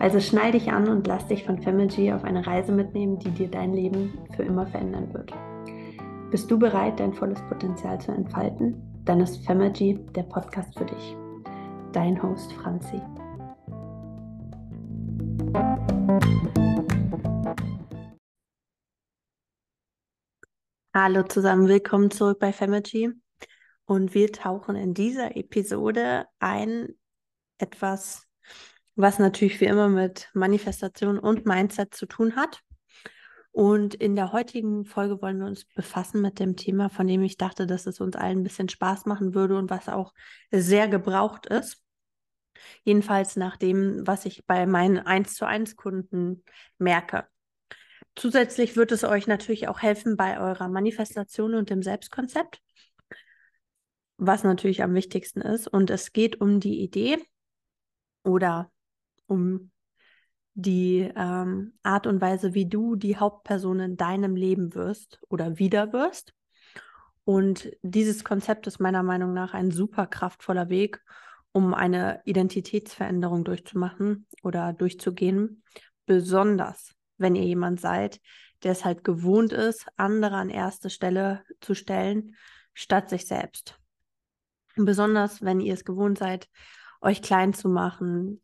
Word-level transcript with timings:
Also 0.00 0.20
schnall 0.20 0.52
dich 0.52 0.70
an 0.70 0.88
und 0.88 1.08
lass 1.08 1.26
dich 1.26 1.44
von 1.44 1.60
Femergy 1.60 2.12
auf 2.12 2.22
eine 2.22 2.46
Reise 2.46 2.70
mitnehmen, 2.70 3.18
die 3.18 3.32
dir 3.32 3.48
dein 3.48 3.72
Leben 3.72 4.16
für 4.36 4.44
immer 4.44 4.64
verändern 4.64 5.12
wird. 5.12 5.32
Bist 6.30 6.48
du 6.48 6.56
bereit, 6.56 7.00
dein 7.00 7.12
volles 7.12 7.40
Potenzial 7.48 8.00
zu 8.00 8.12
entfalten? 8.12 8.80
Dann 9.04 9.20
ist 9.20 9.44
Femergy 9.44 9.98
der 10.14 10.22
Podcast 10.22 10.78
für 10.78 10.84
dich. 10.84 11.16
Dein 11.92 12.22
Host 12.22 12.52
Franzi. 12.52 13.02
Hallo 20.94 21.24
zusammen, 21.24 21.66
willkommen 21.66 22.12
zurück 22.12 22.38
bei 22.38 22.52
Femergy. 22.52 23.10
Und 23.84 24.14
wir 24.14 24.30
tauchen 24.30 24.76
in 24.76 24.94
dieser 24.94 25.36
Episode 25.36 26.26
ein 26.38 26.88
etwas 27.58 28.27
was 28.98 29.20
natürlich 29.20 29.60
wie 29.60 29.66
immer 29.66 29.88
mit 29.88 30.28
Manifestation 30.34 31.20
und 31.20 31.46
Mindset 31.46 31.94
zu 31.94 32.06
tun 32.06 32.34
hat. 32.34 32.62
Und 33.52 33.94
in 33.94 34.16
der 34.16 34.32
heutigen 34.32 34.84
Folge 34.84 35.22
wollen 35.22 35.38
wir 35.38 35.46
uns 35.46 35.64
befassen 35.66 36.20
mit 36.20 36.40
dem 36.40 36.56
Thema, 36.56 36.90
von 36.90 37.06
dem 37.06 37.22
ich 37.22 37.36
dachte, 37.36 37.68
dass 37.68 37.86
es 37.86 38.00
uns 38.00 38.16
allen 38.16 38.40
ein 38.40 38.42
bisschen 38.42 38.68
Spaß 38.68 39.06
machen 39.06 39.34
würde 39.34 39.56
und 39.56 39.70
was 39.70 39.88
auch 39.88 40.12
sehr 40.50 40.88
gebraucht 40.88 41.46
ist. 41.46 41.80
Jedenfalls 42.82 43.36
nach 43.36 43.56
dem, 43.56 44.04
was 44.04 44.26
ich 44.26 44.44
bei 44.46 44.66
meinen 44.66 44.98
1 44.98 45.34
zu 45.34 45.46
1 45.46 45.76
Kunden 45.76 46.42
merke. 46.78 47.28
Zusätzlich 48.16 48.74
wird 48.74 48.90
es 48.90 49.04
euch 49.04 49.28
natürlich 49.28 49.68
auch 49.68 49.80
helfen 49.80 50.16
bei 50.16 50.40
eurer 50.40 50.68
Manifestation 50.68 51.54
und 51.54 51.70
dem 51.70 51.84
Selbstkonzept, 51.84 52.60
was 54.16 54.42
natürlich 54.42 54.82
am 54.82 54.92
wichtigsten 54.94 55.40
ist. 55.40 55.68
Und 55.68 55.88
es 55.90 56.12
geht 56.12 56.40
um 56.40 56.58
die 56.58 56.80
Idee 56.80 57.18
oder 58.24 58.72
um 59.28 59.70
die 60.54 61.08
ähm, 61.14 61.74
Art 61.84 62.08
und 62.08 62.20
Weise, 62.20 62.52
wie 62.52 62.68
du 62.68 62.96
die 62.96 63.16
Hauptperson 63.16 63.78
in 63.78 63.96
deinem 63.96 64.34
Leben 64.34 64.74
wirst 64.74 65.20
oder 65.28 65.58
wieder 65.60 65.92
wirst. 65.92 66.34
Und 67.22 67.70
dieses 67.82 68.24
Konzept 68.24 68.66
ist 68.66 68.80
meiner 68.80 69.04
Meinung 69.04 69.32
nach 69.34 69.54
ein 69.54 69.70
super 69.70 70.06
kraftvoller 70.06 70.68
Weg, 70.68 71.00
um 71.52 71.74
eine 71.74 72.22
Identitätsveränderung 72.24 73.44
durchzumachen 73.44 74.26
oder 74.42 74.72
durchzugehen. 74.72 75.62
Besonders, 76.06 76.94
wenn 77.18 77.36
ihr 77.36 77.44
jemand 77.44 77.80
seid, 77.80 78.20
der 78.64 78.72
es 78.72 78.84
halt 78.84 79.04
gewohnt 79.04 79.52
ist, 79.52 79.86
andere 79.96 80.36
an 80.36 80.50
erste 80.50 80.90
Stelle 80.90 81.44
zu 81.60 81.74
stellen, 81.74 82.34
statt 82.74 83.10
sich 83.10 83.26
selbst. 83.26 83.78
besonders, 84.74 85.42
wenn 85.42 85.60
ihr 85.60 85.74
es 85.74 85.84
gewohnt 85.84 86.18
seid, 86.18 86.48
euch 87.00 87.22
klein 87.22 87.52
zu 87.52 87.68
machen, 87.68 88.40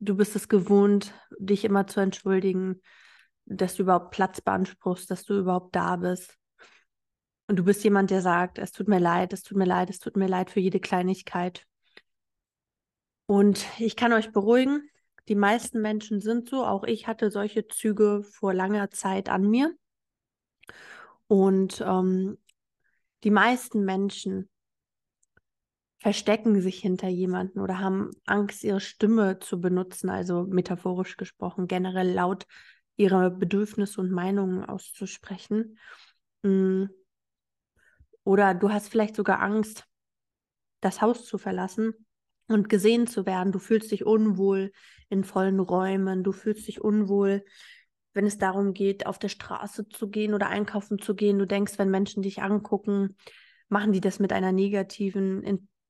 du 0.00 0.16
bist 0.16 0.36
es 0.36 0.48
gewohnt, 0.48 1.12
dich 1.38 1.64
immer 1.64 1.86
zu 1.86 2.00
entschuldigen, 2.00 2.80
dass 3.46 3.76
du 3.76 3.82
überhaupt 3.82 4.10
Platz 4.10 4.40
beanspruchst, 4.40 5.10
dass 5.10 5.24
du 5.24 5.38
überhaupt 5.38 5.74
da 5.74 5.96
bist. 5.96 6.36
Und 7.46 7.56
du 7.56 7.64
bist 7.64 7.82
jemand, 7.82 8.10
der 8.10 8.20
sagt, 8.20 8.58
es 8.58 8.72
tut 8.72 8.88
mir 8.88 8.98
leid, 8.98 9.32
es 9.32 9.42
tut 9.42 9.56
mir 9.56 9.64
leid, 9.64 9.88
es 9.88 9.98
tut 9.98 10.16
mir 10.16 10.28
leid 10.28 10.50
für 10.50 10.60
jede 10.60 10.80
Kleinigkeit. 10.80 11.64
Und 13.26 13.66
ich 13.78 13.96
kann 13.96 14.12
euch 14.12 14.32
beruhigen, 14.32 14.88
die 15.28 15.34
meisten 15.34 15.80
Menschen 15.80 16.20
sind 16.20 16.48
so. 16.48 16.64
Auch 16.64 16.84
ich 16.84 17.06
hatte 17.06 17.30
solche 17.30 17.66
Züge 17.66 18.22
vor 18.22 18.54
langer 18.54 18.90
Zeit 18.90 19.28
an 19.28 19.48
mir. 19.48 19.74
Und 21.26 21.82
ähm, 21.86 22.38
die 23.24 23.30
meisten 23.30 23.84
Menschen 23.84 24.48
verstecken 25.98 26.60
sich 26.60 26.80
hinter 26.80 27.08
jemanden 27.08 27.60
oder 27.60 27.80
haben 27.80 28.10
Angst, 28.24 28.62
ihre 28.64 28.80
Stimme 28.80 29.38
zu 29.40 29.60
benutzen, 29.60 30.08
also 30.10 30.44
metaphorisch 30.44 31.16
gesprochen, 31.16 31.66
generell 31.66 32.12
laut 32.12 32.46
ihre 32.96 33.30
Bedürfnisse 33.30 34.00
und 34.00 34.10
Meinungen 34.10 34.64
auszusprechen. 34.64 35.78
Mm. 36.42 36.86
Oder 38.24 38.54
du 38.54 38.70
hast 38.70 38.88
vielleicht 38.88 39.16
sogar 39.16 39.40
Angst, 39.40 39.86
das 40.80 41.00
Haus 41.00 41.24
zu 41.24 41.38
verlassen 41.38 41.94
und 42.46 42.68
gesehen 42.68 43.06
zu 43.06 43.26
werden. 43.26 43.52
Du 43.52 43.58
fühlst 43.58 43.90
dich 43.90 44.04
unwohl 44.04 44.72
in 45.08 45.24
vollen 45.24 45.60
Räumen, 45.60 46.22
du 46.22 46.32
fühlst 46.32 46.68
dich 46.68 46.80
unwohl, 46.80 47.44
wenn 48.14 48.26
es 48.26 48.38
darum 48.38 48.74
geht, 48.74 49.06
auf 49.06 49.18
der 49.18 49.28
Straße 49.28 49.88
zu 49.88 50.08
gehen 50.10 50.34
oder 50.34 50.48
einkaufen 50.48 50.98
zu 50.98 51.14
gehen. 51.14 51.38
Du 51.38 51.46
denkst, 51.46 51.78
wenn 51.78 51.90
Menschen 51.90 52.22
dich 52.22 52.42
angucken, 52.42 53.16
machen 53.68 53.92
die 53.92 54.00
das 54.00 54.18
mit 54.18 54.32
einer 54.32 54.52
negativen 54.52 55.42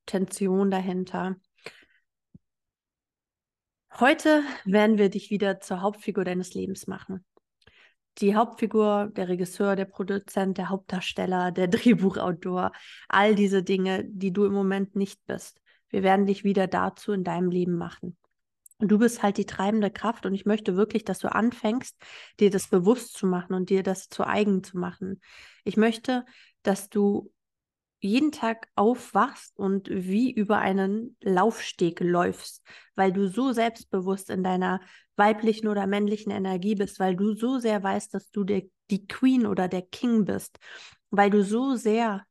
Intention 0.08 0.70
dahinter. 0.70 1.36
Heute 4.00 4.42
werden 4.64 4.96
wir 4.96 5.10
dich 5.10 5.30
wieder 5.30 5.60
zur 5.60 5.82
Hauptfigur 5.82 6.24
deines 6.24 6.54
Lebens 6.54 6.86
machen. 6.86 7.26
Die 8.18 8.34
Hauptfigur, 8.34 9.10
der 9.14 9.28
Regisseur, 9.28 9.76
der 9.76 9.84
Produzent, 9.84 10.56
der 10.56 10.70
Hauptdarsteller, 10.70 11.52
der 11.52 11.68
Drehbuchautor, 11.68 12.72
all 13.08 13.34
diese 13.34 13.62
Dinge, 13.62 14.04
die 14.06 14.32
du 14.32 14.46
im 14.46 14.54
Moment 14.54 14.96
nicht 14.96 15.24
bist. 15.26 15.60
Wir 15.90 16.02
werden 16.02 16.24
dich 16.24 16.42
wieder 16.42 16.66
dazu 16.66 17.12
in 17.12 17.22
deinem 17.22 17.50
Leben 17.50 17.76
machen. 17.76 18.16
Und 18.78 18.88
du 18.88 18.98
bist 18.98 19.22
halt 19.22 19.36
die 19.36 19.46
treibende 19.46 19.90
Kraft 19.90 20.24
und 20.24 20.32
ich 20.34 20.46
möchte 20.46 20.76
wirklich, 20.76 21.04
dass 21.04 21.18
du 21.18 21.30
anfängst, 21.30 21.96
dir 22.40 22.50
das 22.50 22.68
bewusst 22.68 23.14
zu 23.14 23.26
machen 23.26 23.54
und 23.54 23.68
dir 23.68 23.82
das 23.82 24.08
zu 24.08 24.26
eigen 24.26 24.62
zu 24.62 24.78
machen. 24.78 25.20
Ich 25.64 25.76
möchte, 25.76 26.24
dass 26.62 26.88
du 26.88 27.30
jeden 28.00 28.32
Tag 28.32 28.68
aufwachst 28.74 29.58
und 29.58 29.88
wie 29.90 30.30
über 30.30 30.58
einen 30.58 31.16
Laufsteg 31.20 32.00
läufst, 32.00 32.62
weil 32.94 33.12
du 33.12 33.28
so 33.28 33.52
selbstbewusst 33.52 34.30
in 34.30 34.44
deiner 34.44 34.80
weiblichen 35.16 35.68
oder 35.68 35.86
männlichen 35.86 36.30
Energie 36.30 36.76
bist, 36.76 37.00
weil 37.00 37.16
du 37.16 37.34
so 37.34 37.58
sehr 37.58 37.82
weißt, 37.82 38.14
dass 38.14 38.30
du 38.30 38.44
der, 38.44 38.62
die 38.90 39.06
Queen 39.06 39.46
oder 39.46 39.66
der 39.68 39.82
King 39.82 40.24
bist, 40.24 40.58
weil 41.10 41.30
du 41.30 41.42
so 41.42 41.74
sehr 41.74 42.24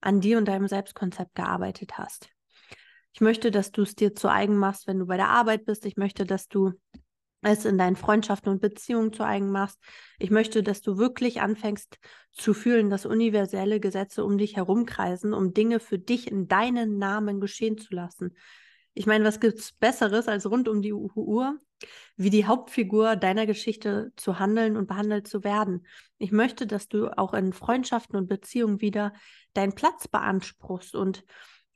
an 0.00 0.20
dir 0.20 0.38
und 0.38 0.46
deinem 0.46 0.68
Selbstkonzept 0.68 1.34
gearbeitet 1.34 1.98
hast. 1.98 2.28
Ich 3.12 3.20
möchte, 3.20 3.50
dass 3.50 3.72
du 3.72 3.82
es 3.82 3.94
dir 3.94 4.14
zu 4.14 4.28
eigen 4.28 4.56
machst, 4.56 4.86
wenn 4.86 4.98
du 4.98 5.06
bei 5.06 5.16
der 5.16 5.28
Arbeit 5.28 5.64
bist. 5.64 5.84
Ich 5.84 5.96
möchte, 5.96 6.24
dass 6.24 6.48
du 6.48 6.72
es 7.42 7.64
in 7.64 7.78
deinen 7.78 7.96
Freundschaften 7.96 8.52
und 8.52 8.60
Beziehungen 8.60 9.12
zu 9.12 9.24
eigen 9.24 9.50
machst. 9.50 9.78
Ich 10.18 10.30
möchte, 10.30 10.62
dass 10.62 10.82
du 10.82 10.98
wirklich 10.98 11.40
anfängst 11.40 11.98
zu 12.32 12.54
fühlen, 12.54 12.90
dass 12.90 13.06
universelle 13.06 13.80
Gesetze 13.80 14.24
um 14.24 14.38
dich 14.38 14.56
herumkreisen, 14.56 15.32
um 15.32 15.54
Dinge 15.54 15.80
für 15.80 15.98
dich 15.98 16.30
in 16.30 16.48
deinen 16.48 16.98
Namen 16.98 17.40
geschehen 17.40 17.78
zu 17.78 17.94
lassen. 17.94 18.36
Ich 18.92 19.06
meine, 19.06 19.24
was 19.24 19.40
gibt 19.40 19.58
es 19.58 19.72
Besseres 19.72 20.28
als 20.28 20.50
rund 20.50 20.68
um 20.68 20.82
die 20.82 20.92
Uhr, 20.92 21.58
wie 22.16 22.30
die 22.30 22.46
Hauptfigur 22.46 23.16
deiner 23.16 23.46
Geschichte 23.46 24.12
zu 24.16 24.38
handeln 24.38 24.76
und 24.76 24.88
behandelt 24.88 25.26
zu 25.26 25.44
werden? 25.44 25.86
Ich 26.18 26.32
möchte, 26.32 26.66
dass 26.66 26.88
du 26.88 27.16
auch 27.16 27.32
in 27.32 27.52
Freundschaften 27.52 28.16
und 28.16 28.28
Beziehungen 28.28 28.80
wieder 28.80 29.14
deinen 29.54 29.74
Platz 29.74 30.08
beanspruchst 30.08 30.94
und 30.94 31.24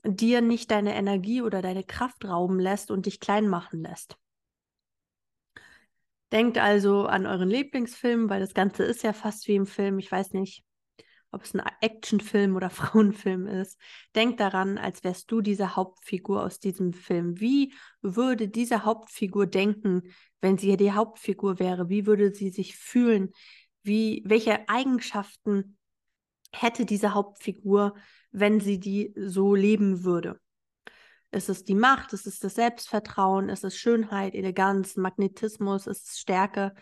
dir 0.05 0.43
nicht 0.43 0.70
deine 0.70 0.94
Energie 0.94 1.40
oder 1.40 1.62
deine 1.62 1.84
Kraft 1.84 2.25
rauben 2.26 2.58
lässt 2.60 2.90
und 2.90 3.06
dich 3.06 3.20
klein 3.20 3.49
machen 3.49 3.81
lässt. 3.81 4.19
Denkt 6.32 6.58
also 6.58 7.06
an 7.06 7.26
euren 7.26 7.48
Lieblingsfilm, 7.48 8.28
weil 8.28 8.40
das 8.40 8.54
Ganze 8.54 8.84
ist 8.84 9.02
ja 9.02 9.12
fast 9.12 9.46
wie 9.46 9.54
im 9.54 9.66
Film. 9.66 9.98
Ich 9.98 10.10
weiß 10.10 10.32
nicht, 10.32 10.64
ob 11.34 11.42
es 11.42 11.54
ein 11.54 11.62
Actionfilm 11.80 12.56
oder 12.56 12.70
Frauenfilm 12.70 13.46
ist. 13.46 13.78
Denk 14.14 14.38
daran, 14.38 14.78
als 14.78 15.04
wärst 15.04 15.30
du 15.30 15.40
diese 15.40 15.76
Hauptfigur 15.76 16.42
aus 16.42 16.58
diesem 16.58 16.92
Film. 16.92 17.40
Wie 17.40 17.74
würde 18.00 18.48
diese 18.48 18.84
Hauptfigur 18.84 19.46
denken, 19.46 20.02
wenn 20.40 20.58
sie 20.58 20.76
die 20.76 20.92
Hauptfigur 20.92 21.58
wäre? 21.58 21.88
Wie 21.88 22.06
würde 22.06 22.34
sie 22.34 22.50
sich 22.50 22.76
fühlen? 22.76 23.30
Wie, 23.82 24.22
welche 24.24 24.68
Eigenschaften 24.68 25.76
hätte 26.52 26.86
diese 26.86 27.14
Hauptfigur, 27.14 27.94
wenn 28.30 28.60
sie 28.60 28.78
die 28.78 29.12
so 29.16 29.54
leben 29.54 30.04
würde? 30.04 30.40
Ist 31.34 31.48
es 31.48 31.64
die 31.64 31.75
Macht? 31.75 32.12
Ist 32.12 32.26
es 32.26 32.38
das 32.38 32.54
Selbstvertrauen? 32.54 33.48
Ist 33.48 33.64
es 33.64 33.76
Schönheit, 33.76 34.34
Eleganz, 34.34 34.96
Magnetismus? 34.96 35.86
Ist 35.86 36.08
es 36.08 36.19
Stärke? 36.19 36.75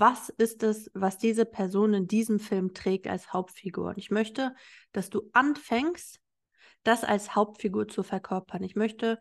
was 0.00 0.30
ist 0.30 0.62
es, 0.62 0.90
was 0.94 1.18
diese 1.18 1.44
Person 1.44 1.92
in 1.92 2.06
diesem 2.06 2.40
Film 2.40 2.72
trägt 2.72 3.06
als 3.06 3.32
Hauptfigur. 3.32 3.88
Und 3.88 3.98
ich 3.98 4.10
möchte, 4.10 4.54
dass 4.92 5.10
du 5.10 5.28
anfängst, 5.32 6.20
das 6.82 7.04
als 7.04 7.34
Hauptfigur 7.34 7.86
zu 7.86 8.02
verkörpern. 8.02 8.62
Ich 8.62 8.74
möchte 8.74 9.18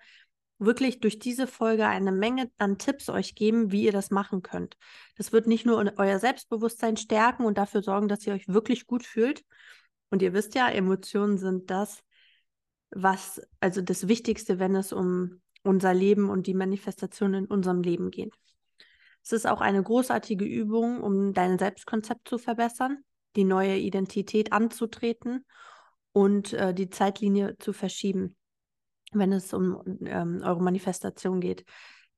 wirklich 0.57 1.01
durch 1.01 1.19
diese 1.19 1.47
Folge 1.47 1.85
eine 1.87 2.13
Menge 2.13 2.49
an 2.57 2.77
Tipps 2.77 3.09
euch 3.09 3.35
geben, 3.35 3.71
wie 3.71 3.83
ihr 3.83 3.91
das 3.91 4.09
machen 4.09 4.41
könnt. 4.41 4.77
Das 5.17 5.33
wird 5.33 5.47
nicht 5.47 5.65
nur 5.65 5.93
euer 5.97 6.19
Selbstbewusstsein 6.19 6.95
stärken 6.95 7.43
und 7.43 7.57
dafür 7.57 7.83
sorgen, 7.83 8.07
dass 8.07 8.25
ihr 8.25 8.33
euch 8.33 8.47
wirklich 8.47 8.87
gut 8.87 9.05
fühlt. 9.05 9.43
Und 10.09 10.21
ihr 10.21 10.33
wisst 10.33 10.55
ja, 10.55 10.69
Emotionen 10.69 11.37
sind 11.37 11.69
das, 11.69 12.03
was, 12.91 13.41
also 13.59 13.81
das 13.81 14.07
Wichtigste, 14.07 14.59
wenn 14.59 14.75
es 14.75 14.93
um 14.93 15.41
unser 15.63 15.93
Leben 15.93 16.29
und 16.29 16.47
die 16.47 16.53
Manifestation 16.53 17.33
in 17.33 17.45
unserem 17.45 17.81
Leben 17.81 18.11
geht. 18.11 18.33
Es 19.23 19.31
ist 19.31 19.47
auch 19.47 19.61
eine 19.61 19.83
großartige 19.83 20.45
Übung, 20.45 21.01
um 21.01 21.33
dein 21.33 21.59
Selbstkonzept 21.59 22.27
zu 22.27 22.37
verbessern, 22.37 23.03
die 23.35 23.43
neue 23.43 23.77
Identität 23.77 24.53
anzutreten 24.53 25.45
und 26.13 26.53
äh, 26.53 26.73
die 26.73 26.89
Zeitlinie 26.89 27.57
zu 27.59 27.73
verschieben, 27.73 28.35
wenn 29.11 29.31
es 29.33 29.53
um 29.53 29.99
ähm, 30.05 30.41
eure 30.43 30.63
Manifestation 30.63 31.41
geht. 31.41 31.65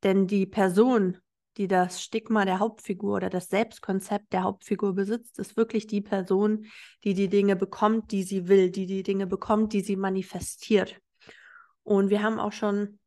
Denn 0.03 0.27
die 0.27 0.45
Person, 0.45 1.17
die 1.57 1.67
das 1.67 2.01
Stigma 2.01 2.45
der 2.45 2.59
Hauptfigur 2.59 3.15
oder 3.15 3.29
das 3.29 3.49
Selbstkonzept 3.49 4.31
der 4.33 4.43
Hauptfigur 4.43 4.93
besitzt, 4.93 5.37
ist 5.39 5.57
wirklich 5.57 5.87
die 5.87 6.01
Person, 6.01 6.65
die 7.03 7.13
die 7.13 7.29
Dinge 7.29 7.55
bekommt, 7.55 8.11
die 8.11 8.23
sie 8.23 8.47
will, 8.47 8.71
die 8.71 8.85
die 8.85 9.03
Dinge 9.03 9.27
bekommt, 9.27 9.73
die 9.73 9.81
sie 9.81 9.95
manifestiert. 9.95 10.99
Und 11.83 12.09
wir 12.09 12.23
haben 12.23 12.39
auch 12.39 12.53
schon 12.53 12.99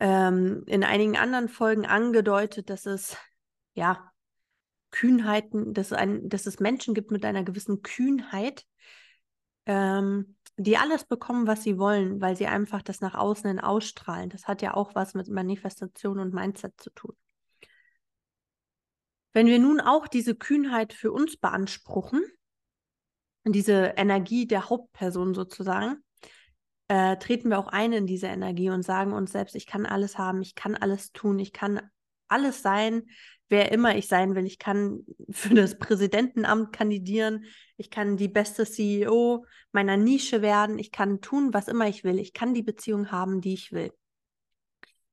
ähm, 0.00 0.62
in 0.66 0.84
einigen 0.84 1.16
anderen 1.16 1.48
Folgen 1.48 1.86
angedeutet, 1.86 2.70
dass 2.70 2.86
es 2.86 3.16
ja 3.74 4.10
Kühnheiten, 4.90 5.74
dass, 5.74 5.92
ein, 5.92 6.28
dass 6.28 6.46
es 6.46 6.60
Menschen 6.60 6.94
gibt 6.94 7.10
mit 7.10 7.24
einer 7.24 7.42
gewissen 7.42 7.82
Kühnheit, 7.82 8.64
ähm, 9.66 10.36
die 10.56 10.76
alles 10.76 11.04
bekommen, 11.04 11.46
was 11.46 11.62
sie 11.62 11.78
wollen, 11.78 12.20
weil 12.20 12.36
sie 12.36 12.46
einfach 12.46 12.82
das 12.82 13.00
nach 13.00 13.14
außen 13.14 13.48
hin 13.48 13.60
ausstrahlen. 13.60 14.30
Das 14.30 14.46
hat 14.46 14.62
ja 14.62 14.74
auch 14.74 14.94
was 14.94 15.14
mit 15.14 15.28
Manifestation 15.28 16.18
und 16.18 16.32
Mindset 16.32 16.80
zu 16.80 16.90
tun. 16.90 17.16
Wenn 19.32 19.46
wir 19.48 19.58
nun 19.58 19.80
auch 19.80 20.06
diese 20.06 20.36
Kühnheit 20.36 20.92
für 20.92 21.10
uns 21.10 21.36
beanspruchen, 21.36 22.24
diese 23.44 23.94
Energie 23.96 24.46
der 24.46 24.70
Hauptperson 24.70 25.34
sozusagen, 25.34 26.04
äh, 26.88 27.16
treten 27.16 27.48
wir 27.48 27.58
auch 27.58 27.68
ein 27.68 27.92
in 27.92 28.06
diese 28.06 28.28
Energie 28.28 28.70
und 28.70 28.82
sagen 28.82 29.12
uns 29.12 29.32
selbst, 29.32 29.56
ich 29.56 29.66
kann 29.66 29.86
alles 29.86 30.18
haben, 30.18 30.40
ich 30.40 30.54
kann 30.54 30.76
alles 30.76 31.12
tun, 31.12 31.38
ich 31.40 31.52
kann 31.52 31.80
alles 32.28 32.62
sein, 32.62 33.08
wer 33.48 33.72
immer 33.72 33.96
ich 33.96 34.08
sein 34.08 34.34
will. 34.34 34.46
Ich 34.46 34.58
kann 34.58 35.04
für 35.30 35.54
das 35.54 35.78
Präsidentenamt 35.78 36.72
kandidieren, 36.72 37.44
ich 37.76 37.90
kann 37.90 38.16
die 38.16 38.28
beste 38.28 38.64
CEO 38.64 39.44
meiner 39.72 39.96
Nische 39.96 40.42
werden, 40.42 40.78
ich 40.78 40.92
kann 40.92 41.20
tun, 41.20 41.52
was 41.52 41.68
immer 41.68 41.88
ich 41.88 42.04
will, 42.04 42.18
ich 42.18 42.32
kann 42.32 42.54
die 42.54 42.62
Beziehung 42.62 43.10
haben, 43.10 43.40
die 43.40 43.54
ich 43.54 43.72
will. 43.72 43.92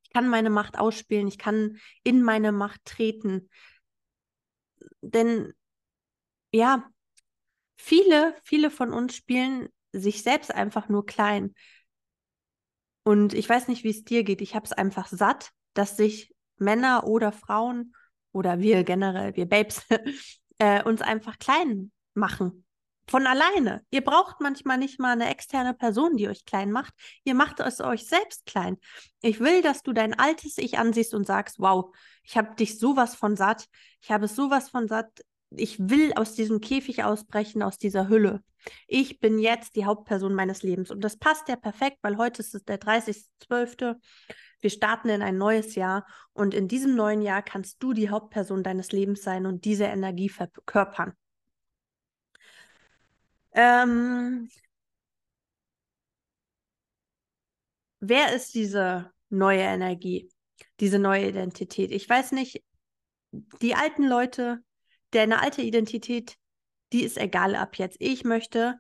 Ich 0.04 0.10
kann 0.12 0.28
meine 0.28 0.50
Macht 0.50 0.78
ausspielen, 0.78 1.28
ich 1.28 1.38
kann 1.38 1.78
in 2.04 2.22
meine 2.22 2.52
Macht 2.52 2.84
treten. 2.86 3.50
Denn 5.02 5.54
ja, 6.52 6.90
viele, 7.78 8.36
viele 8.44 8.70
von 8.70 8.92
uns 8.92 9.16
spielen 9.16 9.70
sich 9.94 10.24
selbst 10.24 10.54
einfach 10.54 10.90
nur 10.90 11.06
klein. 11.06 11.54
Und 13.04 13.34
ich 13.34 13.48
weiß 13.48 13.68
nicht, 13.68 13.84
wie 13.84 13.90
es 13.90 14.04
dir 14.04 14.24
geht. 14.24 14.42
Ich 14.42 14.54
habe 14.54 14.66
es 14.66 14.74
einfach 14.74 15.08
satt, 15.08 15.52
dass 15.74 15.98
sich 15.98 16.36
Männer 16.58 17.08
oder 17.08 17.32
Frauen 17.32 17.96
oder 18.32 18.60
wir 18.60 18.84
generell, 18.84 19.36
wir 19.36 19.46
Babes, 19.46 19.84
äh, 20.58 20.84
uns 20.84 21.02
einfach 21.02 21.38
klein 21.40 21.92
machen. 22.14 22.66
Von 23.08 23.28
alleine. 23.28 23.84
Ihr 23.90 24.02
braucht 24.02 24.40
manchmal 24.40 24.78
nicht 24.78 25.00
mal 25.00 25.12
eine 25.12 25.30
externe 25.30 25.74
Person, 25.74 26.16
die 26.16 26.30
euch 26.30 26.46
klein 26.46 26.72
macht. 26.72 26.94
Ihr 27.24 27.34
macht 27.34 27.60
es 27.60 27.82
euch 27.82 28.08
selbst 28.08 28.46
klein. 28.46 28.78
Ich 29.22 29.40
will, 29.40 29.62
dass 29.62 29.84
du 29.84 29.92
dein 29.92 30.18
altes 30.18 30.58
Ich 30.58 30.78
ansiehst 30.78 31.14
und 31.14 31.26
sagst, 31.26 31.60
wow, 31.60 31.94
ich 32.24 32.38
habe 32.38 32.56
dich 32.56 32.80
sowas 32.80 33.16
von 33.16 33.36
satt. 33.36 33.68
Ich 34.02 34.12
habe 34.12 34.26
es 34.26 34.36
sowas 34.36 34.70
von 34.70 34.88
satt, 34.88 35.24
ich 35.50 35.78
will 35.90 36.14
aus 36.14 36.34
diesem 36.34 36.62
Käfig 36.62 37.04
ausbrechen, 37.04 37.62
aus 37.62 37.78
dieser 37.78 38.08
Hülle. 38.08 38.42
Ich 38.88 39.20
bin 39.20 39.40
jetzt 39.40 39.76
die 39.76 39.86
Hauptperson 39.86 40.34
meines 40.34 40.64
Lebens. 40.64 40.92
Und 40.92 41.02
das 41.02 41.18
passt 41.18 41.48
ja 41.50 41.56
perfekt, 41.56 41.98
weil 42.02 42.18
heute 42.18 42.42
ist 42.42 42.56
es 42.56 42.64
der 42.64 42.80
30.12. 42.80 43.96
Wir 44.62 44.70
starten 44.70 45.10
in 45.10 45.22
ein 45.22 45.38
neues 45.38 45.76
Jahr 45.76 46.06
und 46.34 46.54
in 46.54 46.68
diesem 46.68 46.96
neuen 46.96 47.22
Jahr 47.22 47.42
kannst 47.42 47.82
du 47.84 47.94
die 47.94 48.10
Hauptperson 48.10 48.64
deines 48.64 48.92
Lebens 48.92 49.24
sein 49.24 49.46
und 49.46 49.66
diese 49.66 49.86
Energie 49.86 50.30
verkörpern. 50.30 51.14
Ähm, 53.54 54.48
wer 58.00 58.34
ist 58.34 58.54
diese 58.54 59.12
neue 59.30 59.62
Energie, 59.62 60.30
diese 60.80 61.00
neue 61.00 61.28
Identität? 61.28 61.92
Ich 61.92 62.08
weiß 62.08 62.32
nicht, 62.32 62.64
die 63.62 63.76
alten 63.76 64.08
Leute 64.08 64.64
deine 65.12 65.42
alte 65.42 65.62
Identität, 65.62 66.38
die 66.94 67.04
ist 67.04 67.18
egal 67.18 67.56
ab 67.56 67.78
jetzt. 67.78 67.98
Ich 68.00 68.24
möchte 68.24 68.80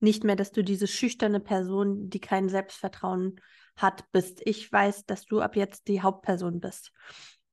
nicht 0.00 0.24
mehr, 0.24 0.36
dass 0.36 0.52
du 0.52 0.64
diese 0.64 0.86
schüchterne 0.86 1.40
Person, 1.40 2.08
die 2.08 2.20
kein 2.20 2.48
Selbstvertrauen 2.48 3.40
hat, 3.76 4.10
bist. 4.12 4.40
Ich 4.44 4.70
weiß, 4.70 5.06
dass 5.06 5.24
du 5.24 5.40
ab 5.40 5.56
jetzt 5.56 5.88
die 5.88 6.02
Hauptperson 6.02 6.60
bist. 6.60 6.92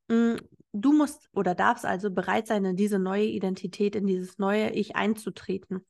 Mm, 0.07 0.35
du 0.73 0.93
musst 0.93 1.29
oder 1.33 1.55
darfst 1.55 1.85
also 1.85 2.11
bereit 2.11 2.47
sein, 2.47 2.65
in 2.65 2.75
diese 2.75 2.99
neue 2.99 3.25
Identität, 3.25 3.95
in 3.95 4.07
dieses 4.07 4.37
neue 4.37 4.71
Ich 4.71 4.95
einzutreten. 4.95 5.85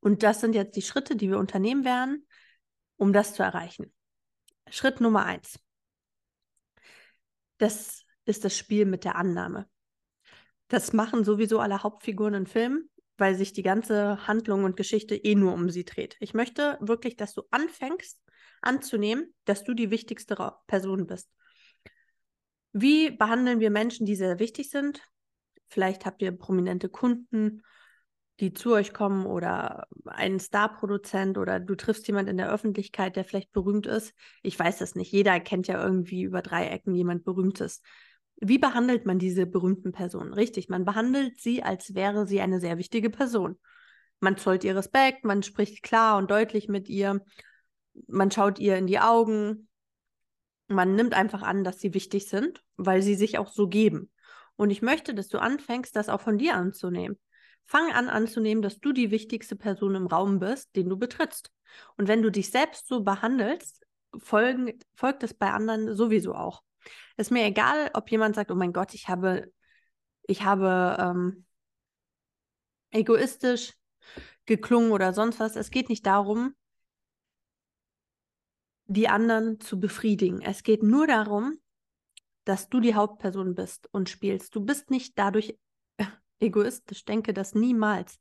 Und 0.00 0.22
das 0.22 0.40
sind 0.40 0.54
jetzt 0.54 0.76
die 0.76 0.82
Schritte, 0.82 1.16
die 1.16 1.30
wir 1.30 1.38
unternehmen 1.38 1.84
werden, 1.84 2.26
um 2.96 3.12
das 3.12 3.34
zu 3.34 3.42
erreichen. 3.42 3.92
Schritt 4.70 5.00
Nummer 5.00 5.24
eins. 5.24 5.58
Das 7.58 8.04
ist 8.24 8.44
das 8.44 8.56
Spiel 8.56 8.84
mit 8.84 9.04
der 9.04 9.16
Annahme. 9.16 9.68
Das 10.68 10.92
machen 10.92 11.24
sowieso 11.24 11.60
alle 11.60 11.82
Hauptfiguren 11.82 12.34
in 12.34 12.46
Filmen, 12.46 12.90
weil 13.16 13.34
sich 13.34 13.52
die 13.52 13.62
ganze 13.62 14.26
Handlung 14.26 14.64
und 14.64 14.76
Geschichte 14.76 15.14
eh 15.14 15.34
nur 15.34 15.54
um 15.54 15.70
sie 15.70 15.84
dreht. 15.84 16.16
Ich 16.20 16.34
möchte 16.34 16.76
wirklich, 16.80 17.16
dass 17.16 17.32
du 17.34 17.42
anfängst 17.50 18.20
anzunehmen, 18.62 19.34
dass 19.44 19.64
du 19.64 19.74
die 19.74 19.90
wichtigste 19.90 20.36
Person 20.66 21.06
bist. 21.06 21.28
Wie 22.72 23.10
behandeln 23.10 23.60
wir 23.60 23.70
Menschen, 23.70 24.06
die 24.06 24.16
sehr 24.16 24.38
wichtig 24.38 24.70
sind? 24.70 25.00
Vielleicht 25.68 26.04
habt 26.04 26.22
ihr 26.22 26.32
prominente 26.32 26.88
Kunden, 26.88 27.62
die 28.40 28.52
zu 28.52 28.74
euch 28.74 28.92
kommen 28.92 29.24
oder 29.24 29.86
einen 30.04 30.40
Starproduzent 30.40 31.38
oder 31.38 31.58
du 31.58 31.74
triffst 31.74 32.06
jemanden 32.06 32.32
in 32.32 32.36
der 32.36 32.52
Öffentlichkeit, 32.52 33.16
der 33.16 33.24
vielleicht 33.24 33.52
berühmt 33.52 33.86
ist. 33.86 34.12
Ich 34.42 34.58
weiß 34.58 34.82
es 34.82 34.94
nicht. 34.94 35.10
Jeder 35.10 35.40
kennt 35.40 35.68
ja 35.68 35.82
irgendwie 35.82 36.22
über 36.22 36.42
drei 36.42 36.66
Ecken 36.66 36.94
jemand 36.94 37.24
Berühmtes. 37.24 37.80
Wie 38.38 38.58
behandelt 38.58 39.06
man 39.06 39.18
diese 39.18 39.46
berühmten 39.46 39.92
Personen? 39.92 40.34
Richtig, 40.34 40.68
man 40.68 40.84
behandelt 40.84 41.40
sie, 41.40 41.62
als 41.62 41.94
wäre 41.94 42.26
sie 42.26 42.42
eine 42.42 42.60
sehr 42.60 42.76
wichtige 42.76 43.08
Person. 43.08 43.58
Man 44.20 44.36
zollt 44.36 44.64
ihr 44.64 44.76
Respekt, 44.76 45.24
man 45.24 45.42
spricht 45.42 45.82
klar 45.82 46.18
und 46.18 46.30
deutlich 46.30 46.68
mit 46.68 46.88
ihr, 46.90 47.24
man 48.06 48.30
schaut 48.30 48.58
ihr 48.58 48.76
in 48.76 48.86
die 48.86 48.98
Augen, 48.98 49.68
man 50.68 50.94
nimmt 50.94 51.14
einfach 51.14 51.42
an, 51.42 51.64
dass 51.64 51.80
sie 51.80 51.94
wichtig 51.94 52.28
sind, 52.28 52.62
weil 52.76 53.02
sie 53.02 53.14
sich 53.14 53.38
auch 53.38 53.48
so 53.48 53.68
geben. 53.68 54.10
Und 54.56 54.70
ich 54.70 54.82
möchte, 54.82 55.14
dass 55.14 55.28
du 55.28 55.38
anfängst, 55.38 55.94
das 55.94 56.08
auch 56.08 56.20
von 56.20 56.38
dir 56.38 56.54
anzunehmen. 56.54 57.18
Fang 57.64 57.92
an 57.92 58.08
anzunehmen, 58.08 58.62
dass 58.62 58.80
du 58.80 58.92
die 58.92 59.10
wichtigste 59.10 59.56
Person 59.56 59.94
im 59.94 60.06
Raum 60.06 60.38
bist, 60.38 60.74
den 60.76 60.88
du 60.88 60.96
betrittst. 60.96 61.50
Und 61.96 62.08
wenn 62.08 62.22
du 62.22 62.30
dich 62.30 62.50
selbst 62.50 62.86
so 62.86 63.02
behandelst, 63.02 63.84
folgen, 64.18 64.78
folgt 64.94 65.22
es 65.24 65.34
bei 65.34 65.50
anderen 65.50 65.94
sowieso 65.94 66.34
auch. 66.34 66.62
Ist 67.16 67.30
mir 67.30 67.44
egal, 67.44 67.90
ob 67.94 68.10
jemand 68.10 68.34
sagt, 68.34 68.50
oh 68.50 68.54
mein 68.54 68.72
Gott, 68.72 68.94
ich 68.94 69.08
habe, 69.08 69.52
ich 70.22 70.42
habe 70.42 70.96
ähm, 70.98 71.44
egoistisch 72.90 73.74
geklungen 74.46 74.92
oder 74.92 75.12
sonst 75.12 75.40
was. 75.40 75.56
Es 75.56 75.70
geht 75.70 75.88
nicht 75.88 76.06
darum, 76.06 76.54
die 78.86 79.08
anderen 79.08 79.60
zu 79.60 79.80
befriedigen. 79.80 80.40
Es 80.42 80.62
geht 80.62 80.82
nur 80.82 81.06
darum, 81.06 81.58
dass 82.44 82.68
du 82.68 82.80
die 82.80 82.94
Hauptperson 82.94 83.54
bist 83.54 83.88
und 83.92 84.08
spielst. 84.08 84.54
Du 84.54 84.60
bist 84.60 84.90
nicht 84.90 85.18
dadurch 85.18 85.58
egoistisch. 86.40 87.04
Denke 87.04 87.34
das 87.34 87.54
niemals. 87.54 88.18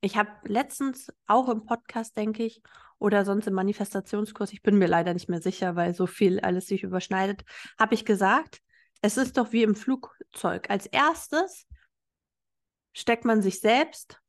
Ich 0.00 0.16
habe 0.16 0.30
letztens 0.44 1.12
auch 1.26 1.48
im 1.48 1.64
Podcast, 1.64 2.16
denke 2.16 2.44
ich, 2.44 2.60
oder 2.98 3.24
sonst 3.24 3.46
im 3.46 3.54
Manifestationskurs, 3.54 4.52
ich 4.52 4.62
bin 4.62 4.78
mir 4.78 4.88
leider 4.88 5.14
nicht 5.14 5.28
mehr 5.28 5.40
sicher, 5.40 5.76
weil 5.76 5.94
so 5.94 6.06
viel 6.06 6.40
alles 6.40 6.66
sich 6.66 6.82
überschneidet, 6.82 7.44
habe 7.78 7.94
ich 7.94 8.04
gesagt, 8.04 8.60
es 9.02 9.16
ist 9.16 9.36
doch 9.36 9.52
wie 9.52 9.62
im 9.62 9.74
Flugzeug. 9.74 10.70
Als 10.70 10.86
erstes 10.86 11.66
steckt 12.92 13.24
man 13.24 13.42
sich 13.42 13.60
selbst 13.60 14.20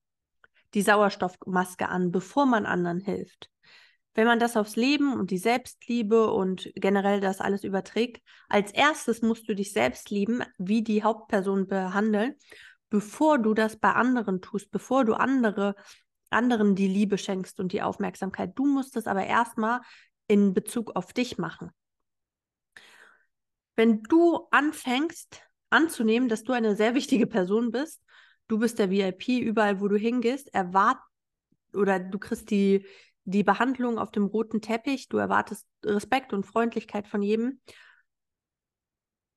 die 0.74 0.82
Sauerstoffmaske 0.82 1.88
an, 1.88 2.12
bevor 2.12 2.46
man 2.46 2.66
anderen 2.66 3.00
hilft. 3.00 3.50
Wenn 4.16 4.26
man 4.26 4.40
das 4.40 4.58
aufs 4.58 4.76
Leben 4.76 5.14
und 5.14 5.30
die 5.30 5.38
Selbstliebe 5.38 6.32
und 6.32 6.72
generell 6.76 7.20
das 7.20 7.42
alles 7.42 7.64
überträgt, 7.64 8.24
als 8.50 8.72
erstes 8.72 9.22
musst 9.22 9.48
du 9.48 9.54
dich 9.54 9.74
selbst 9.74 10.10
lieben, 10.10 10.42
wie 10.58 10.84
die 10.84 11.04
Hauptperson 11.04 11.68
behandeln, 11.68 12.36
bevor 12.90 13.38
du 13.38 13.54
das 13.54 13.78
bei 13.78 13.92
anderen 13.92 14.42
tust, 14.42 14.72
bevor 14.72 15.06
du 15.06 15.14
andere, 15.14 15.76
anderen 16.30 16.76
die 16.76 16.88
Liebe 16.88 17.18
schenkst 17.18 17.60
und 17.60 17.74
die 17.74 17.82
Aufmerksamkeit. 17.82 18.54
Du 18.56 18.66
musst 18.66 18.96
es 18.96 19.06
aber 19.06 19.26
erstmal 19.26 19.82
in 20.28 20.54
Bezug 20.54 20.96
auf 20.96 21.14
dich 21.14 21.38
machen. 21.38 21.70
Wenn 23.76 24.02
du 24.04 24.48
anfängst 24.50 25.42
anzunehmen, 25.70 26.30
dass 26.30 26.44
du 26.44 26.54
eine 26.54 26.76
sehr 26.76 26.96
wichtige 26.96 27.28
Person 27.28 27.72
bist 27.72 28.02
du 28.48 28.60
bist 28.60 28.80
der 28.80 28.90
VIP, 28.90 29.28
überall 29.42 29.82
wo 29.82 29.88
du 29.88 29.98
hingehst, 29.98 30.54
erwart 30.54 31.00
oder 31.74 32.00
du 32.00 32.20
kriegst 32.20 32.50
die, 32.52 32.86
die 33.26 33.44
Behandlung 33.44 33.98
auf 33.98 34.12
dem 34.12 34.26
roten 34.26 34.62
Teppich, 34.62 35.10
du 35.10 35.18
erwartest 35.18 35.68
Respekt 35.84 36.32
und 36.32 36.46
Freundlichkeit 36.46 37.08
von 37.08 37.22
jedem, 37.22 37.60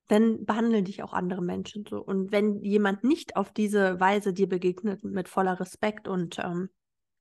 dann 0.08 0.44
behandeln 0.44 0.84
dich 0.84 1.02
auch 1.02 1.12
andere 1.12 1.42
Menschen 1.42 1.84
so. 1.88 1.98
Und 1.98 2.32
wenn 2.32 2.62
jemand 2.62 3.04
nicht 3.04 3.36
auf 3.36 3.52
diese 3.52 4.00
Weise 4.00 4.32
dir 4.32 4.48
begegnet, 4.48 5.04
mit 5.04 5.28
voller 5.28 5.58
Respekt 5.60 6.08
und 6.08 6.38
ähm, 6.38 6.70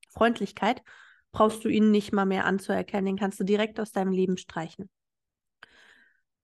Freundlichkeit, 0.10 0.82
brauchst 1.32 1.64
du 1.64 1.70
ihn 1.70 1.92
nicht 1.92 2.14
mal 2.14 2.26
mehr 2.26 2.46
anzuerkennen, 2.46 3.06
den 3.06 3.18
kannst 3.18 3.40
du 3.40 3.44
direkt 3.44 3.80
aus 3.80 3.92
deinem 3.92 4.12
Leben 4.12 4.38
streichen. 4.38 4.90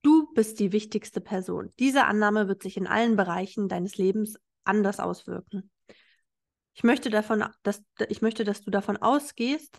Du 0.02 0.34
bist 0.34 0.60
die 0.60 0.74
wichtigste 0.74 1.22
Person. 1.22 1.72
Diese 1.80 2.06
Annahme 2.06 2.50
wird 2.50 2.62
sich 2.62 2.76
in 2.76 2.88
allen 2.88 3.16
Bereichen 3.16 3.70
deines 3.70 3.98
Lebens 3.98 4.38
anders 4.66 5.00
auswirken. 5.00 5.72
Ich 6.74 6.84
möchte 6.84 7.10
davon, 7.10 7.46
dass, 7.64 7.82
ich 8.10 8.22
möchte, 8.22 8.44
dass 8.44 8.62
du 8.62 8.72
davon 8.72 8.98
ausgehst, 8.98 9.78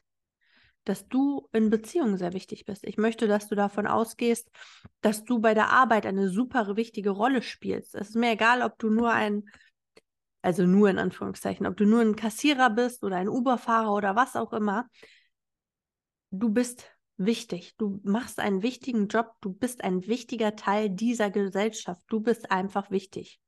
dass 0.85 1.09
du 1.09 1.49
in 1.53 1.71
Beziehungen 1.71 2.17
sehr 2.17 2.33
wichtig 2.33 2.65
bist. 2.65 2.85
Ich 2.85 2.97
möchte, 2.97 3.27
dass 3.27 3.49
du 3.49 3.55
davon 3.55 3.87
ausgehst, 3.87 4.51
dass 5.01 5.25
du 5.25 5.39
bei 5.41 5.55
der 5.55 5.71
Arbeit 5.71 6.07
eine 6.07 6.29
super 6.29 6.77
wichtige 6.77 7.11
Rolle 7.11 7.43
spielst. 7.43 7.95
Es 7.95 8.11
ist 8.11 8.17
mir 8.17 8.33
egal, 8.33 8.63
ob 8.63 8.79
du 8.79 8.91
nur 8.91 9.11
ein, 9.11 9.45
also 10.43 10.65
nur 10.65 10.91
in 10.91 10.99
Anführungszeichen, 10.99 11.67
ob 11.67 11.77
du 11.77 11.85
nur 11.87 12.01
ein 12.01 12.17
Kassierer 12.17 12.71
bist 12.71 13.03
oder 13.03 13.17
ein 13.17 13.29
Uberfahrer 13.29 13.93
oder 13.93 14.15
was 14.17 14.37
auch 14.37 14.53
immer. 14.53 14.89
Du 16.31 16.51
bist 16.51 16.85
wichtig. 17.17 17.75
Du 17.77 18.01
machst 18.03 18.41
einen 18.41 18.63
wichtigen 18.63 19.09
Job. 19.09 19.35
Du 19.41 19.53
bist 19.53 19.85
ein 19.85 20.07
wichtiger 20.07 20.57
Teil 20.57 20.91
dieser 20.91 21.31
Gesellschaft. 21.31 22.03
Du 22.09 22.21
bist 22.21 22.51
einfach 22.51 22.91
wichtig. 22.91 23.41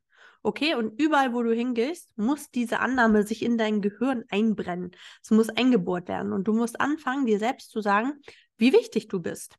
Okay, 0.46 0.76
und 0.76 1.00
überall, 1.00 1.34
wo 1.34 1.42
du 1.42 1.52
hingehst, 1.52 2.16
muss 2.16 2.52
diese 2.52 2.78
Annahme 2.78 3.26
sich 3.26 3.42
in 3.42 3.58
dein 3.58 3.82
Gehirn 3.82 4.22
einbrennen. 4.28 4.92
Es 5.20 5.32
muss 5.32 5.48
eingebohrt 5.48 6.06
werden. 6.06 6.32
Und 6.32 6.46
du 6.46 6.52
musst 6.52 6.80
anfangen, 6.80 7.26
dir 7.26 7.40
selbst 7.40 7.72
zu 7.72 7.80
sagen, 7.80 8.12
wie 8.56 8.72
wichtig 8.72 9.08
du 9.08 9.18
bist. 9.18 9.56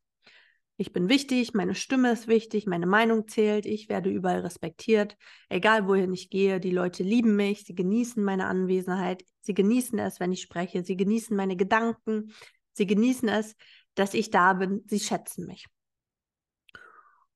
Ich 0.78 0.94
bin 0.94 1.10
wichtig, 1.10 1.52
meine 1.52 1.74
Stimme 1.74 2.10
ist 2.10 2.26
wichtig, 2.26 2.66
meine 2.66 2.86
Meinung 2.86 3.28
zählt, 3.28 3.66
ich 3.66 3.90
werde 3.90 4.08
überall 4.08 4.40
respektiert, 4.40 5.18
egal 5.50 5.86
wohin 5.86 6.14
ich 6.14 6.30
gehe, 6.30 6.58
die 6.58 6.70
Leute 6.70 7.02
lieben 7.02 7.36
mich, 7.36 7.64
sie 7.64 7.74
genießen 7.74 8.24
meine 8.24 8.46
Anwesenheit, 8.46 9.24
sie 9.42 9.52
genießen 9.52 9.98
es, 9.98 10.20
wenn 10.20 10.32
ich 10.32 10.40
spreche, 10.40 10.82
sie 10.84 10.96
genießen 10.96 11.36
meine 11.36 11.56
Gedanken, 11.56 12.32
sie 12.72 12.86
genießen 12.86 13.28
es, 13.28 13.56
dass 13.94 14.14
ich 14.14 14.30
da 14.30 14.54
bin, 14.54 14.84
sie 14.86 15.00
schätzen 15.00 15.44
mich. 15.44 15.66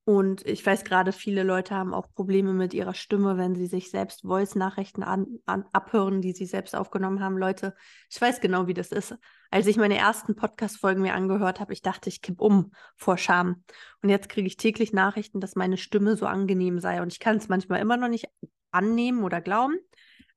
Und 0.05 0.45
ich 0.47 0.67
weiß 0.67 0.83
gerade, 0.83 1.13
viele 1.13 1.45
Leute 1.45 1.77
haben 1.77 1.95
auch 1.95 2.13
Probleme 2.13 2.53
mit 2.53 2.75
ihrer 2.75 2.93
Stimme, 2.93 3.39
wenn 3.39 3.55
sie 3.55 3.67
sich 3.67 3.89
selbst 3.89 4.23
Voice-Nachrichten 4.23 5.05
abhören, 5.45 6.21
die 6.21 6.33
sie 6.33 6.47
selbst 6.47 6.75
aufgenommen 6.75 7.21
haben. 7.21 7.39
Leute, 7.39 7.77
ich 8.11 8.21
weiß 8.21 8.41
genau, 8.41 8.67
wie 8.67 8.75
das 8.75 8.91
ist. 8.91 9.15
Als 9.53 9.69
ich 9.69 9.77
meine 9.77 9.97
ersten 9.97 10.35
Podcast-Folgen 10.35 11.03
mir 11.03 11.15
angehört 11.15 11.61
habe, 11.61 11.73
ich 11.73 11.83
dachte, 11.83 12.09
ich 12.09 12.21
kipp 12.21 12.41
um 12.41 12.73
vor 12.97 13.17
Scham. 13.17 13.63
Und 14.03 14.09
jetzt 14.09 14.29
kriege 14.29 14.49
ich 14.49 14.57
täglich 14.57 14.93
Nachrichten, 14.93 15.39
dass 15.39 15.55
meine 15.55 15.77
Stimme 15.77 16.17
so 16.17 16.27
angenehm 16.27 16.81
sei. 16.81 17.01
Und 17.01 17.13
ich 17.13 17.21
kann 17.21 17.37
es 17.37 17.49
manchmal 17.49 17.81
immer 17.81 17.97
noch 17.97 18.09
nicht 18.09 18.27
annehmen 18.73 19.23
oder 19.23 19.41
glauben. 19.41 19.77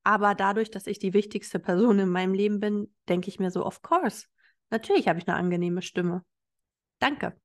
Aber 0.04 0.36
dadurch, 0.36 0.70
dass 0.70 0.86
ich 0.86 1.00
die 1.00 1.16
wichtigste 1.16 1.58
Person 1.58 1.98
in 1.98 2.10
meinem 2.10 2.36
Leben 2.36 2.60
bin, 2.60 2.94
denke 3.10 3.30
ich 3.30 3.40
mir 3.40 3.50
so, 3.50 3.66
of 3.66 3.82
course. 3.82 4.28
Natürlich 4.70 5.08
habe 5.08 5.18
ich 5.18 5.28
eine 5.28 5.38
angenehme 5.38 5.82
Stimme. 5.82 6.24
Danke. 7.00 7.36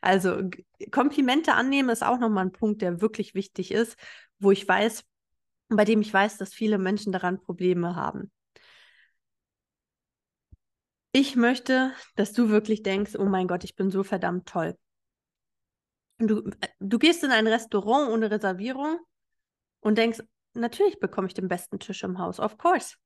Also 0.00 0.50
Komplimente 0.90 1.54
annehmen 1.54 1.88
ist 1.88 2.02
auch 2.04 2.18
nochmal 2.18 2.46
ein 2.46 2.52
Punkt, 2.52 2.82
der 2.82 3.00
wirklich 3.00 3.34
wichtig 3.34 3.72
ist, 3.72 3.96
wo 4.38 4.50
ich 4.50 4.66
weiß, 4.66 5.04
bei 5.68 5.84
dem 5.84 6.00
ich 6.00 6.12
weiß, 6.12 6.38
dass 6.38 6.54
viele 6.54 6.78
Menschen 6.78 7.12
daran 7.12 7.40
Probleme 7.40 7.96
haben. 7.96 8.30
Ich 11.12 11.36
möchte, 11.36 11.92
dass 12.16 12.32
du 12.32 12.48
wirklich 12.48 12.82
denkst, 12.82 13.16
oh 13.18 13.26
mein 13.26 13.46
Gott, 13.46 13.64
ich 13.64 13.76
bin 13.76 13.90
so 13.90 14.02
verdammt 14.02 14.48
toll. 14.48 14.78
Du, 16.18 16.50
du 16.78 16.98
gehst 16.98 17.22
in 17.24 17.30
ein 17.30 17.46
Restaurant 17.46 18.10
ohne 18.10 18.30
Reservierung 18.30 18.98
und 19.80 19.98
denkst, 19.98 20.22
natürlich 20.54 21.00
bekomme 21.00 21.26
ich 21.26 21.34
den 21.34 21.48
besten 21.48 21.78
Tisch 21.78 22.02
im 22.02 22.18
Haus, 22.18 22.40
of 22.40 22.56
course. 22.56 22.96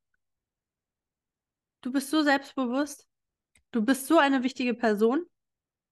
Du 1.80 1.92
bist 1.92 2.10
so 2.10 2.22
selbstbewusst, 2.22 3.06
du 3.70 3.84
bist 3.84 4.06
so 4.06 4.18
eine 4.18 4.42
wichtige 4.42 4.74
Person 4.74 5.24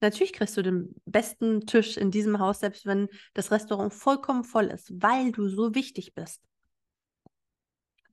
Natürlich 0.04 0.34
kriegst 0.34 0.54
du 0.58 0.62
den 0.62 0.94
besten 1.06 1.64
Tisch 1.64 1.96
in 1.96 2.10
diesem 2.10 2.38
Haus, 2.38 2.60
selbst 2.60 2.84
wenn 2.84 3.08
das 3.32 3.50
Restaurant 3.50 3.94
vollkommen 3.94 4.44
voll 4.44 4.66
ist, 4.66 4.92
weil 5.02 5.32
du 5.32 5.48
so 5.48 5.74
wichtig 5.74 6.12
bist. 6.12 6.42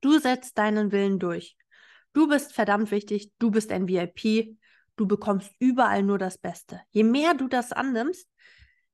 Du 0.00 0.18
setzt 0.18 0.56
deinen 0.56 0.90
Willen 0.90 1.18
durch. 1.18 1.54
Du 2.14 2.28
bist 2.28 2.54
verdammt 2.54 2.90
wichtig, 2.92 3.30
du 3.38 3.50
bist 3.50 3.70
ein 3.70 3.88
VIP, 3.88 4.56
du 4.96 5.06
bekommst 5.06 5.52
überall 5.58 6.02
nur 6.02 6.16
das 6.16 6.38
Beste. 6.38 6.80
Je 6.92 7.04
mehr 7.04 7.34
du 7.34 7.46
das 7.46 7.72
annimmst, 7.72 8.26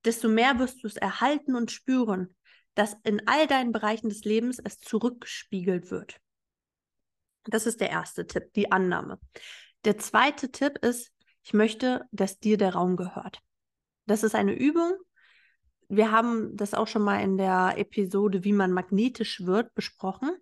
desto 0.05 0.28
mehr 0.28 0.59
wirst 0.59 0.83
du 0.83 0.88
es 0.88 0.97
erhalten 0.97 1.55
und 1.55 1.71
spüren, 1.71 2.35
dass 2.75 2.97
in 3.05 3.28
all 3.28 3.47
deinen 3.47 3.71
Bereichen 3.71 4.09
des 4.09 4.25
Lebens 4.25 4.59
es 4.59 4.81
zurückgespiegelt 4.81 5.93
wird. 5.93 6.21
Das 7.45 7.64
ist 7.64 7.81
der 7.81 7.90
erste 7.90 8.26
Tipp, 8.26 8.52
die 8.55 8.73
Annahme. 8.73 9.21
Der 9.85 9.99
zweite 9.99 10.50
Tipp 10.50 10.78
ist, 10.78 11.12
ich 11.49 11.55
möchte, 11.55 12.07
dass 12.12 12.38
dir 12.38 12.59
der 12.59 12.75
Raum 12.75 12.99
gehört. 12.99 13.40
Das 14.05 14.23
ist 14.23 14.35
eine 14.35 14.52
Übung. 14.52 14.93
Wir 15.88 16.12
haben 16.12 16.55
das 16.59 16.75
auch 16.75 16.87
schon 16.87 17.00
mal 17.00 17.23
in 17.23 17.38
der 17.38 17.78
Episode, 17.78 18.45
wie 18.45 18.52
man 18.52 18.71
magnetisch 18.71 19.47
wird, 19.47 19.75
besprochen. 19.75 20.37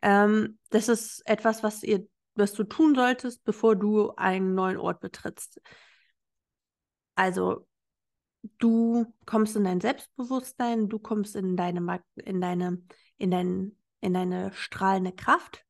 Ähm, 0.00 0.58
das 0.70 0.88
ist 0.88 1.20
etwas, 1.26 1.62
was 1.62 1.82
ihr, 1.82 2.08
was 2.34 2.54
du 2.54 2.64
tun 2.64 2.94
solltest, 2.94 3.44
bevor 3.44 3.76
du 3.76 4.10
einen 4.12 4.54
neuen 4.54 4.78
Ort 4.78 5.00
betrittst. 5.00 5.60
Also 7.14 7.68
du 8.56 9.12
kommst 9.26 9.54
in 9.54 9.64
dein 9.64 9.82
Selbstbewusstsein, 9.82 10.88
du 10.88 10.98
kommst 10.98 11.36
in 11.36 11.58
deine, 11.58 12.02
in 12.14 12.40
deine, 12.40 12.82
in 13.18 13.30
dein, 13.30 13.76
in 14.00 14.14
deine 14.14 14.50
strahlende 14.54 15.12
Kraft. 15.12 15.66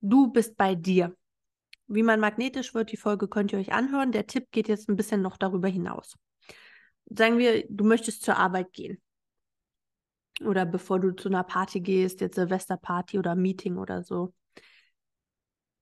Du 0.00 0.32
bist 0.32 0.56
bei 0.56 0.74
dir. 0.74 1.16
Wie 1.92 2.04
man 2.04 2.20
magnetisch 2.20 2.72
wird, 2.72 2.92
die 2.92 2.96
Folge 2.96 3.26
könnt 3.26 3.52
ihr 3.52 3.58
euch 3.58 3.72
anhören. 3.72 4.12
Der 4.12 4.28
Tipp 4.28 4.52
geht 4.52 4.68
jetzt 4.68 4.88
ein 4.88 4.94
bisschen 4.94 5.22
noch 5.22 5.36
darüber 5.36 5.66
hinaus. 5.66 6.16
Sagen 7.06 7.38
wir, 7.38 7.66
du 7.68 7.84
möchtest 7.84 8.22
zur 8.22 8.36
Arbeit 8.36 8.72
gehen. 8.72 9.02
Oder 10.44 10.66
bevor 10.66 11.00
du 11.00 11.10
zu 11.10 11.28
einer 11.28 11.42
Party 11.42 11.80
gehst, 11.80 12.20
jetzt 12.20 12.36
Silvesterparty 12.36 13.18
oder 13.18 13.34
Meeting 13.34 13.76
oder 13.76 14.04
so. 14.04 14.32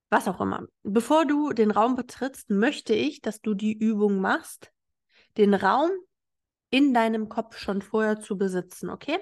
Was 0.09 0.27
auch 0.27 0.41
immer. 0.41 0.65
Bevor 0.81 1.27
du 1.27 1.53
den 1.53 1.69
Raum 1.69 1.95
betrittst, 1.95 2.49
möchte 2.49 2.95
ich, 2.95 3.21
dass 3.21 3.41
du 3.41 3.53
die 3.53 3.77
Übung 3.77 4.19
machst, 4.19 4.73
den 5.37 5.53
Raum 5.53 5.91
in 6.71 6.95
deinem 6.95 7.29
Kopf 7.29 7.59
schon 7.59 7.83
vorher 7.83 8.19
zu 8.19 8.35
besitzen, 8.35 8.89
okay? 8.89 9.19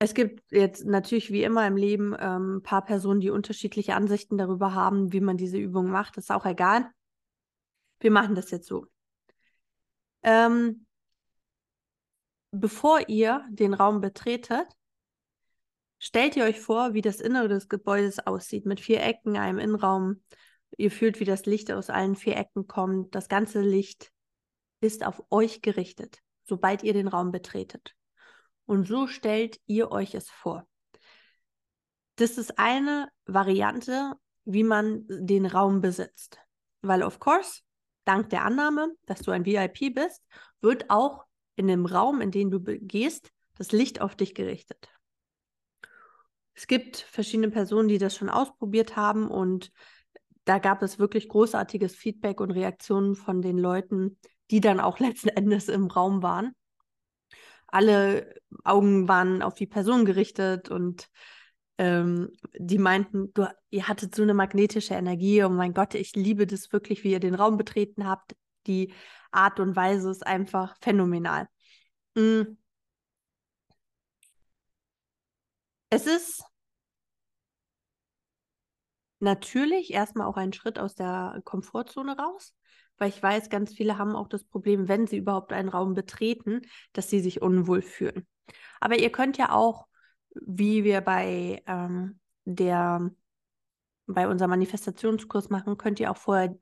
Es 0.00 0.14
gibt 0.14 0.52
jetzt 0.52 0.84
natürlich 0.84 1.32
wie 1.32 1.42
immer 1.42 1.66
im 1.66 1.76
Leben 1.76 2.14
ähm, 2.18 2.56
ein 2.58 2.62
paar 2.62 2.84
Personen, 2.84 3.20
die 3.20 3.30
unterschiedliche 3.30 3.96
Ansichten 3.96 4.38
darüber 4.38 4.72
haben, 4.74 5.12
wie 5.12 5.20
man 5.20 5.36
diese 5.36 5.58
Übung 5.58 5.90
macht. 5.90 6.16
Das 6.16 6.24
ist 6.24 6.30
auch 6.30 6.46
egal. 6.46 6.88
wir 8.00 8.10
machen 8.12 8.34
das 8.36 8.50
jetzt 8.52 8.68
so. 8.68 8.86
Ähm, 10.22 10.86
bevor 12.52 13.08
ihr 13.08 13.44
den 13.50 13.74
Raum 13.74 14.00
betretet, 14.00 14.66
stellt 15.98 16.36
ihr 16.36 16.44
euch 16.44 16.60
vor, 16.60 16.94
wie 16.94 17.02
das 17.02 17.20
Innere 17.20 17.48
des 17.48 17.68
Gebäudes 17.68 18.20
aussieht, 18.24 18.66
mit 18.66 18.80
vier 18.80 19.02
Ecken, 19.02 19.36
einem 19.36 19.58
Innenraum. 19.58 20.22
Ihr 20.76 20.92
fühlt, 20.92 21.18
wie 21.18 21.24
das 21.24 21.44
Licht 21.46 21.72
aus 21.72 21.90
allen 21.90 22.14
vier 22.14 22.36
Ecken 22.36 22.68
kommt. 22.68 23.16
Das 23.16 23.28
ganze 23.28 23.62
Licht 23.62 24.12
ist 24.80 25.04
auf 25.04 25.24
euch 25.30 25.60
gerichtet, 25.60 26.18
sobald 26.44 26.84
ihr 26.84 26.92
den 26.92 27.08
Raum 27.08 27.32
betretet. 27.32 27.97
Und 28.68 28.86
so 28.86 29.06
stellt 29.06 29.58
ihr 29.66 29.90
euch 29.92 30.14
es 30.14 30.28
vor. 30.28 30.68
Das 32.16 32.36
ist 32.36 32.58
eine 32.58 33.08
Variante, 33.24 34.12
wie 34.44 34.62
man 34.62 35.06
den 35.08 35.46
Raum 35.46 35.80
besitzt. 35.80 36.38
Weil, 36.82 37.02
of 37.02 37.18
course, 37.18 37.62
dank 38.04 38.28
der 38.28 38.44
Annahme, 38.44 38.92
dass 39.06 39.20
du 39.20 39.30
ein 39.30 39.46
VIP 39.46 39.94
bist, 39.94 40.22
wird 40.60 40.90
auch 40.90 41.24
in 41.56 41.66
dem 41.66 41.86
Raum, 41.86 42.20
in 42.20 42.30
den 42.30 42.50
du 42.50 42.60
gehst, 42.60 43.32
das 43.56 43.72
Licht 43.72 44.02
auf 44.02 44.16
dich 44.16 44.34
gerichtet. 44.34 44.90
Es 46.52 46.66
gibt 46.66 46.98
verschiedene 46.98 47.50
Personen, 47.50 47.88
die 47.88 47.98
das 47.98 48.14
schon 48.14 48.28
ausprobiert 48.28 48.96
haben 48.96 49.30
und 49.30 49.72
da 50.44 50.58
gab 50.58 50.82
es 50.82 50.98
wirklich 50.98 51.30
großartiges 51.30 51.96
Feedback 51.96 52.42
und 52.42 52.50
Reaktionen 52.50 53.14
von 53.14 53.40
den 53.40 53.56
Leuten, 53.56 54.18
die 54.50 54.60
dann 54.60 54.78
auch 54.78 54.98
letzten 54.98 55.30
Endes 55.30 55.68
im 55.68 55.86
Raum 55.86 56.22
waren. 56.22 56.54
Alle 57.68 58.34
Augen 58.64 59.08
waren 59.08 59.42
auf 59.42 59.54
die 59.54 59.66
Person 59.66 60.04
gerichtet 60.04 60.70
und 60.70 61.08
ähm, 61.78 62.32
die 62.58 62.78
meinten, 62.78 63.32
du, 63.34 63.46
ihr 63.70 63.86
hattet 63.88 64.14
so 64.14 64.22
eine 64.22 64.34
magnetische 64.34 64.94
Energie. 64.94 65.42
Oh 65.44 65.48
mein 65.48 65.74
Gott, 65.74 65.94
ich 65.94 66.14
liebe 66.16 66.46
das 66.46 66.72
wirklich, 66.72 67.04
wie 67.04 67.12
ihr 67.12 67.20
den 67.20 67.34
Raum 67.34 67.56
betreten 67.56 68.06
habt. 68.06 68.34
Die 68.66 68.92
Art 69.30 69.60
und 69.60 69.76
Weise 69.76 70.10
ist 70.10 70.26
einfach 70.26 70.76
phänomenal. 70.80 71.48
Mhm. 72.14 72.58
Es 75.90 76.06
ist 76.06 76.42
natürlich 79.20 79.92
erstmal 79.92 80.26
auch 80.26 80.36
ein 80.36 80.52
Schritt 80.52 80.78
aus 80.78 80.94
der 80.94 81.40
Komfortzone 81.44 82.16
raus, 82.16 82.54
weil 82.98 83.08
ich 83.08 83.22
weiß, 83.22 83.50
ganz 83.50 83.72
viele 83.74 83.98
haben 83.98 84.16
auch 84.16 84.28
das 84.28 84.44
Problem, 84.44 84.88
wenn 84.88 85.06
sie 85.06 85.16
überhaupt 85.16 85.52
einen 85.52 85.68
Raum 85.68 85.94
betreten, 85.94 86.62
dass 86.92 87.10
sie 87.10 87.20
sich 87.20 87.42
unwohl 87.42 87.82
fühlen. 87.82 88.26
Aber 88.80 88.98
ihr 88.98 89.10
könnt 89.10 89.38
ja 89.38 89.52
auch, 89.52 89.86
wie 90.34 90.84
wir 90.84 91.00
bei 91.00 91.62
ähm, 91.66 92.18
der 92.44 93.10
bei 94.08 94.26
unserem 94.26 94.50
Manifestationskurs 94.50 95.50
machen, 95.50 95.76
könnt 95.76 96.00
ihr 96.00 96.10
auch 96.10 96.16
vorher 96.16 96.56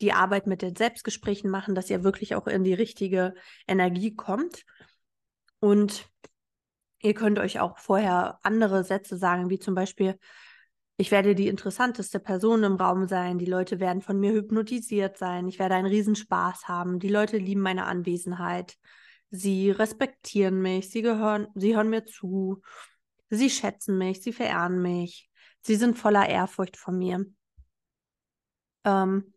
die 0.00 0.12
Arbeit 0.12 0.46
mit 0.46 0.62
den 0.62 0.74
Selbstgesprächen 0.74 1.48
machen, 1.50 1.74
dass 1.74 1.88
ihr 1.88 2.04
wirklich 2.04 2.34
auch 2.34 2.46
in 2.46 2.64
die 2.64 2.74
richtige 2.74 3.34
Energie 3.68 4.14
kommt. 4.14 4.64
Und 5.60 6.08
ihr 7.00 7.14
könnt 7.14 7.38
euch 7.38 7.60
auch 7.60 7.78
vorher 7.78 8.38
andere 8.42 8.82
Sätze 8.82 9.16
sagen, 9.16 9.50
wie 9.50 9.58
zum 9.58 9.74
Beispiel, 9.74 10.18
ich 11.00 11.10
werde 11.10 11.34
die 11.34 11.48
interessanteste 11.48 12.20
Person 12.20 12.62
im 12.62 12.76
Raum 12.76 13.08
sein. 13.08 13.38
Die 13.38 13.46
Leute 13.46 13.80
werden 13.80 14.02
von 14.02 14.20
mir 14.20 14.32
hypnotisiert 14.32 15.16
sein. 15.16 15.48
Ich 15.48 15.58
werde 15.58 15.74
einen 15.74 15.86
Riesenspaß 15.86 16.68
haben. 16.68 16.98
Die 16.98 17.08
Leute 17.08 17.38
lieben 17.38 17.62
meine 17.62 17.86
Anwesenheit. 17.86 18.76
Sie 19.30 19.70
respektieren 19.70 20.60
mich. 20.60 20.90
Sie 20.90 21.00
gehören, 21.00 21.48
sie 21.54 21.74
hören 21.74 21.88
mir 21.88 22.04
zu. 22.04 22.60
Sie 23.30 23.48
schätzen 23.48 23.96
mich. 23.96 24.20
Sie 24.20 24.34
verehren 24.34 24.82
mich. 24.82 25.30
Sie 25.62 25.76
sind 25.76 25.96
voller 25.96 26.28
Ehrfurcht 26.28 26.76
von 26.76 26.98
mir. 26.98 27.24
Ähm, 28.84 29.32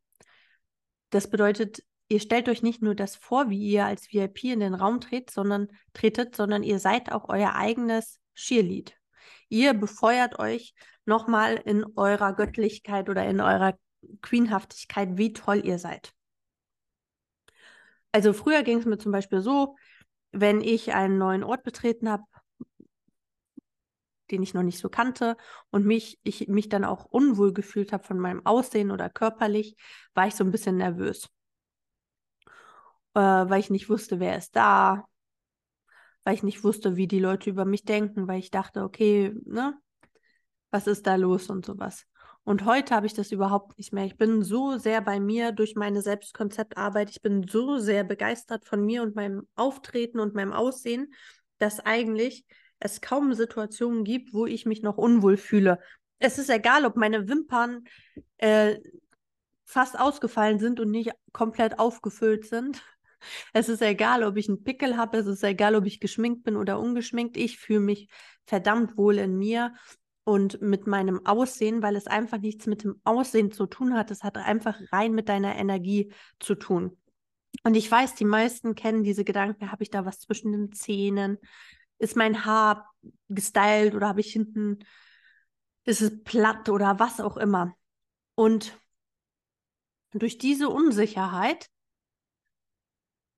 das 1.11 1.29
bedeutet, 1.29 1.81
ihr 2.09 2.19
stellt 2.19 2.49
euch 2.49 2.61
nicht 2.61 2.81
nur 2.81 2.93
das 2.93 3.15
vor, 3.15 3.49
wie 3.49 3.69
ihr 3.69 3.85
als 3.85 4.11
VIP 4.11 4.43
in 4.43 4.59
den 4.59 4.73
Raum 4.73 4.99
tretet, 4.99 5.31
sondern 5.31 5.69
tretet, 5.93 6.35
sondern 6.35 6.61
ihr 6.61 6.79
seid 6.79 7.09
auch 7.13 7.29
euer 7.29 7.55
eigenes 7.55 8.19
Cheerlead. 8.35 8.97
Ihr 9.53 9.75
befeuert 9.75 10.39
euch 10.39 10.73
nochmal 11.05 11.57
in 11.57 11.85
eurer 11.95 12.33
Göttlichkeit 12.33 13.07
oder 13.07 13.23
in 13.27 13.39
eurer 13.39 13.77
Queenhaftigkeit, 14.23 15.09
wie 15.15 15.31
toll 15.31 15.63
ihr 15.63 15.77
seid. 15.77 16.11
Also 18.11 18.33
früher 18.33 18.63
ging 18.63 18.79
es 18.79 18.85
mir 18.85 18.97
zum 18.97 19.11
Beispiel 19.11 19.41
so, 19.41 19.75
wenn 20.31 20.59
ich 20.61 20.95
einen 20.95 21.19
neuen 21.19 21.43
Ort 21.43 21.61
betreten 21.61 22.09
habe, 22.09 22.23
den 24.31 24.41
ich 24.41 24.55
noch 24.55 24.63
nicht 24.63 24.79
so 24.79 24.89
kannte 24.89 25.37
und 25.69 25.85
mich, 25.85 26.17
ich 26.23 26.47
mich 26.47 26.67
dann 26.67 26.83
auch 26.83 27.05
unwohl 27.05 27.53
gefühlt 27.53 27.93
habe 27.93 28.03
von 28.03 28.17
meinem 28.17 28.43
Aussehen 28.47 28.89
oder 28.89 29.07
körperlich, 29.07 29.75
war 30.15 30.25
ich 30.25 30.33
so 30.33 30.43
ein 30.43 30.49
bisschen 30.49 30.77
nervös. 30.77 31.29
Äh, 33.13 33.19
weil 33.19 33.59
ich 33.59 33.69
nicht 33.69 33.87
wusste, 33.87 34.19
wer 34.19 34.35
ist 34.35 34.55
da, 34.55 35.07
weil 36.23 36.35
ich 36.35 36.43
nicht 36.43 36.63
wusste, 36.63 36.95
wie 36.95 37.07
die 37.07 37.19
Leute 37.19 37.49
über 37.49 37.65
mich 37.65 37.83
denken, 37.83 38.27
weil 38.27 38.39
ich 38.39 38.51
dachte, 38.51 38.83
okay, 38.83 39.33
ne, 39.45 39.77
was 40.71 40.87
ist 40.87 41.05
da 41.05 41.15
los 41.15 41.49
und 41.49 41.65
sowas. 41.65 42.05
Und 42.45 42.65
heute 42.65 42.93
habe 42.93 43.05
ich 43.05 43.13
das 43.13 43.31
überhaupt 43.31 43.77
nicht 43.77 43.93
mehr. 43.93 44.05
Ich 44.05 44.17
bin 44.17 44.41
so 44.41 44.77
sehr 44.77 44.99
bei 45.01 45.19
mir 45.19 45.53
durch 45.53 45.75
meine 45.75 46.01
Selbstkonzeptarbeit. 46.01 47.09
Ich 47.09 47.21
bin 47.21 47.47
so 47.47 47.77
sehr 47.77 48.03
begeistert 48.03 48.65
von 48.65 48.85
mir 48.85 49.01
und 49.01 49.15
meinem 49.15 49.47
Auftreten 49.55 50.19
und 50.19 50.33
meinem 50.33 50.51
Aussehen, 50.51 51.13
dass 51.57 51.79
eigentlich 51.79 52.45
es 52.79 52.99
kaum 52.99 53.33
Situationen 53.33 54.03
gibt, 54.03 54.33
wo 54.33 54.45
ich 54.45 54.65
mich 54.65 54.81
noch 54.81 54.97
unwohl 54.97 55.37
fühle. 55.37 55.79
Es 56.19 56.37
ist 56.37 56.49
egal, 56.49 56.85
ob 56.85 56.97
meine 56.97 57.29
Wimpern 57.29 57.85
äh, 58.37 58.77
fast 59.63 59.97
ausgefallen 59.97 60.59
sind 60.59 60.81
und 60.81 60.91
nicht 60.91 61.11
komplett 61.31 61.79
aufgefüllt 61.79 62.45
sind. 62.45 62.81
Es 63.53 63.69
ist 63.69 63.81
egal, 63.81 64.23
ob 64.23 64.37
ich 64.37 64.49
einen 64.49 64.63
Pickel 64.63 64.97
habe, 64.97 65.17
es 65.17 65.27
ist 65.27 65.43
egal, 65.43 65.75
ob 65.75 65.85
ich 65.85 65.99
geschminkt 65.99 66.43
bin 66.43 66.55
oder 66.55 66.79
ungeschminkt. 66.79 67.37
Ich 67.37 67.57
fühle 67.57 67.81
mich 67.81 68.09
verdammt 68.45 68.97
wohl 68.97 69.17
in 69.17 69.37
mir 69.37 69.73
und 70.23 70.61
mit 70.61 70.87
meinem 70.87 71.25
Aussehen, 71.25 71.81
weil 71.81 71.95
es 71.95 72.07
einfach 72.07 72.39
nichts 72.39 72.65
mit 72.65 72.83
dem 72.83 72.99
Aussehen 73.03 73.51
zu 73.51 73.65
tun 73.65 73.93
hat. 73.95 74.11
Es 74.11 74.23
hat 74.23 74.37
einfach 74.37 74.79
rein 74.91 75.13
mit 75.13 75.29
deiner 75.29 75.55
Energie 75.55 76.13
zu 76.39 76.55
tun. 76.55 76.97
Und 77.63 77.75
ich 77.75 77.89
weiß, 77.89 78.15
die 78.15 78.25
meisten 78.25 78.75
kennen 78.75 79.03
diese 79.03 79.23
Gedanken, 79.23 79.71
habe 79.71 79.83
ich 79.83 79.89
da 79.89 80.05
was 80.05 80.19
zwischen 80.19 80.51
den 80.51 80.71
Zähnen? 80.71 81.37
Ist 81.99 82.15
mein 82.15 82.45
Haar 82.45 82.93
gestylt 83.29 83.95
oder 83.95 84.07
habe 84.07 84.21
ich 84.21 84.31
hinten, 84.31 84.79
ist 85.85 86.01
es 86.01 86.23
platt 86.23 86.69
oder 86.69 86.99
was 86.99 87.19
auch 87.19 87.37
immer? 87.37 87.75
Und 88.35 88.77
durch 90.13 90.37
diese 90.37 90.69
Unsicherheit 90.69 91.69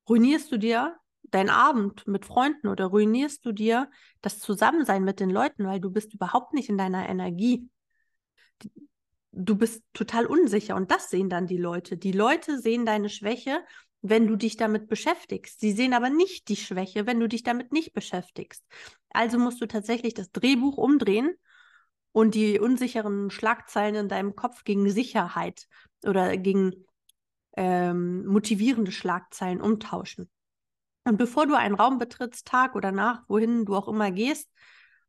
ruinierst 0.09 0.51
du 0.51 0.57
dir 0.57 0.97
deinen 1.23 1.49
Abend 1.49 2.07
mit 2.07 2.25
Freunden 2.25 2.67
oder 2.67 2.85
ruinierst 2.85 3.45
du 3.45 3.51
dir 3.51 3.89
das 4.21 4.39
Zusammensein 4.39 5.03
mit 5.03 5.19
den 5.19 5.29
Leuten, 5.29 5.65
weil 5.65 5.79
du 5.79 5.89
bist 5.91 6.13
überhaupt 6.13 6.53
nicht 6.53 6.69
in 6.69 6.77
deiner 6.77 7.09
Energie. 7.09 7.69
Du 9.31 9.55
bist 9.55 9.83
total 9.93 10.25
unsicher 10.27 10.75
und 10.75 10.91
das 10.91 11.09
sehen 11.09 11.29
dann 11.29 11.47
die 11.47 11.57
Leute. 11.57 11.97
Die 11.97 12.13
Leute 12.13 12.59
sehen 12.59 12.85
deine 12.85 13.09
Schwäche, 13.09 13.63
wenn 14.01 14.27
du 14.27 14.35
dich 14.35 14.55
damit 14.55 14.87
beschäftigst. 14.87 15.59
Sie 15.59 15.71
sehen 15.71 15.93
aber 15.93 16.09
nicht 16.09 16.47
die 16.47 16.55
Schwäche, 16.55 17.05
wenn 17.05 17.19
du 17.19 17.27
dich 17.27 17.43
damit 17.43 17.71
nicht 17.71 17.93
beschäftigst. 17.93 18.63
Also 19.09 19.37
musst 19.39 19.61
du 19.61 19.65
tatsächlich 19.65 20.13
das 20.13 20.31
Drehbuch 20.31 20.77
umdrehen 20.77 21.35
und 22.11 22.35
die 22.35 22.59
unsicheren 22.59 23.29
Schlagzeilen 23.29 23.95
in 23.95 24.07
deinem 24.07 24.35
Kopf 24.35 24.63
gegen 24.63 24.89
Sicherheit 24.89 25.67
oder 26.05 26.37
gegen 26.37 26.85
ähm, 27.55 28.25
motivierende 28.25 28.91
Schlagzeilen 28.91 29.61
umtauschen. 29.61 30.29
Und 31.03 31.17
bevor 31.17 31.45
du 31.45 31.55
einen 31.55 31.75
Raum 31.75 31.99
betrittst, 31.99 32.47
Tag 32.47 32.75
oder 32.75 32.91
Nacht, 32.91 33.23
wohin 33.27 33.65
du 33.65 33.75
auch 33.75 33.87
immer 33.87 34.11
gehst, 34.11 34.49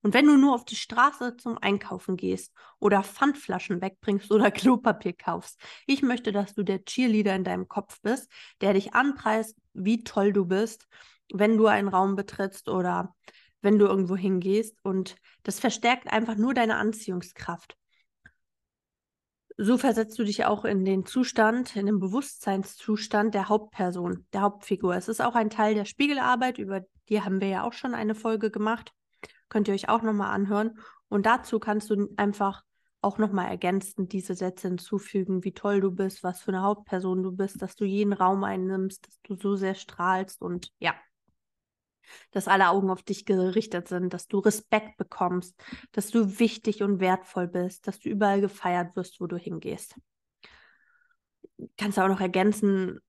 und 0.02 0.14
wenn 0.14 0.26
du 0.26 0.36
nur 0.36 0.54
auf 0.54 0.64
die 0.64 0.76
Straße 0.76 1.36
zum 1.36 1.58
Einkaufen 1.58 2.16
gehst 2.16 2.52
oder 2.78 3.02
Pfandflaschen 3.02 3.80
wegbringst 3.80 4.30
oder 4.30 4.50
Klopapier 4.52 5.14
kaufst, 5.14 5.60
ich 5.86 6.02
möchte, 6.02 6.30
dass 6.30 6.54
du 6.54 6.62
der 6.62 6.84
Cheerleader 6.84 7.34
in 7.34 7.42
deinem 7.42 7.66
Kopf 7.66 8.00
bist, 8.02 8.30
der 8.60 8.74
dich 8.74 8.94
anpreist, 8.94 9.56
wie 9.72 10.04
toll 10.04 10.32
du 10.32 10.44
bist, 10.44 10.86
wenn 11.32 11.56
du 11.56 11.66
einen 11.66 11.88
Raum 11.88 12.14
betrittst 12.14 12.68
oder 12.68 13.16
wenn 13.62 13.80
du 13.80 13.86
irgendwo 13.86 14.16
hingehst. 14.16 14.78
Und 14.84 15.16
das 15.42 15.58
verstärkt 15.58 16.12
einfach 16.12 16.36
nur 16.36 16.54
deine 16.54 16.76
Anziehungskraft 16.76 17.76
so 19.56 19.78
versetzt 19.78 20.18
du 20.18 20.24
dich 20.24 20.44
auch 20.44 20.64
in 20.64 20.84
den 20.84 21.06
Zustand, 21.06 21.76
in 21.76 21.86
den 21.86 21.98
Bewusstseinszustand 21.98 23.34
der 23.34 23.48
Hauptperson, 23.48 24.26
der 24.32 24.42
Hauptfigur. 24.42 24.94
Es 24.94 25.08
ist 25.08 25.22
auch 25.22 25.34
ein 25.34 25.50
Teil 25.50 25.74
der 25.74 25.86
Spiegelarbeit, 25.86 26.58
über 26.58 26.82
die 27.08 27.22
haben 27.22 27.40
wir 27.40 27.48
ja 27.48 27.62
auch 27.64 27.72
schon 27.72 27.94
eine 27.94 28.14
Folge 28.14 28.50
gemacht. 28.50 28.92
Könnt 29.48 29.68
ihr 29.68 29.74
euch 29.74 29.88
auch 29.88 30.02
nochmal 30.02 30.34
anhören. 30.34 30.78
Und 31.08 31.24
dazu 31.24 31.58
kannst 31.58 31.88
du 31.90 32.08
einfach 32.16 32.62
auch 33.00 33.18
nochmal 33.18 33.48
ergänzend 33.48 34.12
diese 34.12 34.34
Sätze 34.34 34.68
hinzufügen, 34.68 35.44
wie 35.44 35.52
toll 35.52 35.80
du 35.80 35.92
bist, 35.92 36.24
was 36.24 36.42
für 36.42 36.50
eine 36.50 36.62
Hauptperson 36.62 37.22
du 37.22 37.30
bist, 37.30 37.62
dass 37.62 37.76
du 37.76 37.84
jeden 37.84 38.12
Raum 38.12 38.42
einnimmst, 38.42 39.06
dass 39.06 39.20
du 39.22 39.36
so 39.36 39.54
sehr 39.54 39.74
strahlst 39.74 40.42
und 40.42 40.72
ja, 40.80 40.94
dass 42.30 42.48
alle 42.48 42.68
Augen 42.68 42.90
auf 42.90 43.02
dich 43.02 43.24
gerichtet 43.24 43.88
sind, 43.88 44.12
dass 44.12 44.28
du 44.28 44.38
Respekt 44.38 44.96
bekommst, 44.96 45.54
dass 45.92 46.10
du 46.10 46.38
wichtig 46.38 46.82
und 46.82 47.00
wertvoll 47.00 47.48
bist, 47.48 47.86
dass 47.86 47.98
du 47.98 48.08
überall 48.08 48.40
gefeiert 48.40 48.96
wirst, 48.96 49.20
wo 49.20 49.26
du 49.26 49.36
hingehst. 49.36 49.96
kannst 51.76 51.98
du 51.98 52.02
auch 52.02 52.08
noch 52.08 52.20
ergänzen, 52.20 53.00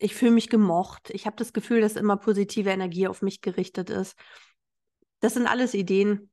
ich 0.00 0.14
fühle 0.14 0.32
mich 0.32 0.48
gemocht. 0.48 1.10
Ich 1.10 1.26
habe 1.26 1.36
das 1.36 1.52
Gefühl, 1.52 1.82
dass 1.82 1.94
immer 1.94 2.16
positive 2.16 2.70
Energie 2.70 3.06
auf 3.06 3.22
mich 3.22 3.42
gerichtet 3.42 3.90
ist. 3.90 4.16
Das 5.20 5.34
sind 5.34 5.46
alles 5.46 5.74
Ideen. 5.74 6.30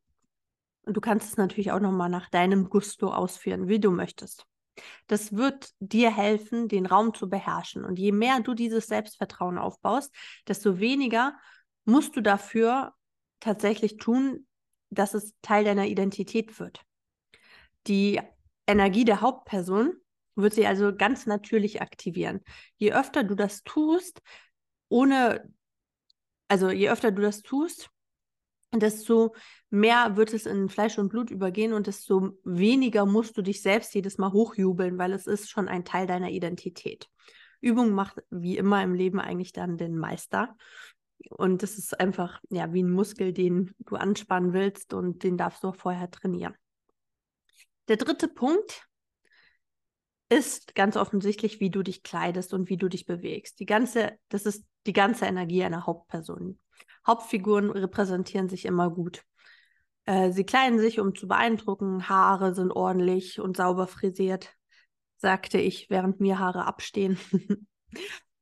Und 0.83 0.95
du 0.95 1.01
kannst 1.01 1.27
es 1.27 1.37
natürlich 1.37 1.73
auch 1.73 1.81
nochmal 1.81 2.09
nach 2.09 2.29
deinem 2.29 2.69
Gusto 2.69 3.11
ausführen, 3.11 3.67
wie 3.67 3.79
du 3.79 3.91
möchtest. 3.91 4.45
Das 5.07 5.35
wird 5.35 5.71
dir 5.79 6.15
helfen, 6.15 6.69
den 6.69 6.85
Raum 6.85 7.13
zu 7.13 7.29
beherrschen. 7.29 7.83
Und 7.83 7.99
je 7.99 8.13
mehr 8.13 8.39
du 8.39 8.53
dieses 8.53 8.87
Selbstvertrauen 8.87 9.57
aufbaust, 9.57 10.15
desto 10.47 10.79
weniger 10.79 11.35
musst 11.87 12.15
du 12.15 12.21
dafür 12.21 12.93
tatsächlich 13.39 13.97
tun, 13.97 14.45
dass 14.89 15.13
es 15.13 15.33
Teil 15.41 15.63
deiner 15.63 15.87
Identität 15.87 16.59
wird. 16.59 16.81
Die 17.87 18.19
Energie 18.67 19.05
der 19.05 19.21
Hauptperson 19.21 19.93
wird 20.35 20.53
sie 20.53 20.67
also 20.67 20.95
ganz 20.95 21.25
natürlich 21.25 21.81
aktivieren. 21.81 22.41
Je 22.77 22.93
öfter 22.93 23.23
du 23.23 23.35
das 23.35 23.63
tust, 23.63 24.21
ohne, 24.89 25.51
also 26.47 26.69
je 26.69 26.89
öfter 26.89 27.11
du 27.11 27.21
das 27.21 27.41
tust, 27.41 27.89
desto 28.73 29.33
mehr 29.69 30.17
wird 30.17 30.33
es 30.33 30.45
in 30.45 30.67
Fleisch 30.67 30.97
und 30.97 31.07
Blut 31.07 31.31
übergehen 31.31 31.71
und 31.71 31.87
desto 31.87 32.37
weniger 32.43 33.05
musst 33.05 33.37
du 33.37 33.41
dich 33.41 33.61
selbst 33.61 33.95
jedes 33.95 34.17
Mal 34.17 34.33
hochjubeln, 34.33 34.97
weil 34.97 35.13
es 35.13 35.25
ist 35.25 35.49
schon 35.49 35.69
ein 35.69 35.85
Teil 35.85 36.05
deiner 36.05 36.29
Identität. 36.29 37.09
Übung 37.61 37.91
macht 37.91 38.21
wie 38.29 38.57
immer 38.57 38.83
im 38.83 38.93
Leben 38.93 39.19
eigentlich 39.19 39.53
dann 39.53 39.77
den 39.77 39.97
Meister. 39.97 40.55
Und 41.29 41.63
das 41.63 41.77
ist 41.77 41.99
einfach 41.99 42.39
ja 42.49 42.73
wie 42.73 42.83
ein 42.83 42.91
Muskel, 42.91 43.33
den 43.33 43.73
du 43.79 43.95
anspannen 43.95 44.53
willst 44.53 44.93
und 44.93 45.23
den 45.23 45.37
darfst 45.37 45.63
du 45.63 45.69
auch 45.69 45.75
vorher 45.75 46.09
trainieren. 46.09 46.55
Der 47.87 47.97
dritte 47.97 48.27
Punkt 48.27 48.87
ist 50.29 50.75
ganz 50.75 50.97
offensichtlich, 50.97 51.59
wie 51.59 51.69
du 51.69 51.83
dich 51.83 52.03
kleidest 52.03 52.53
und 52.53 52.69
wie 52.69 52.77
du 52.77 52.89
dich 52.89 53.05
bewegst. 53.05 53.59
Die 53.59 53.65
ganze, 53.65 54.17
das 54.29 54.45
ist 54.45 54.65
die 54.85 54.93
ganze 54.93 55.25
Energie 55.25 55.63
einer 55.63 55.85
Hauptperson. 55.85 56.59
Hauptfiguren 57.05 57.71
repräsentieren 57.71 58.49
sich 58.49 58.65
immer 58.65 58.89
gut. 58.89 59.23
Äh, 60.05 60.31
sie 60.31 60.43
kleiden 60.43 60.79
sich, 60.79 60.99
um 60.99 61.15
zu 61.15 61.27
beeindrucken. 61.27 62.09
Haare 62.09 62.53
sind 62.53 62.71
ordentlich 62.71 63.39
und 63.39 63.55
sauber 63.55 63.87
frisiert, 63.87 64.53
sagte 65.17 65.59
ich, 65.59 65.89
während 65.89 66.19
mir 66.19 66.39
Haare 66.39 66.65
abstehen. 66.65 67.17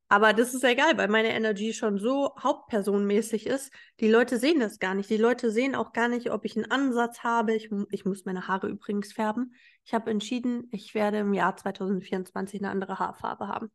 Aber 0.08 0.32
das 0.32 0.54
ist 0.54 0.62
egal, 0.62 0.96
weil 0.98 1.08
meine 1.08 1.34
Energie 1.34 1.72
schon 1.72 1.98
so 1.98 2.32
hauptpersonmäßig 2.40 3.46
ist. 3.46 3.72
Die 3.98 4.08
Leute 4.08 4.38
sehen 4.38 4.60
das 4.60 4.78
gar 4.78 4.94
nicht. 4.94 5.10
Die 5.10 5.16
Leute 5.16 5.50
sehen 5.50 5.74
auch 5.74 5.92
gar 5.92 6.08
nicht, 6.08 6.30
ob 6.30 6.44
ich 6.44 6.56
einen 6.56 6.70
Ansatz 6.70 7.20
habe. 7.20 7.54
Ich, 7.54 7.70
ich 7.90 8.04
muss 8.04 8.24
meine 8.24 8.46
Haare 8.46 8.68
übrigens 8.68 9.12
färben. 9.12 9.54
Ich 9.84 9.94
habe 9.94 10.10
entschieden, 10.10 10.68
ich 10.70 10.94
werde 10.94 11.18
im 11.18 11.34
Jahr 11.34 11.56
2024 11.56 12.60
eine 12.60 12.70
andere 12.70 13.00
Haarfarbe 13.00 13.48
haben. 13.48 13.72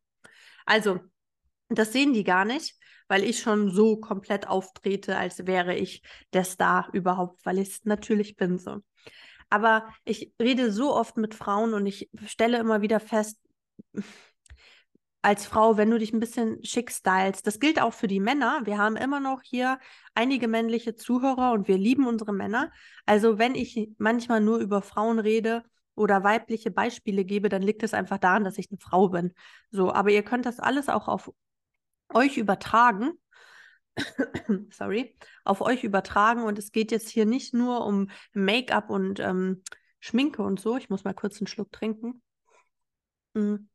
Also, 0.66 1.02
das 1.68 1.92
sehen 1.92 2.14
die 2.14 2.24
gar 2.24 2.46
nicht, 2.46 2.78
weil 3.10 3.24
ich 3.24 3.40
schon 3.40 3.70
so 3.70 3.98
komplett 3.98 4.48
auftrete, 4.48 5.18
als 5.18 5.46
wäre 5.48 5.76
ich 5.76 6.02
der 6.32 6.46
Star 6.46 6.90
überhaupt, 6.94 7.46
weil 7.46 7.60
ich 7.60 7.70
es 7.70 7.86
natürlich 7.86 8.38
bin 8.38 8.58
so. 8.58 8.80
Aber 9.50 9.94
ich 10.06 10.34
rede 10.42 10.72
so 10.72 10.96
oft 10.96 11.18
mit 11.18 11.36
Frauen 11.36 11.74
und 11.74 11.86
ich 11.86 12.10
stelle 12.26 12.58
immer 12.58 12.82
wieder 12.82 13.02
fest, 13.02 13.38
als 15.22 15.46
Frau, 15.46 15.78
wenn 15.78 15.92
du 15.92 16.00
dich 16.00 16.14
ein 16.14 16.20
bisschen 16.20 16.64
schick 16.64 16.92
stylst. 16.92 17.46
Das 17.46 17.60
gilt 17.60 17.80
auch 17.82 17.94
für 17.94 18.08
die 18.08 18.20
Männer. 18.20 18.62
Wir 18.66 18.78
haben 18.78 18.96
immer 18.96 19.20
noch 19.20 19.42
hier 19.44 19.80
einige 20.16 20.48
männliche 20.48 20.96
Zuhörer 20.96 21.52
und 21.52 21.68
wir 21.68 21.78
lieben 21.78 22.08
unsere 22.08 22.34
Männer. 22.34 22.72
Also 23.06 23.38
wenn 23.38 23.56
ich 23.56 23.90
manchmal 23.98 24.42
nur 24.42 24.58
über 24.60 24.82
Frauen 24.82 25.20
rede 25.20 25.64
oder 25.96 26.24
weibliche 26.24 26.72
Beispiele 26.72 27.24
gebe, 27.24 27.50
dann 27.50 27.62
liegt 27.62 27.84
es 27.84 27.94
einfach 27.94 28.18
daran, 28.18 28.44
dass 28.44 28.58
ich 28.58 28.70
eine 28.72 28.80
Frau 28.80 29.10
bin. 29.10 29.34
So, 29.70 29.94
aber 29.94 30.10
ihr 30.10 30.24
könnt 30.24 30.46
das 30.46 30.60
alles 30.60 30.90
auch 30.90 31.08
auf 31.08 31.32
euch 32.10 32.38
übertragen. 32.38 33.12
Sorry, 34.72 35.16
auf 35.44 35.62
euch 35.62 35.84
übertragen. 35.84 36.44
Und 36.44 36.58
es 36.58 36.72
geht 36.72 36.92
jetzt 36.92 37.10
hier 37.10 37.26
nicht 37.26 37.54
nur 37.54 37.86
um 37.86 38.10
Make-up 38.34 38.90
und 38.90 39.20
ähm, 39.20 39.64
Schminke 40.00 40.42
und 40.42 40.60
so. 40.60 40.78
Ich 40.78 40.90
muss 40.90 41.04
mal 41.04 41.14
kurz 41.14 41.40
einen 41.40 41.48
Schluck 41.48 41.72
trinken. 41.72 42.24
Mhm 43.36 43.70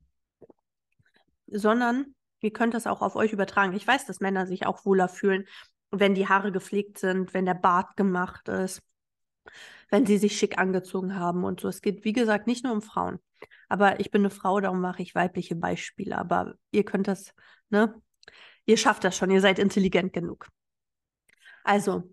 sondern 1.47 2.15
ihr 2.41 2.53
könnt 2.53 2.75
das 2.75 2.87
auch 2.87 3.03
auf 3.03 3.17
euch 3.17 3.33
übertragen. 3.33 3.75
Ich 3.75 3.87
weiß, 3.87 4.07
dass 4.07 4.21
Männer 4.21 4.47
sich 4.47 4.67
auch 4.67 4.85
wohler 4.85 5.09
fühlen, 5.09 5.47
wenn 5.91 6.15
die 6.15 6.29
Haare 6.29 6.53
gepflegt 6.53 6.99
sind, 6.99 7.35
wenn 7.35 7.47
der 7.47 7.55
Bart 7.55 7.97
gemacht 7.97 8.49
ist, 8.49 8.83
wenn 9.91 10.07
sie 10.07 10.19
sich 10.19 10.37
schick 10.39 10.59
angezogen 10.59 11.17
haben 11.17 11.45
und 11.45 11.61
so. 11.61 11.69
Es 11.69 11.81
geht, 11.81 12.05
wie 12.05 12.13
gesagt, 12.13 12.47
nicht 12.47 12.65
nur 12.65 12.73
um 12.73 12.83
Frauen. 12.83 13.19
Aber 13.69 14.01
ich 14.01 14.11
bin 14.11 14.23
eine 14.23 14.31
Frau, 14.31 14.61
darum 14.61 14.81
mache 14.81 15.03
ich 15.03 15.15
weibliche 15.15 15.57
Beispiele. 15.57 16.19
Aber 16.19 16.55
ihr 16.71 16.85
könnt 16.85 17.09
das, 17.09 17.33
ne? 17.71 17.95
Ihr 18.65 18.77
schafft 18.77 19.05
das 19.05 19.17
schon, 19.17 19.31
ihr 19.31 19.41
seid 19.41 19.59
intelligent 19.59 20.13
genug. 20.13 20.49
Also, 21.63 22.13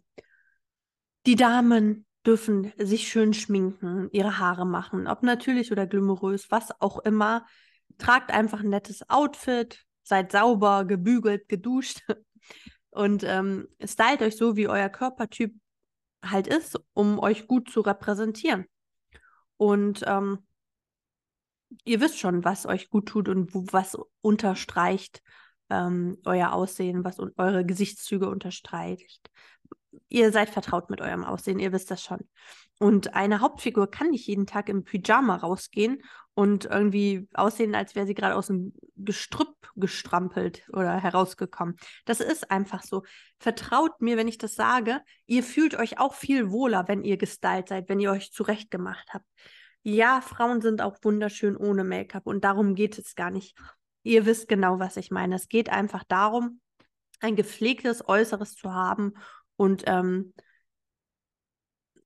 die 1.26 1.36
Damen 1.36 2.06
dürfen 2.26 2.72
sich 2.78 3.08
schön 3.08 3.34
schminken, 3.34 4.10
ihre 4.12 4.40
Haare 4.40 4.66
machen, 4.66 5.08
ob 5.08 5.24
natürlich 5.24 5.72
oder 5.72 5.88
glamourös, 5.88 6.52
was 6.52 6.80
auch 6.80 7.00
immer 7.00 7.46
tragt 7.98 8.32
einfach 8.32 8.62
ein 8.62 8.70
nettes 8.70 9.10
Outfit, 9.10 9.84
seid 10.04 10.32
sauber, 10.32 10.86
gebügelt, 10.86 11.48
geduscht 11.50 12.02
und 12.90 13.24
ähm, 13.24 13.68
stylt 13.84 14.22
euch 14.22 14.36
so, 14.36 14.56
wie 14.56 14.68
euer 14.68 14.90
Körpertyp 14.90 15.56
halt 16.24 16.48
ist, 16.48 16.80
um 16.94 17.20
euch 17.20 17.48
gut 17.48 17.70
zu 17.70 17.82
repräsentieren. 17.82 18.66
Und 19.58 20.04
ähm, 20.08 20.40
ihr 21.84 22.02
wisst 22.02 22.20
schon, 22.20 22.44
was 22.44 22.66
euch 22.66 22.90
gut 22.90 23.08
tut 23.08 23.30
und 23.30 23.54
wo, 23.54 23.66
was 23.72 23.98
unterstreicht 24.22 25.22
ähm, 25.70 26.18
euer 26.26 26.54
Aussehen, 26.54 27.04
was 27.04 27.20
eure 27.20 27.66
Gesichtszüge 27.66 28.30
unterstreicht. 28.30 29.30
Ihr 30.10 30.32
seid 30.32 30.50
vertraut 30.50 30.90
mit 30.90 31.02
eurem 31.02 31.24
Aussehen, 31.24 31.60
ihr 31.60 31.72
wisst 31.72 31.92
das 31.92 32.04
schon. 32.04 32.20
Und 32.80 33.16
eine 33.16 33.42
Hauptfigur 33.42 33.90
kann 33.90 34.10
nicht 34.10 34.28
jeden 34.28 34.48
Tag 34.48 34.70
im 34.70 34.84
Pyjama 34.84 35.36
rausgehen 35.36 36.02
und 36.36 36.66
irgendwie 36.66 37.28
aussehen, 37.34 37.76
als 37.76 37.96
wäre 37.96 38.08
sie 38.08 38.16
gerade 38.16 38.36
aus 38.36 38.48
dem 38.48 38.74
Gestrüpp 38.96 39.56
gestrampelt 39.76 40.68
oder 40.72 41.00
herausgekommen. 41.00 41.78
Das 42.06 42.20
ist 42.20 42.50
einfach 42.50 42.84
so. 42.84 43.04
Vertraut 43.40 44.02
mir, 44.02 44.18
wenn 44.18 44.28
ich 44.28 44.38
das 44.38 44.56
sage. 44.56 45.02
Ihr 45.26 45.44
fühlt 45.44 45.76
euch 45.76 46.00
auch 46.00 46.14
viel 46.14 46.52
wohler, 46.52 46.88
wenn 46.88 47.04
ihr 47.04 47.18
gestylt 47.18 47.70
seid, 47.70 47.90
wenn 47.90 48.00
ihr 48.00 48.12
euch 48.12 48.32
zurechtgemacht 48.32 49.14
habt. 49.14 49.26
Ja, 49.84 50.22
Frauen 50.22 50.62
sind 50.62 50.82
auch 50.82 50.98
wunderschön 51.04 51.58
ohne 51.58 51.84
Make-up 51.84 52.26
und 52.26 52.44
darum 52.44 52.74
geht 52.74 52.98
es 52.98 53.16
gar 53.16 53.32
nicht. 53.32 53.58
Ihr 54.04 54.26
wisst 54.26 54.48
genau, 54.48 54.80
was 54.80 54.98
ich 54.98 55.12
meine. 55.12 55.36
Es 55.36 55.50
geht 55.50 55.70
einfach 55.70 56.04
darum, 56.04 56.62
ein 57.20 57.36
gepflegtes 57.36 58.08
Äußeres 58.08 58.56
zu 58.56 58.74
haben 58.74 59.14
und 59.56 59.84
ähm, 59.88 60.34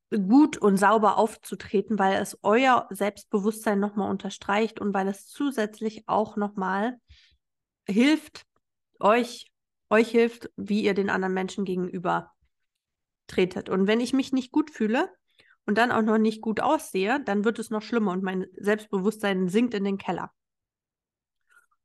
gut 0.10 0.58
und 0.58 0.78
sauber 0.78 1.18
aufzutreten, 1.18 2.00
weil 2.00 2.22
es 2.22 2.38
euer 2.42 2.88
Selbstbewusstsein 2.90 3.80
nochmal 3.80 4.10
unterstreicht 4.10 4.80
und 4.80 4.94
weil 4.94 5.08
es 5.08 5.28
zusätzlich 5.28 6.08
auch 6.08 6.38
nochmal 6.38 6.98
hilft, 7.88 8.46
euch, 9.00 9.52
euch 9.90 10.10
hilft, 10.10 10.50
wie 10.56 10.84
ihr 10.84 10.94
den 10.94 11.10
anderen 11.10 11.34
Menschen 11.34 11.66
gegenüber 11.66 12.32
tretet. 13.28 13.70
Und 13.70 13.88
wenn 13.88 14.00
ich 14.00 14.14
mich 14.14 14.32
nicht 14.32 14.52
gut 14.52 14.72
fühle 14.72 15.10
und 15.66 15.78
dann 15.78 15.92
auch 15.92 16.02
noch 16.02 16.18
nicht 16.18 16.42
gut 16.42 16.62
aussehe, 16.62 17.22
dann 17.24 17.44
wird 17.44 17.60
es 17.60 17.70
noch 17.70 17.82
schlimmer 17.82 18.12
und 18.12 18.24
mein 18.24 18.48
Selbstbewusstsein 18.54 19.50
sinkt 19.50 19.74
in 19.74 19.84
den 19.84 19.98
Keller. 19.98 20.32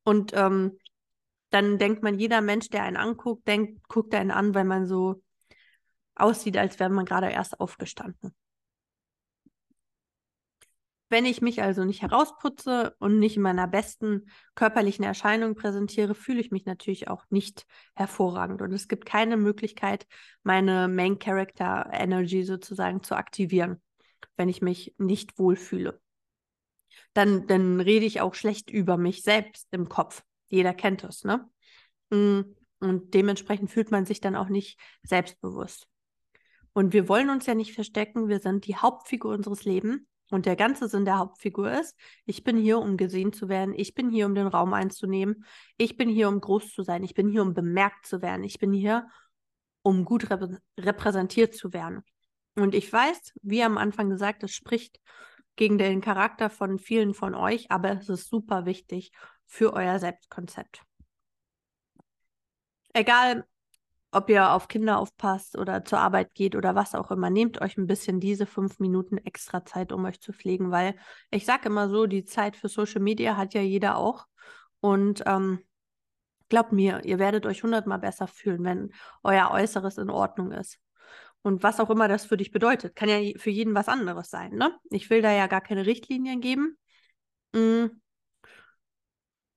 Und 0.05 0.33
ähm, 0.35 0.79
dann 1.51 1.79
denkt 1.79 2.03
man, 2.03 2.19
jeder 2.19 2.41
Mensch, 2.41 2.71
der 2.71 2.85
einen 2.85 2.97
anguckt, 2.97 3.47
denkt, 3.47 3.87
guckt 3.89 4.15
einen 4.15 4.31
an, 4.31 4.55
weil 4.55 4.65
man 4.65 4.87
so 4.87 5.23
aussieht, 6.14 6.57
als 6.57 6.79
wäre 6.79 6.90
man 6.90 7.05
gerade 7.05 7.31
erst 7.31 7.61
aufgestanden. 7.61 8.35
Wenn 11.12 11.27
ich 11.27 11.42
mich 11.42 11.62
also 11.62 11.85
nicht 11.85 12.01
herausputze 12.01 12.96
und 12.98 13.18
nicht 13.18 13.37
in 13.37 13.42
meiner 13.42 13.68
besten 13.68 14.31
körperlichen 14.55 15.05
Erscheinung 15.05 15.55
präsentiere, 15.55 16.14
fühle 16.14 16.40
ich 16.40 16.51
mich 16.51 16.64
natürlich 16.64 17.09
auch 17.09 17.27
nicht 17.29 17.66
hervorragend. 17.94 18.62
Und 18.62 18.72
es 18.72 18.88
gibt 18.88 19.05
keine 19.05 19.37
Möglichkeit, 19.37 20.07
meine 20.42 20.88
Main 20.88 21.18
Character 21.18 21.90
Energy 21.92 22.44
sozusagen 22.44 23.03
zu 23.03 23.14
aktivieren, 23.14 23.83
wenn 24.38 24.48
ich 24.48 24.62
mich 24.62 24.94
nicht 24.96 25.38
wohlfühle. 25.38 26.01
Dann, 27.12 27.46
dann 27.46 27.81
rede 27.81 28.07
ich 28.07 28.22
auch 28.22 28.35
schlecht 28.35 28.70
über 28.70 28.96
mich 28.96 29.22
selbst 29.22 29.68
im 29.70 29.90
Kopf. 29.90 30.22
Jeder 30.48 30.72
kennt 30.72 31.05
das, 31.05 31.25
ne? 31.25 31.46
Mm, 32.09 32.40
und 32.81 33.12
dementsprechend 33.12 33.70
fühlt 33.70 33.90
man 33.90 34.07
sich 34.07 34.22
dann 34.22 34.35
auch 34.35 34.48
nicht 34.48 34.81
selbstbewusst. 35.03 35.88
Und 36.73 36.93
wir 36.93 37.09
wollen 37.09 37.31
uns 37.31 37.47
ja 37.47 37.55
nicht 37.55 37.75
verstecken, 37.75 38.29
wir 38.29 38.41
sind 38.41 38.67
die 38.67 38.77
Hauptfigur 38.77 39.35
unseres 39.35 39.65
Lebens. 39.65 40.03
Und 40.31 40.47
der 40.47 40.57
ganze 40.57 40.89
Sinn 40.89 41.05
der 41.05 41.19
Hauptfigur 41.19 41.71
ist, 41.71 41.95
ich 42.25 42.43
bin 42.43 42.57
hier, 42.57 42.79
um 42.79 42.97
gesehen 42.97 43.35
zu 43.35 43.51
werden, 43.51 43.75
ich 43.77 43.93
bin 43.93 44.09
hier, 44.09 44.25
um 44.25 44.35
den 44.35 44.47
Raum 44.47 44.73
einzunehmen, 44.73 45.45
ich 45.77 45.99
bin 45.99 46.09
hier, 46.09 46.29
um 46.29 46.41
groß 46.41 46.73
zu 46.73 46.83
sein, 46.83 47.03
ich 47.05 47.13
bin 47.13 47.29
hier, 47.29 47.43
um 47.43 47.53
bemerkt 47.53 48.07
zu 48.07 48.23
werden, 48.23 48.43
ich 48.43 48.59
bin 48.59 48.73
hier, 48.73 49.07
um 49.83 50.07
gut 50.07 50.31
rep 50.31 50.59
repräsentiert 50.81 51.55
zu 51.55 51.75
werden. 51.75 52.03
Und 52.55 52.75
ich 52.75 52.91
weiß, 52.91 53.35
wie 53.43 53.63
am 53.63 53.77
Anfang 53.77 54.09
gesagt, 54.09 54.43
es 54.43 54.53
spricht 54.53 55.01
gegen 55.57 55.77
den 55.77 56.01
Charakter 56.01 56.49
von 56.49 56.79
vielen 56.79 57.13
von 57.13 57.35
euch, 57.35 57.71
aber 57.71 57.93
es 57.93 58.09
ist 58.09 58.29
super 58.31 58.65
wichtig 58.65 59.13
für 59.47 59.75
euer 59.75 59.99
Selbstkonzept. 59.99 60.83
Egal, 62.95 63.47
ob 64.12 64.29
ihr 64.29 64.53
auf 64.53 64.68
Kinder 64.68 64.98
aufpasst 64.98 65.57
oder 65.59 65.85
zur 65.85 65.98
Arbeit 65.98 66.35
geht 66.35 66.55
oder 66.55 66.75
was 66.75 66.94
auch 66.94 67.11
immer, 67.11 67.31
nehmt 67.31 67.61
euch 67.62 67.79
ein 67.79 67.87
bisschen 67.87 68.20
diese 68.20 68.44
fünf 68.46 68.79
Minuten 68.79 69.16
extra 69.16 69.64
Zeit, 69.64 69.90
um 69.90 70.05
euch 70.05 70.20
zu 70.20 70.33
pflegen, 70.33 70.70
weil 70.70 70.94
ich 71.31 71.46
sage 71.46 71.66
immer 71.66 71.88
so, 71.88 72.07
die 72.07 72.25
Zeit 72.25 72.57
für 72.57 72.68
Social 72.68 73.01
Media 73.01 73.37
hat 73.37 73.55
ja 73.55 73.62
jeder 73.62 73.96
auch. 73.96 74.27
Und 74.81 75.22
ähm, 75.27 75.61
glaubt 76.51 76.72
mir, 76.72 77.03
ihr 77.05 77.18
werdet 77.18 77.46
euch 77.46 77.62
hundertmal 77.62 77.98
besser 77.98 78.27
fühlen, 78.27 78.62
wenn 78.64 78.92
euer 79.22 79.51
Äußeres 79.51 79.96
in 79.96 80.11
Ordnung 80.11 80.53
ist. 80.53 80.79
Und 81.40 81.62
was 81.62 81.81
auch 81.81 81.88
immer 81.88 82.07
das 82.07 82.27
für 82.27 82.37
dich 82.37 82.53
bedeutet, 82.53 82.94
kann 82.94 83.09
ja 83.09 83.18
für 83.38 83.51
jeden 83.51 83.75
was 83.75 83.88
anderes 83.88 84.29
sein. 84.29 84.53
Ne? 84.53 84.77
Ich 84.90 85.09
will 85.09 85.22
da 85.22 85.33
ja 85.33 85.46
gar 85.46 85.62
keine 85.62 85.87
Richtlinien 85.87 86.40
geben. 86.40 86.77
Mhm. 87.53 88.03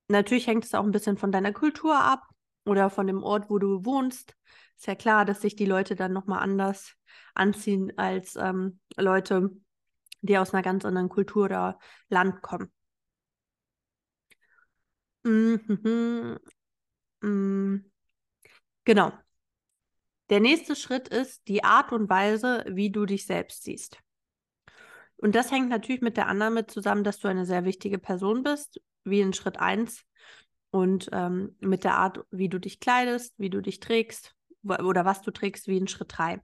Natürlich 0.08 0.48
hängt 0.48 0.64
es 0.64 0.74
auch 0.74 0.84
ein 0.84 0.92
bisschen 0.92 1.18
von 1.18 1.32
deiner 1.32 1.52
Kultur 1.52 2.00
ab 2.00 2.22
oder 2.66 2.90
von 2.90 3.08
dem 3.08 3.24
Ort, 3.24 3.50
wo 3.50 3.60
du 3.60 3.86
wohnst. 3.86 4.36
Ist 4.78 4.88
ja 4.88 4.96
klar, 4.96 5.26
dass 5.26 5.42
sich 5.42 5.56
die 5.56 5.66
Leute 5.66 5.96
dann 5.96 6.14
nochmal 6.14 6.40
anders 6.40 6.96
anziehen 7.34 7.94
als 7.98 8.36
ähm, 8.36 8.80
Leute, 8.98 9.52
die 10.22 10.38
aus 10.38 10.54
einer 10.54 10.64
ganz 10.64 10.86
anderen 10.86 11.10
Kultur 11.10 11.46
oder 11.46 11.80
Land 12.10 12.42
kommen. 12.42 12.72
Mhm. 15.24 16.40
Mhm. 17.22 17.92
Genau. 18.84 19.12
Der 20.30 20.40
nächste 20.40 20.76
Schritt 20.76 21.08
ist 21.08 21.48
die 21.48 21.64
Art 21.64 21.92
und 21.92 22.10
Weise, 22.10 22.66
wie 22.68 22.90
du 22.90 23.06
dich 23.06 23.26
selbst 23.26 23.64
siehst. 23.64 24.00
Und 25.18 25.36
das 25.36 25.52
hängt 25.52 25.70
natürlich 25.70 26.02
mit 26.02 26.18
der 26.18 26.28
Annahme 26.28 26.68
zusammen, 26.68 27.04
dass 27.04 27.20
du 27.20 27.28
eine 27.28 27.46
sehr 27.46 27.64
wichtige 27.64 28.00
Person 28.00 28.44
bist, 28.44 28.82
wie 29.04 29.22
in 29.22 29.34
Schritt 29.34 29.60
1 29.60 30.04
und 30.76 31.08
ähm, 31.14 31.56
mit 31.62 31.86
der 31.86 31.96
Art, 31.96 32.26
wie 32.32 32.50
du 32.50 32.60
dich 32.60 32.82
kleidest, 32.82 33.34
wie 33.40 33.50
du 33.50 33.62
dich 33.62 33.80
trägst 33.80 34.36
oder 34.62 35.06
was 35.06 35.22
du 35.22 35.32
trägst, 35.32 35.70
wie 35.70 35.78
in 35.78 35.88
Schritt 35.88 36.12
3. 36.18 36.42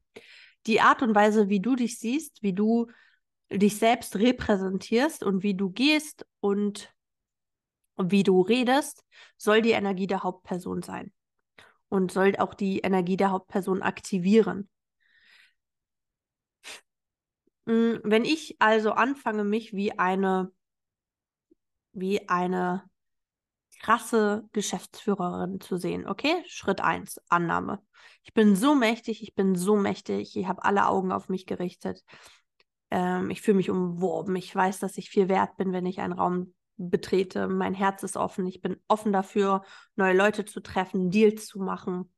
Die 0.68 0.80
Art 0.80 1.02
und 1.02 1.14
Weise, 1.14 1.50
wie 1.50 1.60
du 1.60 1.76
dich 1.76 2.00
siehst, 2.00 2.42
wie 2.42 2.54
du 2.54 2.90
dich 3.52 3.78
selbst 3.78 4.16
repräsentierst 4.16 5.26
und 5.26 5.44
wie 5.44 5.54
du 5.54 5.70
gehst 5.70 6.26
und 6.40 6.96
wie 7.98 8.24
du 8.24 8.40
redest, 8.40 9.04
soll 9.36 9.62
die 9.62 9.72
Energie 9.72 10.08
der 10.08 10.24
Hauptperson 10.24 10.82
sein 10.82 11.12
und 11.90 12.14
soll 12.14 12.38
auch 12.38 12.54
die 12.54 12.80
Energie 12.80 13.18
der 13.18 13.32
Hauptperson 13.32 13.82
aktivieren. 13.82 14.70
Mm, 17.66 17.96
wenn 18.06 18.24
ich 18.24 18.56
also 18.60 18.94
anfange, 18.94 19.44
mich 19.44 19.74
wie 19.74 20.00
eine, 20.00 20.54
wie 21.92 22.30
eine 22.30 22.90
krasse 23.82 24.44
Geschäftsführerin 24.52 25.60
zu 25.60 25.78
sehen, 25.78 26.08
okay? 26.08 26.44
Schritt 26.48 26.82
1, 26.82 27.20
Annahme. 27.30 27.82
Ich 28.24 28.34
bin 28.34 28.56
so 28.56 28.76
mächtig, 28.76 29.24
ich 29.24 29.34
bin 29.34 29.56
so 29.56 29.76
mächtig, 29.76 30.38
ich 30.38 30.48
habe 30.48 30.64
alle 30.64 30.88
Augen 30.88 31.12
auf 31.12 31.30
mich 31.30 31.48
gerichtet. 31.48 32.04
Ähm, 32.92 33.32
ich 33.32 33.42
fühle 33.42 33.58
mich 33.58 33.72
umworben, 33.72 34.36
ich 34.36 34.56
weiß, 34.56 34.80
dass 34.80 34.98
ich 34.98 35.10
viel 35.10 35.30
wert 35.30 35.58
bin, 35.58 35.74
wenn 35.74 35.88
ich 35.88 36.00
einen 36.00 36.14
Raum 36.14 36.54
betrete. 36.78 37.48
Mein 37.48 37.74
Herz 37.74 38.04
ist 38.04 38.18
offen. 38.18 38.46
Ich 38.48 38.62
bin 38.62 38.78
offen 38.88 39.12
dafür, 39.14 39.64
neue 39.96 40.16
Leute 40.16 40.46
zu 40.46 40.62
treffen, 40.62 41.10
Deals 41.10 41.48
zu 41.48 41.60
machen 41.60 42.14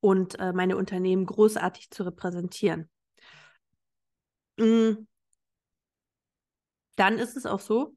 und 0.00 0.38
äh, 0.38 0.52
meine 0.52 0.76
Unternehmen 0.76 1.26
großartig 1.26 1.90
zu 1.90 2.04
repräsentieren. 2.04 2.90
Mm. 4.58 5.06
Dann 6.96 7.18
ist 7.18 7.36
es 7.36 7.46
auch 7.46 7.60
so, 7.60 7.94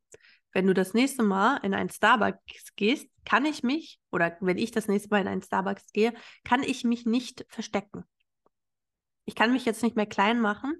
wenn 0.55 0.65
du 0.65 0.73
das 0.73 0.95
nächste 0.95 1.21
Mal 1.21 1.57
in 1.57 1.75
ein 1.75 1.89
Starbucks 1.89 2.75
gehst, 2.75 3.07
kann 3.25 3.45
ich 3.45 3.61
mich, 3.61 3.99
oder 4.11 4.35
wenn 4.39 4.57
ich 4.57 4.71
das 4.71 4.87
nächste 4.87 5.09
Mal 5.09 5.21
in 5.21 5.27
ein 5.27 5.43
Starbucks 5.43 5.91
gehe, 5.91 6.13
kann 6.43 6.63
ich 6.63 6.83
mich 6.83 7.05
nicht 7.05 7.45
verstecken. 7.47 8.05
Ich 9.25 9.35
kann 9.35 9.53
mich 9.53 9.65
jetzt 9.65 9.83
nicht 9.83 9.95
mehr 9.95 10.07
klein 10.07 10.41
machen 10.41 10.75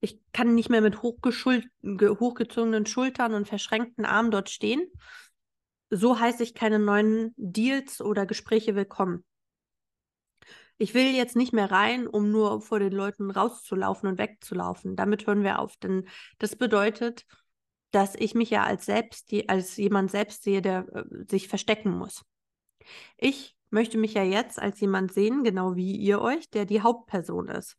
ich 0.00 0.18
kann 0.32 0.54
nicht 0.54 0.70
mehr 0.70 0.80
mit 0.80 1.02
hochgezogenen 1.02 2.86
Schultern 2.86 3.34
und 3.34 3.46
verschränkten 3.46 4.06
Armen 4.06 4.30
dort 4.30 4.48
stehen. 4.48 4.90
So 5.90 6.18
heiße 6.18 6.42
ich 6.42 6.54
keine 6.54 6.78
neuen 6.78 7.34
Deals 7.36 8.00
oder 8.00 8.24
Gespräche 8.24 8.74
willkommen. 8.74 9.24
Ich 10.78 10.94
will 10.94 11.14
jetzt 11.14 11.36
nicht 11.36 11.52
mehr 11.52 11.70
rein, 11.70 12.06
um 12.06 12.30
nur 12.30 12.62
vor 12.62 12.78
den 12.78 12.92
Leuten 12.92 13.30
rauszulaufen 13.30 14.08
und 14.08 14.18
wegzulaufen. 14.18 14.96
Damit 14.96 15.26
hören 15.26 15.42
wir 15.42 15.58
auf, 15.58 15.76
denn 15.76 16.08
das 16.38 16.56
bedeutet, 16.56 17.26
dass 17.90 18.14
ich 18.14 18.34
mich 18.34 18.50
ja 18.50 18.64
als 18.64 18.86
selbst, 18.86 19.30
als 19.48 19.76
jemand 19.76 20.10
selbst 20.10 20.42
sehe, 20.42 20.62
der 20.62 20.86
äh, 20.94 21.04
sich 21.28 21.48
verstecken 21.48 21.90
muss. 21.90 22.24
Ich 23.16 23.56
möchte 23.70 23.98
mich 23.98 24.14
ja 24.14 24.22
jetzt 24.22 24.60
als 24.60 24.80
jemand 24.80 25.12
sehen, 25.12 25.44
genau 25.44 25.76
wie 25.76 25.96
ihr 25.96 26.20
euch, 26.20 26.48
der 26.50 26.64
die 26.64 26.82
Hauptperson 26.82 27.48
ist 27.48 27.76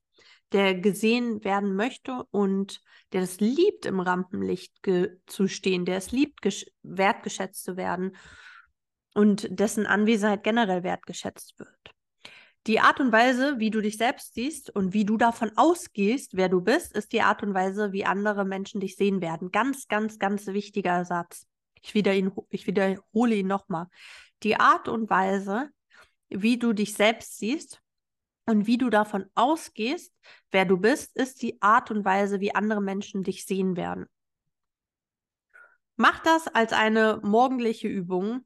der 0.52 0.76
gesehen 0.76 1.44
werden 1.44 1.76
möchte 1.76 2.24
und 2.32 2.82
der 3.14 3.22
es 3.22 3.40
liebt, 3.40 3.86
im 3.86 4.00
Rampenlicht 4.00 4.74
zu 5.26 5.48
stehen, 5.48 5.86
der 5.86 5.98
es 5.98 6.12
liebt, 6.12 6.42
wertgeschätzt 6.84 7.64
zu 7.64 7.78
werden 7.78 8.16
und 9.14 9.48
dessen 9.50 9.86
Anwesenheit 9.86 10.44
generell 10.44 10.84
wertgeschätzt 10.84 11.58
wird. 11.60 11.91
Die 12.68 12.80
Art 12.80 13.00
und 13.00 13.12
Weise, 13.12 13.56
wie 13.58 13.72
du 13.72 13.82
dich 13.82 13.98
selbst 13.98 14.36
siehst 14.36 14.70
und 14.70 14.94
wie 14.94 15.04
du 15.04 15.18
davon 15.18 15.52
ausgehst, 15.56 16.36
wer 16.36 16.48
du 16.48 16.62
bist, 16.62 16.96
ist 16.96 17.12
die 17.12 17.22
Art 17.22 17.42
und 17.42 17.56
Weise, 17.56 17.92
wie 17.92 18.06
andere 18.06 18.46
Menschen 18.46 18.80
dich 18.80 18.96
sehen 18.96 19.20
werden. 19.20 19.52
Ganz, 19.52 19.88
ganz, 19.88 20.20
ganz 20.20 20.46
wichtiger 20.46 21.04
Satz. 21.04 21.48
Ich, 21.82 21.96
wieder 21.96 22.14
ihn, 22.14 22.32
ich 22.50 22.68
wiederhole 22.68 23.36
ihn 23.36 23.48
nochmal. 23.48 23.88
Die 24.44 24.60
Art 24.60 24.88
und 24.88 25.10
Weise, 25.10 25.70
wie 26.30 26.58
du 26.58 26.74
dich 26.74 26.94
selbst 26.94 27.40
siehst 27.40 27.82
und 28.46 28.68
wie 28.68 28.78
du 28.78 28.92
davon 28.92 29.26
ausgehst, 29.34 30.14
wer 30.52 30.66
du 30.66 30.78
bist, 30.78 31.16
ist 31.16 31.42
die 31.42 31.60
Art 31.62 31.90
und 31.90 32.06
Weise, 32.06 32.40
wie 32.42 32.54
andere 32.54 32.82
Menschen 32.82 33.24
dich 33.24 33.46
sehen 33.46 33.76
werden. 33.76 34.06
Mach 35.96 36.20
das 36.20 36.48
als 36.48 36.74
eine 36.74 37.20
morgendliche 37.24 37.88
Übung. 37.88 38.46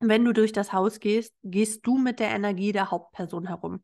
Wenn 0.00 0.24
du 0.24 0.32
durch 0.32 0.52
das 0.52 0.72
Haus 0.72 1.00
gehst, 1.00 1.34
gehst 1.42 1.86
du 1.86 1.98
mit 1.98 2.20
der 2.20 2.30
Energie 2.30 2.72
der 2.72 2.90
Hauptperson 2.90 3.46
herum. 3.46 3.82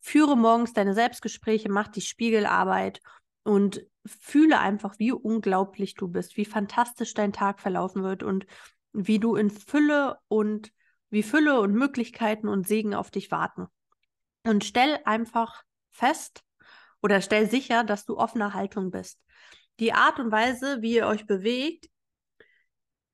Führe 0.00 0.36
morgens 0.36 0.72
deine 0.72 0.94
Selbstgespräche, 0.94 1.70
mach 1.70 1.88
die 1.88 2.02
Spiegelarbeit 2.02 3.00
und 3.42 3.84
fühle 4.06 4.58
einfach, 4.58 4.98
wie 4.98 5.12
unglaublich 5.12 5.94
du 5.94 6.08
bist, 6.08 6.36
wie 6.36 6.44
fantastisch 6.44 7.14
dein 7.14 7.32
Tag 7.32 7.60
verlaufen 7.60 8.02
wird 8.02 8.22
und 8.22 8.46
wie 8.92 9.18
du 9.18 9.34
in 9.34 9.50
Fülle 9.50 10.18
und 10.28 10.72
wie 11.10 11.22
Fülle 11.22 11.60
und 11.60 11.74
Möglichkeiten 11.74 12.48
und 12.48 12.68
Segen 12.68 12.94
auf 12.94 13.10
dich 13.10 13.30
warten. 13.30 13.66
Und 14.44 14.64
stell 14.64 15.00
einfach 15.04 15.62
fest 15.90 16.42
oder 17.02 17.20
stell 17.20 17.48
sicher, 17.48 17.82
dass 17.82 18.04
du 18.04 18.16
offener 18.16 18.54
Haltung 18.54 18.90
bist. 18.90 19.18
Die 19.80 19.92
Art 19.92 20.20
und 20.20 20.30
Weise, 20.30 20.82
wie 20.82 20.94
ihr 20.94 21.06
euch 21.06 21.26
bewegt, 21.26 21.88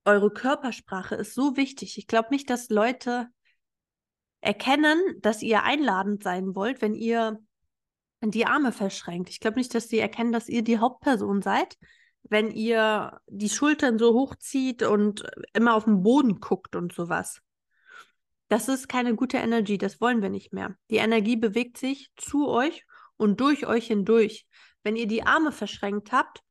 eure 0.04 0.30
Körpersprache 0.30 1.14
ist 1.14 1.34
so 1.34 1.56
wichtig. 1.56 1.98
Ich 1.98 2.06
glaube 2.06 2.28
nicht, 2.30 2.48
dass 2.50 2.68
Leute 2.68 3.28
erkennen, 4.40 4.98
dass 5.20 5.42
ihr 5.42 5.62
einladend 5.62 6.22
sein 6.22 6.54
wollt, 6.54 6.80
wenn 6.80 6.94
ihr 6.94 7.38
die 8.22 8.46
Arme 8.46 8.72
verschränkt. 8.72 9.30
Ich 9.30 9.40
glaube 9.40 9.58
nicht, 9.58 9.74
dass 9.74 9.88
sie 9.88 9.98
erkennen, 9.98 10.32
dass 10.32 10.48
ihr 10.48 10.62
die 10.62 10.78
Hauptperson 10.78 11.42
seid, 11.42 11.76
wenn 12.22 12.50
ihr 12.50 13.20
die 13.26 13.48
Schultern 13.48 13.98
so 13.98 14.14
hochzieht 14.14 14.82
und 14.82 15.24
immer 15.52 15.74
auf 15.74 15.84
den 15.84 16.02
Boden 16.02 16.40
guckt 16.40 16.76
und 16.76 16.92
sowas. 16.92 17.40
Das 18.48 18.68
ist 18.68 18.88
keine 18.88 19.14
gute 19.14 19.36
Energie, 19.36 19.78
das 19.78 20.00
wollen 20.00 20.22
wir 20.22 20.28
nicht 20.28 20.52
mehr. 20.52 20.76
Die 20.90 20.96
Energie 20.96 21.36
bewegt 21.36 21.78
sich 21.78 22.10
zu 22.16 22.48
euch 22.48 22.84
und 23.16 23.40
durch 23.40 23.66
euch 23.66 23.86
hindurch. 23.86 24.46
Wenn 24.82 24.96
ihr 24.96 25.06
die 25.06 25.22
Arme 25.22 25.52
verschränkt 25.52 26.12
habt 26.12 26.42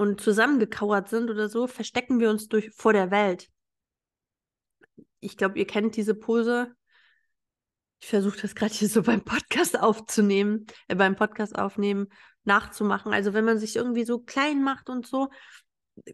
und 0.00 0.18
zusammengekauert 0.18 1.10
sind 1.10 1.28
oder 1.28 1.50
so, 1.50 1.66
verstecken 1.66 2.20
wir 2.20 2.30
uns 2.30 2.48
durch, 2.48 2.70
vor 2.70 2.94
der 2.94 3.10
Welt. 3.10 3.50
Ich 5.20 5.36
glaube, 5.36 5.58
ihr 5.58 5.66
kennt 5.66 5.94
diese 5.94 6.14
Pose. 6.14 6.74
Ich 8.00 8.08
versuche 8.08 8.40
das 8.40 8.54
gerade 8.54 8.72
hier 8.72 8.88
so 8.88 9.02
beim 9.10 9.22
Podcast 9.22 9.78
aufzunehmen, 9.78 10.64
äh, 10.88 10.94
beim 10.94 11.16
Podcast 11.16 11.54
aufnehmen, 11.54 12.08
nachzumachen. 12.44 13.12
Also 13.12 13.34
wenn 13.34 13.44
man 13.44 13.58
sich 13.58 13.76
irgendwie 13.76 14.06
so 14.06 14.20
klein 14.20 14.62
macht 14.64 14.88
und 14.88 15.06
so, 15.06 15.28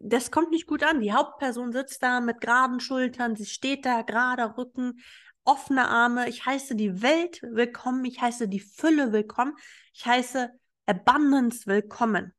das 0.01 0.31
kommt 0.31 0.51
nicht 0.51 0.67
gut 0.67 0.83
an. 0.83 0.99
Die 0.99 1.13
Hauptperson 1.13 1.71
sitzt 1.71 2.03
da 2.03 2.19
mit 2.19 2.41
geraden 2.41 2.81
Schultern, 2.81 3.37
sie 3.37 3.45
steht 3.45 3.85
da, 3.85 4.01
gerader 4.01 4.57
Rücken, 4.57 4.99
offene 5.45 5.87
Arme. 5.87 6.27
Ich 6.27 6.45
heiße 6.45 6.75
die 6.75 7.01
Welt 7.01 7.41
willkommen, 7.41 8.03
ich 8.03 8.19
heiße 8.19 8.49
die 8.49 8.59
Fülle 8.59 9.13
willkommen, 9.13 9.55
ich 9.93 10.05
heiße 10.05 10.49
Abundance 10.87 11.67
willkommen. 11.67 12.33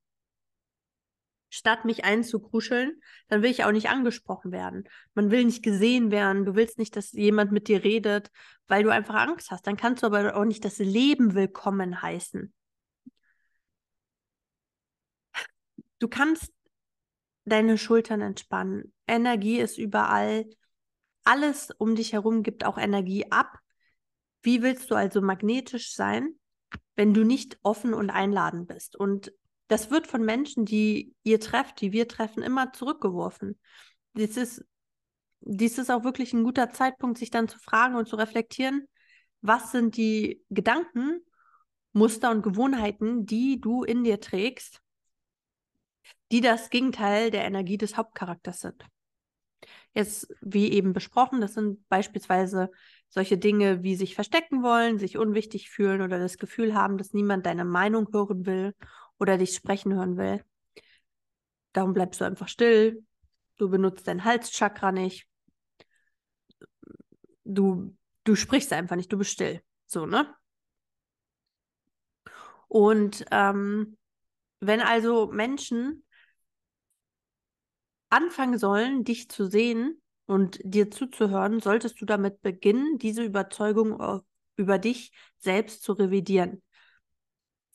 Statt 1.50 1.84
mich 1.84 2.04
einzukruscheln, 2.04 3.00
dann 3.28 3.42
will 3.42 3.50
ich 3.50 3.64
auch 3.64 3.72
nicht 3.72 3.88
angesprochen 3.88 4.52
werden. 4.52 4.88
Man 5.14 5.30
will 5.30 5.44
nicht 5.44 5.62
gesehen 5.62 6.10
werden. 6.10 6.44
Du 6.44 6.54
willst 6.54 6.78
nicht, 6.78 6.94
dass 6.94 7.12
jemand 7.12 7.52
mit 7.52 7.68
dir 7.68 7.84
redet, 7.84 8.30
weil 8.66 8.82
du 8.82 8.90
einfach 8.90 9.14
Angst 9.14 9.50
hast. 9.50 9.66
Dann 9.66 9.76
kannst 9.76 10.02
du 10.02 10.06
aber 10.06 10.36
auch 10.36 10.44
nicht 10.44 10.64
das 10.64 10.78
Leben 10.78 11.34
willkommen 11.34 12.02
heißen. 12.02 12.52
Du 15.98 16.08
kannst 16.08 16.52
deine 17.44 17.78
Schultern 17.78 18.20
entspannen. 18.20 18.92
Energie 19.06 19.58
ist 19.58 19.78
überall. 19.78 20.46
Alles 21.24 21.70
um 21.78 21.96
dich 21.96 22.12
herum 22.12 22.42
gibt 22.42 22.64
auch 22.64 22.78
Energie 22.78 23.30
ab. 23.30 23.58
Wie 24.42 24.62
willst 24.62 24.90
du 24.90 24.94
also 24.94 25.20
magnetisch 25.20 25.94
sein, 25.94 26.34
wenn 26.94 27.14
du 27.14 27.24
nicht 27.24 27.58
offen 27.62 27.94
und 27.94 28.10
einladend 28.10 28.68
bist? 28.68 28.96
Und 28.96 29.32
das 29.68 29.90
wird 29.90 30.06
von 30.06 30.24
Menschen, 30.24 30.64
die 30.64 31.14
ihr 31.22 31.40
trefft, 31.40 31.80
die 31.80 31.92
wir 31.92 32.08
treffen, 32.08 32.42
immer 32.42 32.72
zurückgeworfen. 32.72 33.58
Das 34.14 34.36
ist, 34.36 34.64
dies 35.40 35.78
ist 35.78 35.90
auch 35.90 36.04
wirklich 36.04 36.32
ein 36.32 36.42
guter 36.42 36.70
Zeitpunkt, 36.70 37.18
sich 37.18 37.30
dann 37.30 37.48
zu 37.48 37.58
fragen 37.58 37.94
und 37.94 38.08
zu 38.08 38.16
reflektieren, 38.16 38.86
was 39.40 39.70
sind 39.70 39.96
die 39.96 40.42
Gedanken, 40.50 41.20
Muster 41.92 42.30
und 42.30 42.42
Gewohnheiten, 42.42 43.26
die 43.26 43.60
du 43.60 43.84
in 43.84 44.04
dir 44.04 44.20
trägst, 44.20 44.80
die 46.32 46.40
das 46.40 46.70
Gegenteil 46.70 47.30
der 47.30 47.44
Energie 47.44 47.78
des 47.78 47.96
Hauptcharakters 47.96 48.60
sind. 48.60 48.84
Jetzt, 49.94 50.28
wie 50.40 50.72
eben 50.72 50.92
besprochen, 50.92 51.40
das 51.40 51.54
sind 51.54 51.86
beispielsweise 51.88 52.70
solche 53.08 53.38
Dinge 53.38 53.82
wie 53.82 53.96
sich 53.96 54.14
verstecken 54.14 54.62
wollen, 54.62 54.98
sich 54.98 55.18
unwichtig 55.18 55.70
fühlen 55.70 56.02
oder 56.02 56.18
das 56.18 56.38
Gefühl 56.38 56.74
haben, 56.74 56.98
dass 56.98 57.14
niemand 57.14 57.46
deine 57.46 57.64
Meinung 57.64 58.08
hören 58.12 58.46
will 58.46 58.74
oder 59.18 59.38
dich 59.38 59.54
sprechen 59.54 59.94
hören 59.94 60.16
will. 60.16 60.44
Darum 61.72 61.92
bleibst 61.92 62.20
du 62.20 62.24
einfach 62.24 62.48
still. 62.48 63.04
Du 63.56 63.68
benutzt 63.68 64.06
dein 64.06 64.24
Halschakra 64.24 64.92
nicht. 64.92 65.26
Du, 67.44 67.96
du 68.24 68.34
sprichst 68.34 68.72
einfach 68.72 68.96
nicht, 68.96 69.12
du 69.12 69.18
bist 69.18 69.30
still. 69.30 69.62
So, 69.86 70.06
ne? 70.06 70.34
Und 72.68 73.24
ähm, 73.30 73.96
wenn 74.60 74.80
also 74.80 75.28
Menschen 75.28 76.04
anfangen 78.10 78.58
sollen, 78.58 79.04
dich 79.04 79.28
zu 79.30 79.46
sehen 79.46 80.00
und 80.26 80.60
dir 80.62 80.90
zuzuhören, 80.90 81.60
solltest 81.60 82.00
du 82.00 82.04
damit 82.04 82.42
beginnen, 82.42 82.98
diese 82.98 83.22
Überzeugung 83.22 84.22
über 84.56 84.78
dich 84.78 85.12
selbst 85.38 85.82
zu 85.82 85.92
revidieren. 85.92 86.62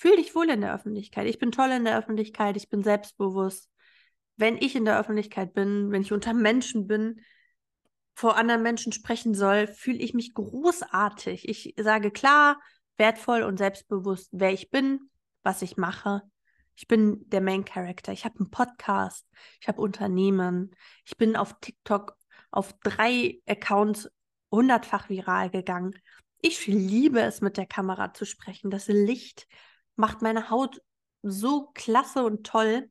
Fühl 0.03 0.17
dich 0.17 0.35
wohl 0.35 0.49
in 0.49 0.59
der 0.59 0.75
Öffentlichkeit. 0.75 1.27
Ich 1.27 1.39
bin 1.39 1.53
toll 1.53 1.69
in 1.69 1.85
der 1.85 1.97
Öffentlichkeit, 1.97 2.57
ich 2.57 2.67
bin 2.67 2.83
selbstbewusst. 2.83 3.71
Wenn 4.35 4.57
ich 4.57 4.75
in 4.75 4.83
der 4.83 4.99
Öffentlichkeit 4.99 5.53
bin, 5.53 5.93
wenn 5.93 6.01
ich 6.01 6.11
unter 6.11 6.33
Menschen 6.33 6.87
bin, 6.87 7.21
vor 8.13 8.35
anderen 8.35 8.63
Menschen 8.63 8.91
sprechen 8.91 9.33
soll, 9.33 9.65
fühle 9.65 9.99
ich 9.99 10.13
mich 10.13 10.33
großartig. 10.33 11.47
Ich 11.47 11.73
sage 11.77 12.11
klar, 12.11 12.59
wertvoll 12.97 13.43
und 13.43 13.55
selbstbewusst, 13.55 14.27
wer 14.33 14.51
ich 14.51 14.69
bin, 14.71 15.09
was 15.41 15.61
ich 15.61 15.77
mache. 15.77 16.21
Ich 16.75 16.89
bin 16.89 17.21
der 17.29 17.39
Main 17.39 17.63
Character. 17.63 18.11
Ich 18.11 18.25
habe 18.25 18.39
einen 18.39 18.51
Podcast. 18.51 19.25
Ich 19.61 19.69
habe 19.69 19.79
Unternehmen. 19.79 20.75
Ich 21.05 21.15
bin 21.15 21.37
auf 21.37 21.61
TikTok 21.61 22.17
auf 22.51 22.73
drei 22.83 23.39
Accounts 23.47 24.11
hundertfach 24.51 25.07
viral 25.07 25.49
gegangen. 25.49 25.97
Ich 26.41 26.67
liebe 26.67 27.21
es, 27.21 27.39
mit 27.39 27.55
der 27.55 27.67
Kamera 27.67 28.13
zu 28.13 28.25
sprechen. 28.25 28.69
Das 28.69 28.89
Licht 28.89 29.47
macht 29.95 30.21
meine 30.21 30.49
Haut 30.49 30.81
so 31.21 31.71
klasse 31.73 32.23
und 32.23 32.45
toll. 32.45 32.89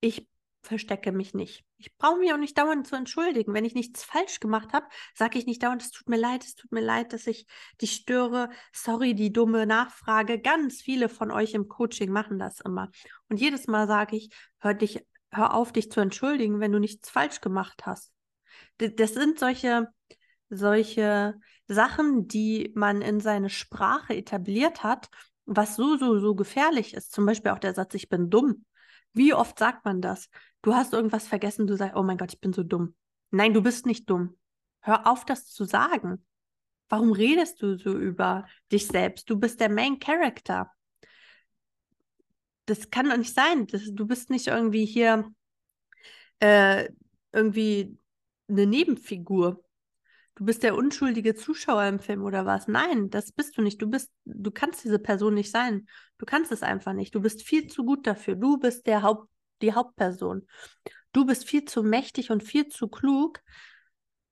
Ich 0.00 0.28
verstecke 0.62 1.12
mich 1.12 1.34
nicht. 1.34 1.64
Ich 1.76 1.94
brauche 1.96 2.18
mich 2.18 2.32
auch 2.32 2.38
nicht 2.38 2.56
dauernd 2.56 2.86
zu 2.86 2.96
entschuldigen. 2.96 3.52
Wenn 3.52 3.64
ich 3.64 3.74
nichts 3.74 4.04
falsch 4.04 4.40
gemacht 4.40 4.72
habe, 4.72 4.86
sage 5.14 5.38
ich 5.38 5.46
nicht 5.46 5.62
dauernd, 5.62 5.82
es 5.82 5.90
tut 5.90 6.08
mir 6.08 6.16
leid, 6.16 6.44
es 6.44 6.54
tut 6.54 6.72
mir 6.72 6.80
leid, 6.80 7.12
dass 7.12 7.26
ich 7.26 7.46
dich 7.80 7.92
störe. 7.92 8.48
Sorry, 8.72 9.14
die 9.14 9.32
dumme 9.32 9.66
Nachfrage. 9.66 10.40
Ganz 10.40 10.80
viele 10.80 11.08
von 11.08 11.30
euch 11.30 11.52
im 11.54 11.68
Coaching 11.68 12.10
machen 12.10 12.38
das 12.38 12.60
immer. 12.60 12.90
Und 13.28 13.40
jedes 13.40 13.66
Mal 13.66 13.86
sage 13.86 14.16
ich, 14.16 14.30
hör, 14.58 14.74
dich, 14.74 15.04
hör 15.30 15.54
auf, 15.54 15.72
dich 15.72 15.90
zu 15.90 16.00
entschuldigen, 16.00 16.60
wenn 16.60 16.72
du 16.72 16.78
nichts 16.78 17.10
falsch 17.10 17.40
gemacht 17.40 17.84
hast. 17.84 18.10
Das 18.78 19.12
sind 19.12 19.38
solche, 19.38 19.88
solche 20.48 21.38
Sachen, 21.66 22.28
die 22.28 22.72
man 22.74 23.02
in 23.02 23.20
seine 23.20 23.50
Sprache 23.50 24.14
etabliert 24.14 24.82
hat, 24.82 25.08
was 25.46 25.76
so, 25.76 25.96
so, 25.96 26.18
so 26.18 26.34
gefährlich 26.34 26.94
ist. 26.94 27.12
Zum 27.12 27.26
Beispiel 27.26 27.52
auch 27.52 27.58
der 27.58 27.74
Satz, 27.74 27.94
ich 27.94 28.08
bin 28.08 28.30
dumm. 28.30 28.64
Wie 29.12 29.34
oft 29.34 29.58
sagt 29.58 29.84
man 29.84 30.00
das? 30.00 30.28
Du 30.62 30.74
hast 30.74 30.92
irgendwas 30.92 31.26
vergessen, 31.26 31.66
du 31.66 31.76
sagst, 31.76 31.96
oh 31.96 32.02
mein 32.02 32.18
Gott, 32.18 32.32
ich 32.32 32.40
bin 32.40 32.52
so 32.52 32.62
dumm. 32.62 32.94
Nein, 33.30 33.54
du 33.54 33.62
bist 33.62 33.86
nicht 33.86 34.08
dumm. 34.08 34.36
Hör 34.80 35.06
auf, 35.06 35.24
das 35.24 35.46
zu 35.46 35.64
sagen. 35.64 36.24
Warum 36.88 37.12
redest 37.12 37.62
du 37.62 37.76
so 37.78 37.96
über 37.96 38.46
dich 38.70 38.86
selbst? 38.86 39.28
Du 39.30 39.38
bist 39.38 39.60
der 39.60 39.70
Main 39.70 39.98
Character. 39.98 40.70
Das 42.66 42.90
kann 42.90 43.08
doch 43.08 43.16
nicht 43.16 43.34
sein. 43.34 43.66
Das, 43.66 43.82
du 43.86 44.06
bist 44.06 44.30
nicht 44.30 44.46
irgendwie 44.46 44.86
hier 44.86 45.30
äh, 46.40 46.88
irgendwie 47.32 47.98
eine 48.48 48.66
Nebenfigur. 48.66 49.63
Du 50.36 50.44
bist 50.44 50.64
der 50.64 50.76
unschuldige 50.76 51.36
Zuschauer 51.36 51.84
im 51.84 52.00
Film 52.00 52.22
oder 52.24 52.44
was? 52.44 52.66
Nein, 52.66 53.08
das 53.08 53.30
bist 53.30 53.56
du 53.56 53.62
nicht. 53.62 53.80
Du 53.80 53.88
bist, 53.88 54.10
du 54.24 54.50
kannst 54.50 54.82
diese 54.82 54.98
Person 54.98 55.34
nicht 55.34 55.52
sein. 55.52 55.86
Du 56.18 56.26
kannst 56.26 56.50
es 56.50 56.62
einfach 56.62 56.92
nicht. 56.92 57.14
Du 57.14 57.20
bist 57.20 57.42
viel 57.42 57.68
zu 57.68 57.84
gut 57.84 58.06
dafür. 58.06 58.34
Du 58.34 58.58
bist 58.58 58.86
der 58.86 59.02
Haupt, 59.02 59.28
die 59.62 59.74
Hauptperson. 59.74 60.46
Du 61.12 61.24
bist 61.24 61.44
viel 61.44 61.64
zu 61.64 61.84
mächtig 61.84 62.32
und 62.32 62.42
viel 62.42 62.66
zu 62.66 62.88
klug 62.88 63.40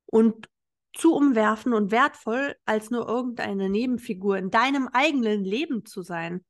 und 0.06 0.48
zu 0.92 1.14
umwerfen 1.14 1.72
und 1.72 1.92
wertvoll, 1.92 2.56
als 2.64 2.90
nur 2.90 3.08
irgendeine 3.08 3.68
Nebenfigur 3.68 4.36
in 4.36 4.50
deinem 4.50 4.88
eigenen 4.88 5.44
Leben 5.44 5.84
zu 5.84 6.02
sein. 6.02 6.44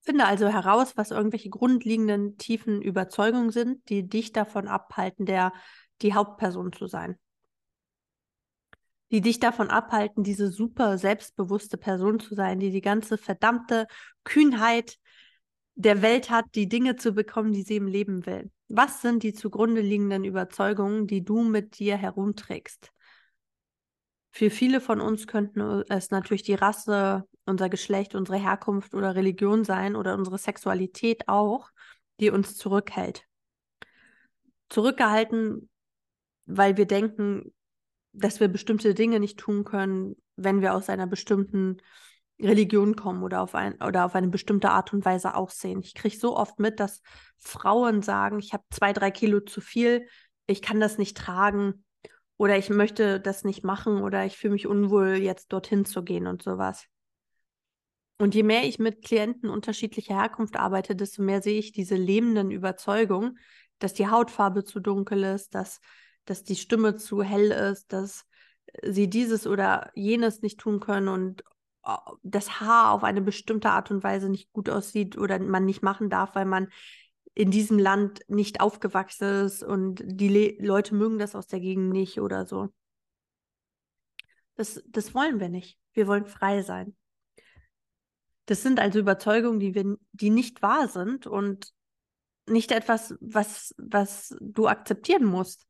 Finde 0.00 0.24
also 0.24 0.48
heraus, 0.48 0.96
was 0.96 1.10
irgendwelche 1.10 1.50
grundlegenden 1.50 2.38
tiefen 2.38 2.80
Überzeugungen 2.80 3.50
sind, 3.50 3.88
die 3.90 4.08
dich 4.08 4.32
davon 4.32 4.66
abhalten, 4.66 5.26
der 5.26 5.52
die 6.00 6.14
Hauptperson 6.14 6.72
zu 6.72 6.86
sein. 6.86 7.18
Die 9.10 9.20
dich 9.20 9.38
davon 9.38 9.70
abhalten, 9.70 10.24
diese 10.24 10.50
super 10.50 10.98
selbstbewusste 10.98 11.78
Person 11.78 12.18
zu 12.18 12.34
sein, 12.34 12.58
die 12.58 12.70
die 12.70 12.80
ganze 12.80 13.18
verdammte 13.18 13.86
Kühnheit 14.24 14.98
der 15.76 16.02
Welt 16.02 16.30
hat, 16.30 16.46
die 16.54 16.68
Dinge 16.68 16.96
zu 16.96 17.12
bekommen, 17.12 17.52
die 17.52 17.62
sie 17.62 17.76
im 17.76 17.86
Leben 17.86 18.26
will? 18.26 18.50
Was 18.68 19.02
sind 19.02 19.22
die 19.22 19.32
zugrunde 19.32 19.80
liegenden 19.80 20.24
Überzeugungen, 20.24 21.06
die 21.06 21.24
du 21.24 21.42
mit 21.42 21.78
dir 21.78 21.96
herumträgst? 21.96 22.90
Für 24.32 24.50
viele 24.50 24.80
von 24.80 25.00
uns 25.00 25.26
könnten 25.26 25.60
es 25.88 26.10
natürlich 26.10 26.42
die 26.42 26.54
Rasse, 26.54 27.24
unser 27.46 27.68
Geschlecht, 27.68 28.14
unsere 28.14 28.38
Herkunft 28.38 28.94
oder 28.94 29.14
Religion 29.14 29.64
sein 29.64 29.96
oder 29.96 30.14
unsere 30.14 30.36
Sexualität 30.36 31.28
auch, 31.28 31.70
die 32.20 32.30
uns 32.30 32.56
zurückhält. 32.56 33.24
Zurückgehalten, 34.68 35.70
weil 36.46 36.76
wir 36.76 36.86
denken, 36.86 37.54
dass 38.16 38.40
wir 38.40 38.48
bestimmte 38.48 38.94
Dinge 38.94 39.20
nicht 39.20 39.38
tun 39.38 39.64
können, 39.64 40.16
wenn 40.36 40.60
wir 40.60 40.74
aus 40.74 40.88
einer 40.88 41.06
bestimmten 41.06 41.78
Religion 42.40 42.96
kommen 42.96 43.22
oder 43.22 43.42
auf, 43.42 43.54
ein, 43.54 43.80
oder 43.82 44.04
auf 44.04 44.14
eine 44.14 44.28
bestimmte 44.28 44.70
Art 44.70 44.92
und 44.92 45.04
Weise 45.04 45.34
aussehen. 45.34 45.80
Ich 45.80 45.94
kriege 45.94 46.16
so 46.16 46.36
oft 46.36 46.58
mit, 46.58 46.80
dass 46.80 47.02
Frauen 47.38 48.02
sagen, 48.02 48.38
ich 48.38 48.52
habe 48.52 48.64
zwei, 48.70 48.92
drei 48.92 49.10
Kilo 49.10 49.40
zu 49.40 49.60
viel, 49.60 50.06
ich 50.46 50.60
kann 50.60 50.80
das 50.80 50.98
nicht 50.98 51.16
tragen 51.16 51.84
oder 52.36 52.58
ich 52.58 52.68
möchte 52.68 53.20
das 53.20 53.44
nicht 53.44 53.64
machen 53.64 54.02
oder 54.02 54.26
ich 54.26 54.36
fühle 54.36 54.52
mich 54.52 54.66
unwohl, 54.66 55.14
jetzt 55.16 55.52
dorthin 55.52 55.84
zu 55.84 56.04
gehen 56.04 56.26
und 56.26 56.42
sowas. 56.42 56.86
Und 58.18 58.34
je 58.34 58.42
mehr 58.42 58.64
ich 58.64 58.78
mit 58.78 59.02
Klienten 59.02 59.50
unterschiedlicher 59.50 60.14
Herkunft 60.14 60.56
arbeite, 60.56 60.96
desto 60.96 61.22
mehr 61.22 61.42
sehe 61.42 61.58
ich 61.58 61.72
diese 61.72 61.96
lebenden 61.96 62.50
Überzeugungen, 62.50 63.38
dass 63.78 63.92
die 63.92 64.08
Hautfarbe 64.08 64.64
zu 64.64 64.80
dunkel 64.80 65.24
ist, 65.24 65.54
dass, 65.54 65.80
dass 66.26 66.44
die 66.44 66.56
Stimme 66.56 66.96
zu 66.96 67.22
hell 67.22 67.50
ist, 67.50 67.92
dass 67.92 68.26
sie 68.82 69.08
dieses 69.08 69.46
oder 69.46 69.90
jenes 69.94 70.42
nicht 70.42 70.60
tun 70.60 70.80
können 70.80 71.08
und 71.08 71.44
das 72.22 72.60
Haar 72.60 72.90
auf 72.90 73.04
eine 73.04 73.22
bestimmte 73.22 73.70
Art 73.70 73.90
und 73.90 74.02
Weise 74.02 74.28
nicht 74.28 74.52
gut 74.52 74.68
aussieht 74.68 75.16
oder 75.16 75.38
man 75.38 75.64
nicht 75.64 75.82
machen 75.82 76.10
darf, 76.10 76.34
weil 76.34 76.44
man 76.44 76.68
in 77.34 77.50
diesem 77.50 77.78
Land 77.78 78.20
nicht 78.28 78.60
aufgewachsen 78.60 79.44
ist 79.44 79.62
und 79.62 80.02
die 80.04 80.28
Le 80.28 80.56
Leute 80.58 80.94
mögen 80.94 81.18
das 81.18 81.36
aus 81.36 81.46
der 81.46 81.60
Gegend 81.60 81.90
nicht 81.90 82.20
oder 82.20 82.46
so. 82.46 82.72
Das, 84.56 84.82
das 84.88 85.14
wollen 85.14 85.38
wir 85.38 85.48
nicht. 85.48 85.78
Wir 85.92 86.06
wollen 86.06 86.26
frei 86.26 86.62
sein. 86.62 86.96
Das 88.46 88.62
sind 88.62 88.80
also 88.80 88.98
Überzeugungen, 88.98 89.60
die, 89.60 89.74
wir, 89.74 89.96
die 90.12 90.30
nicht 90.30 90.62
wahr 90.62 90.88
sind 90.88 91.26
und 91.26 91.72
nicht 92.48 92.72
etwas, 92.72 93.14
was, 93.20 93.74
was 93.76 94.34
du 94.40 94.66
akzeptieren 94.66 95.24
musst. 95.24 95.66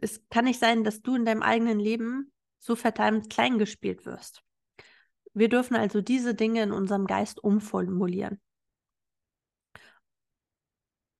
Es 0.00 0.22
kann 0.28 0.44
nicht 0.44 0.60
sein, 0.60 0.84
dass 0.84 1.02
du 1.02 1.14
in 1.14 1.24
deinem 1.24 1.42
eigenen 1.42 1.80
Leben 1.80 2.32
so 2.58 2.76
verdammt 2.76 3.30
klein 3.30 3.58
gespielt 3.58 4.06
wirst. 4.06 4.42
Wir 5.34 5.48
dürfen 5.48 5.76
also 5.76 6.00
diese 6.00 6.34
Dinge 6.34 6.62
in 6.62 6.72
unserem 6.72 7.06
Geist 7.06 7.42
umformulieren. 7.42 8.40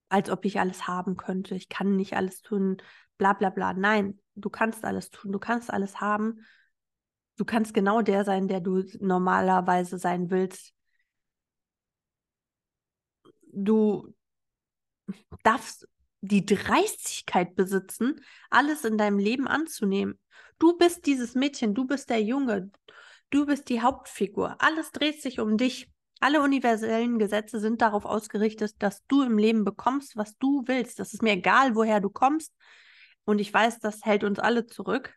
Als 0.08 0.30
ob 0.30 0.44
ich 0.44 0.58
alles 0.58 0.86
haben 0.86 1.16
könnte. 1.16 1.54
Ich 1.54 1.68
kann 1.68 1.96
nicht 1.96 2.16
alles 2.16 2.40
tun, 2.42 2.78
bla 3.18 3.34
bla 3.34 3.50
bla. 3.50 3.74
Nein, 3.74 4.20
du 4.34 4.48
kannst 4.50 4.84
alles 4.84 5.10
tun, 5.10 5.32
du 5.32 5.38
kannst 5.38 5.70
alles 5.72 6.00
haben. 6.00 6.44
Du 7.36 7.44
kannst 7.44 7.74
genau 7.74 8.02
der 8.02 8.24
sein, 8.24 8.48
der 8.48 8.60
du 8.60 8.84
normalerweise 9.00 9.98
sein 9.98 10.30
willst. 10.30 10.74
du 13.52 14.14
darfst 15.42 15.88
die 16.20 16.44
Dreistigkeit 16.44 17.54
besitzen, 17.54 18.20
alles 18.50 18.84
in 18.84 18.98
deinem 18.98 19.18
Leben 19.18 19.46
anzunehmen. 19.46 20.18
Du 20.58 20.76
bist 20.76 21.06
dieses 21.06 21.34
Mädchen, 21.34 21.74
du 21.74 21.86
bist 21.86 22.10
der 22.10 22.22
Junge, 22.22 22.70
du 23.30 23.46
bist 23.46 23.68
die 23.68 23.80
Hauptfigur. 23.80 24.56
Alles 24.60 24.90
dreht 24.90 25.22
sich 25.22 25.38
um 25.40 25.56
dich. 25.56 25.90
Alle 26.20 26.42
universellen 26.42 27.20
Gesetze 27.20 27.60
sind 27.60 27.80
darauf 27.80 28.04
ausgerichtet, 28.04 28.74
dass 28.80 29.06
du 29.06 29.22
im 29.22 29.38
Leben 29.38 29.64
bekommst, 29.64 30.16
was 30.16 30.36
du 30.38 30.64
willst. 30.66 30.98
Das 30.98 31.12
ist 31.12 31.22
mir 31.22 31.34
egal, 31.34 31.76
woher 31.76 32.00
du 32.00 32.10
kommst. 32.10 32.52
Und 33.24 33.38
ich 33.38 33.54
weiß, 33.54 33.78
das 33.78 34.04
hält 34.04 34.24
uns 34.24 34.40
alle 34.40 34.66
zurück. 34.66 35.14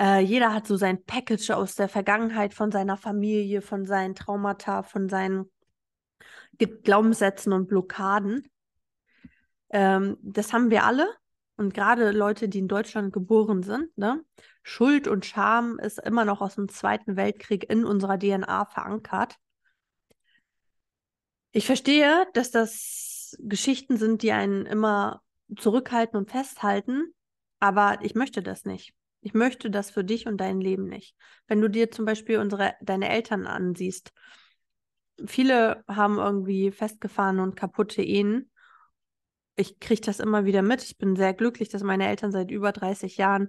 Äh, 0.00 0.20
jeder 0.20 0.52
hat 0.52 0.66
so 0.66 0.76
sein 0.76 1.04
Package 1.04 1.50
aus 1.50 1.76
der 1.76 1.88
Vergangenheit, 1.88 2.54
von 2.54 2.72
seiner 2.72 2.96
Familie, 2.96 3.62
von 3.62 3.84
seinen 3.84 4.16
Traumata, 4.16 4.82
von 4.82 5.08
seinen 5.08 5.50
Glaubenssätzen 6.58 7.52
und 7.52 7.68
Blockaden. 7.68 8.48
Ähm, 9.70 10.16
das 10.22 10.52
haben 10.52 10.70
wir 10.70 10.84
alle. 10.84 11.08
Und 11.56 11.74
gerade 11.74 12.12
Leute, 12.12 12.48
die 12.48 12.60
in 12.60 12.68
Deutschland 12.68 13.12
geboren 13.12 13.64
sind, 13.64 13.96
ne? 13.98 14.24
Schuld 14.62 15.08
und 15.08 15.26
Scham 15.26 15.78
ist 15.80 15.98
immer 15.98 16.24
noch 16.24 16.40
aus 16.40 16.54
dem 16.54 16.68
Zweiten 16.68 17.16
Weltkrieg 17.16 17.68
in 17.68 17.84
unserer 17.84 18.18
DNA 18.18 18.66
verankert. 18.66 19.36
Ich 21.50 21.66
verstehe, 21.66 22.26
dass 22.34 22.52
das 22.52 23.36
Geschichten 23.40 23.96
sind, 23.96 24.22
die 24.22 24.32
einen 24.32 24.66
immer 24.66 25.22
zurückhalten 25.56 26.16
und 26.16 26.30
festhalten, 26.30 27.12
aber 27.58 27.98
ich 28.02 28.14
möchte 28.14 28.42
das 28.42 28.64
nicht. 28.64 28.94
Ich 29.20 29.34
möchte 29.34 29.70
das 29.70 29.90
für 29.90 30.04
dich 30.04 30.26
und 30.26 30.36
dein 30.36 30.60
Leben 30.60 30.84
nicht. 30.84 31.16
Wenn 31.48 31.60
du 31.60 31.68
dir 31.68 31.90
zum 31.90 32.04
Beispiel 32.04 32.38
unsere, 32.38 32.74
deine 32.80 33.08
Eltern 33.08 33.46
ansiehst, 33.46 34.12
viele 35.26 35.82
haben 35.88 36.18
irgendwie 36.18 36.70
festgefahren 36.70 37.40
und 37.40 37.56
kaputte 37.56 38.02
Ehen. 38.02 38.50
Ich 39.58 39.80
kriege 39.80 40.00
das 40.00 40.20
immer 40.20 40.44
wieder 40.44 40.62
mit. 40.62 40.84
Ich 40.84 40.98
bin 40.98 41.16
sehr 41.16 41.34
glücklich, 41.34 41.68
dass 41.68 41.82
meine 41.82 42.06
Eltern 42.06 42.30
seit 42.30 42.52
über 42.52 42.70
30 42.70 43.16
Jahren 43.16 43.48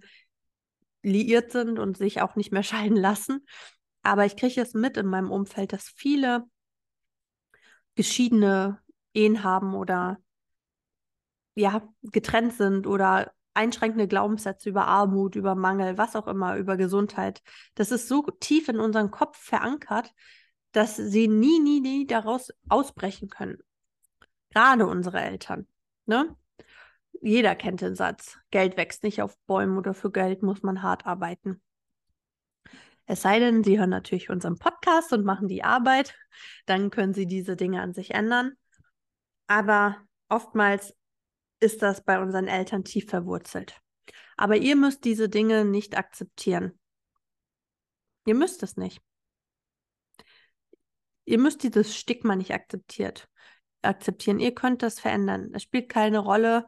liiert 1.03 1.51
sind 1.51 1.77
und 1.77 1.97
sich 1.97 2.21
auch 2.21 2.35
nicht 2.35 2.51
mehr 2.51 2.63
scheiden 2.63 2.97
lassen. 2.97 3.45
Aber 4.01 4.25
ich 4.25 4.35
kriege 4.35 4.59
es 4.59 4.73
mit 4.73 4.97
in 4.97 5.05
meinem 5.05 5.29
Umfeld, 5.29 5.71
dass 5.71 5.87
viele 5.87 6.45
geschiedene 7.93 8.81
Ehen 9.13 9.43
haben 9.43 9.75
oder 9.75 10.17
ja, 11.53 11.87
getrennt 12.01 12.53
sind 12.53 12.87
oder 12.87 13.31
einschränkende 13.53 14.07
Glaubenssätze 14.07 14.69
über 14.69 14.87
Armut, 14.87 15.35
über 15.35 15.53
Mangel, 15.53 15.99
was 15.99 16.15
auch 16.15 16.27
immer, 16.27 16.55
über 16.57 16.75
Gesundheit. 16.75 17.43
Das 17.75 17.91
ist 17.91 18.07
so 18.07 18.23
tief 18.39 18.67
in 18.67 18.79
unseren 18.79 19.11
Kopf 19.11 19.37
verankert, 19.37 20.11
dass 20.71 20.95
sie 20.95 21.27
nie, 21.27 21.59
nie, 21.59 21.81
nie 21.81 22.07
daraus 22.07 22.51
ausbrechen 22.67 23.29
können. 23.29 23.59
Gerade 24.49 24.87
unsere 24.87 25.19
Eltern. 25.19 25.67
Ne? 26.09 26.35
Jeder 27.21 27.53
kennt 27.53 27.81
den 27.81 27.93
Satz, 27.93 28.39
Geld 28.49 28.77
wächst 28.77 29.03
nicht 29.03 29.21
auf 29.21 29.37
Bäumen 29.45 29.77
oder 29.77 29.93
für 29.93 30.09
Geld 30.09 30.41
muss 30.41 30.63
man 30.63 30.81
hart 30.81 31.05
arbeiten. 31.05 31.61
Es 33.05 33.21
sei 33.21 33.37
denn, 33.37 33.63
Sie 33.63 33.77
hören 33.77 33.91
natürlich 33.91 34.31
unseren 34.31 34.57
Podcast 34.57 35.13
und 35.13 35.23
machen 35.23 35.47
die 35.47 35.63
Arbeit, 35.63 36.15
dann 36.65 36.89
können 36.89 37.13
Sie 37.13 37.27
diese 37.27 37.55
Dinge 37.55 37.83
an 37.83 37.93
sich 37.93 38.09
ändern. 38.15 38.53
Aber 39.45 39.97
oftmals 40.29 40.95
ist 41.59 41.83
das 41.83 42.03
bei 42.03 42.19
unseren 42.19 42.47
Eltern 42.47 42.83
tief 42.83 43.07
verwurzelt. 43.07 43.79
Aber 44.35 44.57
ihr 44.57 44.75
müsst 44.75 45.03
diese 45.03 45.29
Dinge 45.29 45.63
nicht 45.63 45.95
akzeptieren. 45.95 46.79
Ihr 48.25 48.33
müsst 48.33 48.63
es 48.63 48.77
nicht. 48.77 48.99
Ihr 51.25 51.37
müsst 51.37 51.61
dieses 51.61 51.95
Stigma 51.95 52.35
nicht 52.35 52.51
akzeptiert, 52.51 53.28
akzeptieren. 53.81 54.39
Ihr 54.39 54.53
könnt 54.53 54.83
das 54.83 54.99
verändern. 54.99 55.51
Es 55.53 55.63
spielt 55.63 55.89
keine 55.89 56.19
Rolle, 56.19 56.65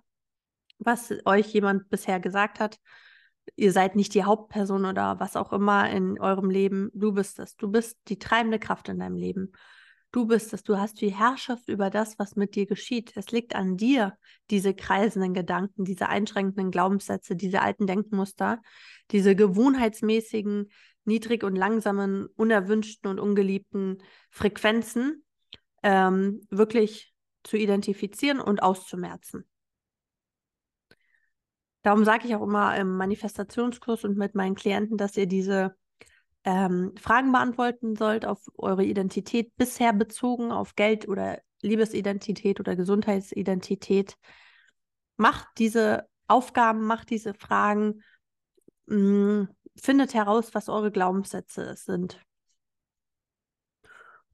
was 0.79 1.13
euch 1.25 1.47
jemand 1.53 1.89
bisher 1.89 2.19
gesagt 2.19 2.59
hat. 2.59 2.79
Ihr 3.55 3.71
seid 3.71 3.95
nicht 3.95 4.13
die 4.13 4.23
Hauptperson 4.23 4.85
oder 4.85 5.19
was 5.19 5.35
auch 5.35 5.51
immer 5.51 5.89
in 5.89 6.19
eurem 6.19 6.49
Leben. 6.49 6.89
Du 6.93 7.11
bist 7.11 7.39
es. 7.39 7.55
Du 7.55 7.69
bist 7.69 7.97
die 8.07 8.19
treibende 8.19 8.59
Kraft 8.59 8.89
in 8.89 8.99
deinem 8.99 9.15
Leben. 9.15 9.51
Du 10.11 10.27
bist 10.27 10.53
es, 10.53 10.63
du 10.63 10.77
hast 10.77 10.99
die 10.99 11.15
Herrschaft 11.15 11.69
über 11.69 11.89
das, 11.89 12.19
was 12.19 12.35
mit 12.35 12.55
dir 12.55 12.65
geschieht. 12.65 13.13
Es 13.15 13.31
liegt 13.31 13.55
an 13.55 13.77
dir, 13.77 14.17
diese 14.49 14.73
kreisenden 14.73 15.33
Gedanken, 15.33 15.85
diese 15.85 16.09
einschränkenden 16.09 16.69
Glaubenssätze, 16.69 17.37
diese 17.37 17.61
alten 17.61 17.87
Denkmuster, 17.87 18.61
diese 19.11 19.37
gewohnheitsmäßigen, 19.37 20.69
niedrig 21.05 21.45
und 21.45 21.55
langsamen, 21.55 22.27
unerwünschten 22.35 23.09
und 23.09 23.19
ungeliebten 23.19 24.03
Frequenzen 24.29 25.23
ähm, 25.83 26.41
wirklich 26.49 27.13
zu 27.43 27.57
identifizieren 27.57 28.39
und 28.39 28.61
auszumerzen. 28.61 29.45
Darum 31.81 32.05
sage 32.05 32.27
ich 32.27 32.35
auch 32.35 32.43
immer 32.43 32.77
im 32.77 32.95
Manifestationskurs 32.95 34.03
und 34.03 34.17
mit 34.17 34.35
meinen 34.35 34.55
Klienten, 34.55 34.97
dass 34.97 35.17
ihr 35.17 35.25
diese 35.25 35.75
ähm, 36.43 36.93
Fragen 36.99 37.31
beantworten 37.31 37.95
sollt 37.95 38.25
auf 38.25 38.45
eure 38.57 38.83
Identität 38.83 39.55
bisher 39.57 39.93
bezogen, 39.93 40.51
auf 40.51 40.75
Geld 40.75 41.07
oder 41.07 41.39
Liebesidentität 41.61 42.59
oder 42.59 42.75
Gesundheitsidentität. 42.75 44.15
Macht 45.17 45.47
diese 45.57 46.07
Aufgaben, 46.27 46.81
macht 46.85 47.09
diese 47.09 47.33
Fragen, 47.33 48.03
mh, 48.87 48.97
mm, 48.97 49.49
findet 49.75 50.13
heraus, 50.13 50.53
was 50.53 50.69
eure 50.69 50.91
Glaubenssätze 50.91 51.75
sind. 51.75 52.19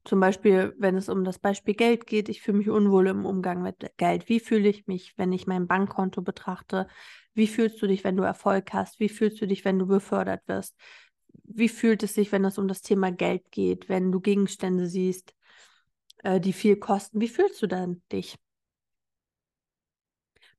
Zum 0.08 0.20
Beispiel, 0.20 0.74
wenn 0.78 0.96
es 0.96 1.08
um 1.08 1.22
das 1.22 1.38
Beispiel 1.38 1.74
Geld 1.74 2.06
geht, 2.06 2.28
ich 2.28 2.40
fühle 2.40 2.58
mich 2.58 2.70
unwohl 2.70 3.08
im 3.08 3.26
Umgang 3.26 3.62
mit 3.62 3.92
Geld. 3.98 4.28
Wie 4.28 4.40
fühle 4.40 4.68
ich 4.68 4.86
mich, 4.86 5.14
wenn 5.18 5.32
ich 5.32 5.46
mein 5.46 5.66
Bankkonto 5.66 6.22
betrachte? 6.22 6.88
Wie 7.34 7.46
fühlst 7.46 7.80
du 7.82 7.86
dich, 7.86 8.04
wenn 8.04 8.16
du 8.16 8.22
Erfolg 8.22 8.72
hast? 8.72 9.00
Wie 9.00 9.10
fühlst 9.10 9.40
du 9.40 9.46
dich, 9.46 9.64
wenn 9.64 9.78
du 9.78 9.86
befördert 9.86 10.48
wirst? 10.48 10.74
wie 11.48 11.68
fühlt 11.68 12.02
es 12.02 12.14
sich, 12.14 12.30
wenn 12.32 12.44
es 12.44 12.58
um 12.58 12.68
das 12.68 12.82
Thema 12.82 13.10
Geld 13.10 13.50
geht, 13.50 13.88
wenn 13.88 14.12
du 14.12 14.20
Gegenstände 14.20 14.86
siehst, 14.86 15.34
äh, 16.18 16.40
die 16.40 16.52
viel 16.52 16.76
kosten? 16.76 17.20
Wie 17.20 17.28
fühlst 17.28 17.60
du 17.62 17.66
dann 17.66 18.02
dich? 18.12 18.36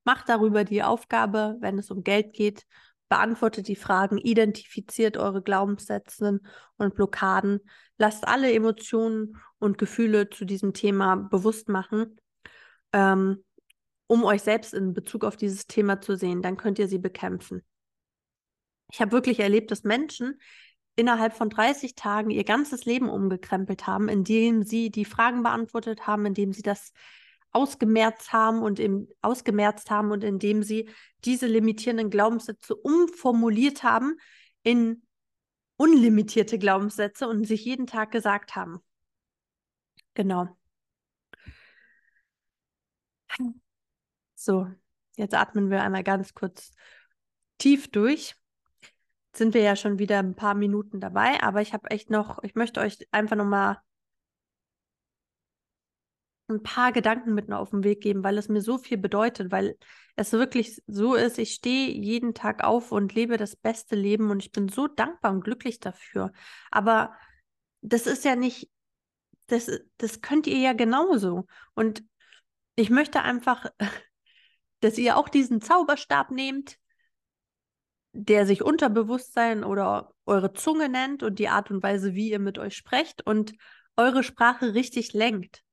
Mach 0.04 0.24
darüber 0.24 0.64
die 0.64 0.84
Aufgabe, 0.84 1.58
wenn 1.60 1.78
es 1.78 1.92
um 1.92 2.04
Geld 2.04 2.34
geht. 2.34 2.66
Beantwortet 3.10 3.68
die 3.68 3.76
Fragen, 3.76 4.18
identifiziert 4.18 5.18
eure 5.18 5.42
Glaubenssätze 5.42 6.40
und 6.78 6.96
Blockaden. 6.96 7.60
Lasst 8.00 8.28
alle 8.28 8.52
Emotionen 8.52 9.38
und 9.60 9.78
Gefühle 9.78 10.30
zu 10.30 10.46
diesem 10.46 10.74
Thema 10.74 11.16
bewusst 11.16 11.70
machen, 11.70 12.20
ähm, 12.94 13.44
um 14.08 14.24
euch 14.24 14.42
selbst 14.42 14.74
in 14.74 14.94
Bezug 14.94 15.26
auf 15.26 15.38
dieses 15.38 15.68
Thema 15.68 16.02
zu 16.02 16.16
sehen. 16.16 16.42
Dann 16.42 16.58
könnt 16.58 16.80
ihr 16.80 16.88
sie 16.88 16.98
bekämpfen. 16.98 17.62
Ich 18.92 19.02
habe 19.02 19.12
wirklich 19.12 19.40
erlebt, 19.42 19.70
dass 19.70 19.84
Menschen 19.84 20.40
innerhalb 20.96 21.34
von 21.34 21.50
30 21.50 21.96
Tagen 21.96 22.30
ihr 22.30 22.44
ganzes 22.44 22.86
Leben 22.86 23.10
umgekrempelt 23.10 23.86
haben, 23.86 24.10
indem 24.10 24.64
sie 24.64 24.90
die 24.90 25.06
Fragen 25.06 25.44
beantwortet 25.44 26.08
haben, 26.08 26.26
indem 26.26 26.54
sie 26.54 26.62
das 26.64 26.94
ausgemerzt 27.52 28.32
haben 28.32 28.62
und 28.62 28.80
im, 28.80 29.08
ausgemerzt 29.22 29.92
haben 29.92 30.12
und 30.12 30.24
indem 30.24 30.64
sie 30.64 30.90
diese 31.26 31.48
limitierenden 31.48 32.10
Glaubenssätze 32.10 32.76
umformuliert 32.76 33.84
haben 33.84 34.18
in 34.64 35.02
unlimitierte 35.80 36.60
Glaubenssätze 36.60 37.28
und 37.28 37.46
sich 37.46 37.64
jeden 37.64 37.88
Tag 37.88 38.12
gesagt 38.12 38.56
haben. 38.58 38.82
Genau. 40.14 40.58
So, 44.36 44.68
jetzt 45.16 45.36
atmen 45.36 45.70
wir 45.70 45.82
einmal 45.82 46.04
ganz 46.04 46.34
kurz 46.34 46.72
tief 47.58 47.90
durch 47.90 48.36
sind 49.34 49.54
wir 49.54 49.62
ja 49.62 49.76
schon 49.76 50.00
wieder 50.00 50.20
ein 50.20 50.36
paar 50.36 50.56
Minuten 50.56 51.00
dabei, 51.00 51.42
aber 51.42 51.62
ich 51.62 51.74
habe 51.74 51.90
echt 51.92 52.10
noch, 52.10 52.44
ich 52.44 52.56
möchte 52.56 52.82
euch 52.82 53.08
einfach 53.12 53.36
nochmal 53.36 53.78
ein 56.50 56.64
paar 56.64 56.92
Gedanken 56.92 57.34
mit 57.34 57.52
auf 57.52 57.70
den 57.70 57.84
Weg 57.84 58.02
geben, 58.02 58.24
weil 58.24 58.38
es 58.38 58.50
mir 58.50 58.62
so 58.62 58.78
viel 58.78 58.98
bedeutet, 58.98 59.52
weil 59.52 59.78
es 60.16 60.34
wirklich 60.34 60.82
so 60.88 61.16
ist, 61.16 61.38
ich 61.38 61.54
stehe 61.54 61.92
jeden 61.92 62.34
Tag 62.34 62.64
auf 62.64 62.92
und 62.92 63.14
lebe 63.14 63.38
das 63.38 63.56
beste 63.56 63.96
Leben 63.96 64.32
und 64.32 64.44
ich 64.44 64.52
bin 64.52 64.68
so 64.68 64.88
dankbar 64.88 65.32
und 65.32 65.44
glücklich 65.44 65.80
dafür. 65.80 66.32
Aber 66.72 67.14
das 67.82 68.08
ist 68.08 68.26
ja 68.26 68.36
nicht, 68.36 68.70
das, 69.48 69.70
das 69.98 70.22
könnt 70.22 70.48
ihr 70.48 70.58
ja 70.58 70.74
genauso. 70.74 71.46
Und 71.74 72.04
ich 72.76 72.90
möchte 72.90 73.22
einfach, 73.22 73.66
dass 74.82 74.98
ihr 74.98 75.18
auch 75.18 75.30
diesen 75.30 75.62
Zauberstab 75.62 76.32
nehmt, 76.32 76.78
der 78.12 78.46
sich 78.46 78.64
Unterbewusstsein 78.64 79.64
oder 79.64 80.14
eure 80.26 80.54
Zunge 80.54 80.90
nennt 80.90 81.24
und 81.24 81.40
die 81.40 81.48
Art 81.48 81.72
und 81.72 81.84
Weise, 81.84 82.16
wie 82.16 82.30
ihr 82.30 82.40
mit 82.40 82.58
euch 82.58 82.76
sprecht 82.76 83.26
und 83.26 83.54
eure 83.96 84.24
Sprache 84.24 84.74
richtig 84.74 85.14
lenkt, 85.14 85.64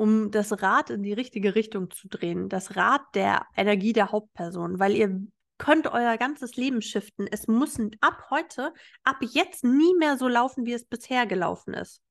um 0.00 0.30
das 0.30 0.62
Rad 0.62 0.90
in 0.90 1.02
die 1.02 1.12
richtige 1.12 1.54
Richtung 1.54 1.90
zu 1.90 2.08
drehen, 2.08 2.48
das 2.48 2.76
Rad 2.76 3.02
der 3.14 3.46
Energie 3.56 3.92
der 3.92 4.12
Hauptperson, 4.12 4.78
weil 4.78 4.96
ihr 4.96 5.20
könnt 5.58 5.86
euer 5.88 6.16
ganzes 6.16 6.56
Leben 6.56 6.80
shiften. 6.80 7.26
Es 7.30 7.48
muss 7.48 7.78
ab 8.00 8.28
heute, 8.30 8.72
ab 9.04 9.18
jetzt 9.20 9.62
nie 9.62 9.94
mehr 9.98 10.16
so 10.16 10.26
laufen, 10.26 10.64
wie 10.64 10.72
es 10.72 10.86
bisher 10.86 11.26
gelaufen 11.26 11.74
ist. 11.74 12.02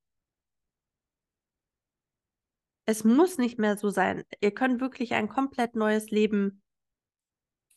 es 2.89 3.03
muss 3.03 3.37
nicht 3.37 3.59
mehr 3.59 3.77
so 3.77 3.91
sein. 3.91 4.23
Ihr 4.41 4.51
könnt 4.51 4.81
wirklich 4.81 5.13
ein 5.13 5.29
komplett 5.29 5.75
neues 5.75 6.09
Leben 6.09 6.63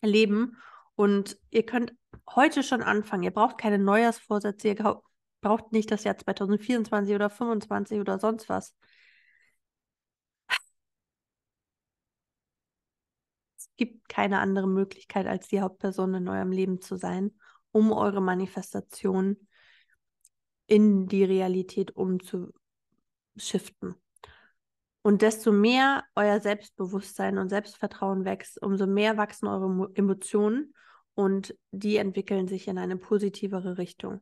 leben 0.00 0.56
und 0.94 1.38
ihr 1.50 1.66
könnt 1.66 1.92
heute 2.34 2.62
schon 2.62 2.82
anfangen. 2.82 3.22
Ihr 3.22 3.30
braucht 3.30 3.58
keine 3.58 3.78
Neujahrsvorsätze, 3.78 4.68
ihr 4.68 5.02
braucht 5.42 5.72
nicht 5.72 5.90
das 5.90 6.04
Jahr 6.04 6.16
2024 6.16 7.14
oder 7.14 7.28
2025 7.28 8.00
oder 8.00 8.18
sonst 8.18 8.48
was. 8.48 8.74
Gibt 13.82 14.08
keine 14.08 14.38
andere 14.38 14.68
Möglichkeit, 14.68 15.26
als 15.26 15.48
die 15.48 15.60
Hauptperson 15.60 16.14
in 16.14 16.28
eurem 16.28 16.52
Leben 16.52 16.80
zu 16.80 16.94
sein, 16.94 17.32
um 17.72 17.90
eure 17.90 18.20
Manifestation 18.20 19.36
in 20.68 21.08
die 21.08 21.24
Realität 21.24 21.96
umzuschiften. 21.96 22.52
Und 25.02 25.22
desto 25.22 25.50
mehr 25.50 26.04
euer 26.14 26.38
Selbstbewusstsein 26.38 27.38
und 27.38 27.48
Selbstvertrauen 27.48 28.24
wächst, 28.24 28.62
umso 28.62 28.86
mehr 28.86 29.16
wachsen 29.16 29.48
eure 29.48 29.90
Emotionen 29.94 30.74
und 31.14 31.56
die 31.72 31.96
entwickeln 31.96 32.46
sich 32.46 32.68
in 32.68 32.78
eine 32.78 32.96
positivere 32.96 33.78
Richtung. 33.78 34.20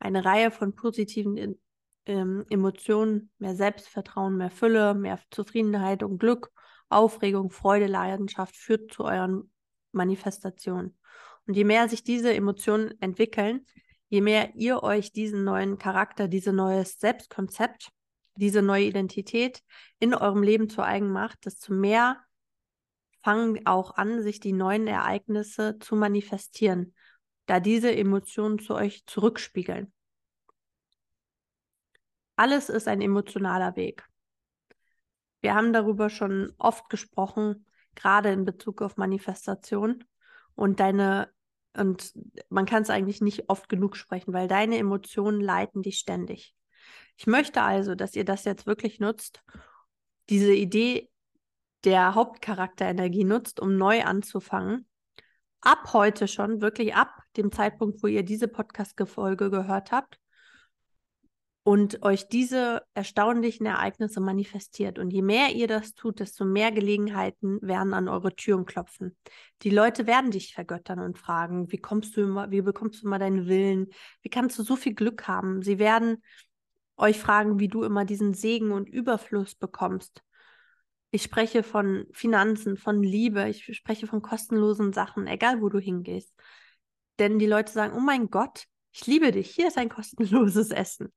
Eine 0.00 0.24
Reihe 0.24 0.50
von 0.50 0.74
positiven 0.74 1.60
ähm, 2.06 2.44
Emotionen, 2.50 3.30
mehr 3.38 3.54
Selbstvertrauen, 3.54 4.36
mehr 4.36 4.50
Fülle, 4.50 4.94
mehr 4.94 5.20
Zufriedenheit 5.30 6.02
und 6.02 6.18
Glück, 6.18 6.50
Aufregung, 6.88 7.50
Freude, 7.50 7.86
Leidenschaft 7.86 8.56
führt 8.56 8.92
zu 8.92 9.04
euren 9.04 9.50
Manifestationen. 9.92 10.98
Und 11.46 11.54
je 11.54 11.64
mehr 11.64 11.88
sich 11.88 12.02
diese 12.02 12.34
Emotionen 12.34 13.00
entwickeln, 13.00 13.66
je 14.08 14.20
mehr 14.20 14.54
ihr 14.54 14.82
euch 14.82 15.12
diesen 15.12 15.44
neuen 15.44 15.78
Charakter, 15.78 16.28
dieses 16.28 16.52
neues 16.52 16.98
Selbstkonzept 16.98 17.92
diese 18.38 18.62
neue 18.62 18.84
Identität 18.84 19.62
in 19.98 20.14
eurem 20.14 20.42
Leben 20.42 20.70
zu 20.70 20.82
eigen 20.82 21.10
macht, 21.10 21.44
desto 21.44 21.72
mehr 21.72 22.22
fangen 23.22 23.66
auch 23.66 23.96
an, 23.96 24.22
sich 24.22 24.40
die 24.40 24.52
neuen 24.52 24.86
Ereignisse 24.86 25.78
zu 25.80 25.96
manifestieren, 25.96 26.94
da 27.46 27.60
diese 27.60 27.94
Emotionen 27.94 28.58
zu 28.58 28.74
euch 28.74 29.04
zurückspiegeln. 29.06 29.92
Alles 32.36 32.68
ist 32.68 32.86
ein 32.86 33.00
emotionaler 33.00 33.74
Weg. 33.74 34.07
Wir 35.40 35.54
haben 35.54 35.72
darüber 35.72 36.10
schon 36.10 36.52
oft 36.58 36.88
gesprochen, 36.90 37.66
gerade 37.94 38.30
in 38.30 38.44
Bezug 38.44 38.82
auf 38.82 38.96
Manifestation 38.96 40.04
und 40.54 40.80
deine 40.80 41.30
und 41.76 42.12
man 42.48 42.66
kann 42.66 42.82
es 42.82 42.90
eigentlich 42.90 43.20
nicht 43.20 43.48
oft 43.48 43.68
genug 43.68 43.96
sprechen, 43.96 44.32
weil 44.32 44.48
deine 44.48 44.78
Emotionen 44.78 45.40
leiten 45.40 45.82
dich 45.82 45.98
ständig. 45.98 46.54
Ich 47.16 47.26
möchte 47.26 47.62
also, 47.62 47.94
dass 47.94 48.16
ihr 48.16 48.24
das 48.24 48.44
jetzt 48.44 48.66
wirklich 48.66 48.98
nutzt, 48.98 49.44
diese 50.28 50.52
Idee 50.52 51.10
der 51.84 52.14
Hauptcharakterenergie 52.14 53.24
nutzt, 53.24 53.60
um 53.60 53.76
neu 53.76 54.02
anzufangen. 54.02 54.88
Ab 55.60 55.92
heute 55.92 56.26
schon, 56.26 56.60
wirklich 56.60 56.94
ab 56.94 57.22
dem 57.36 57.52
Zeitpunkt, 57.52 58.02
wo 58.02 58.08
ihr 58.08 58.24
diese 58.24 58.48
Podcast-Folge 58.48 59.50
gehört 59.50 59.92
habt 59.92 60.18
und 61.68 62.02
euch 62.02 62.28
diese 62.28 62.80
erstaunlichen 62.94 63.66
Ereignisse 63.66 64.22
manifestiert. 64.22 64.98
Und 64.98 65.10
je 65.10 65.20
mehr 65.20 65.54
ihr 65.54 65.66
das 65.66 65.92
tut, 65.92 66.18
desto 66.18 66.46
mehr 66.46 66.72
Gelegenheiten 66.72 67.58
werden 67.60 67.92
an 67.92 68.08
eure 68.08 68.34
Türen 68.34 68.64
klopfen. 68.64 69.14
Die 69.60 69.68
Leute 69.68 70.06
werden 70.06 70.30
dich 70.30 70.54
vergöttern 70.54 70.98
und 70.98 71.18
fragen, 71.18 71.70
wie 71.70 71.76
kommst 71.76 72.16
du 72.16 72.22
immer, 72.22 72.50
wie 72.50 72.62
bekommst 72.62 73.02
du 73.02 73.06
immer 73.06 73.18
deinen 73.18 73.48
Willen? 73.48 73.88
Wie 74.22 74.30
kannst 74.30 74.58
du 74.58 74.62
so 74.62 74.76
viel 74.76 74.94
Glück 74.94 75.28
haben? 75.28 75.60
Sie 75.60 75.78
werden 75.78 76.22
euch 76.96 77.18
fragen, 77.18 77.58
wie 77.58 77.68
du 77.68 77.82
immer 77.82 78.06
diesen 78.06 78.32
Segen 78.32 78.72
und 78.72 78.88
Überfluss 78.88 79.54
bekommst. 79.54 80.22
Ich 81.10 81.22
spreche 81.22 81.62
von 81.62 82.06
Finanzen, 82.12 82.78
von 82.78 83.02
Liebe, 83.02 83.46
ich 83.46 83.76
spreche 83.76 84.06
von 84.06 84.22
kostenlosen 84.22 84.94
Sachen, 84.94 85.26
egal 85.26 85.60
wo 85.60 85.68
du 85.68 85.78
hingehst. 85.78 86.32
Denn 87.18 87.38
die 87.38 87.44
Leute 87.44 87.70
sagen, 87.70 87.92
oh 87.94 88.00
mein 88.00 88.30
Gott, 88.30 88.64
ich 88.90 89.06
liebe 89.06 89.32
dich, 89.32 89.50
hier 89.50 89.68
ist 89.68 89.76
ein 89.76 89.90
kostenloses 89.90 90.70
Essen. 90.70 91.12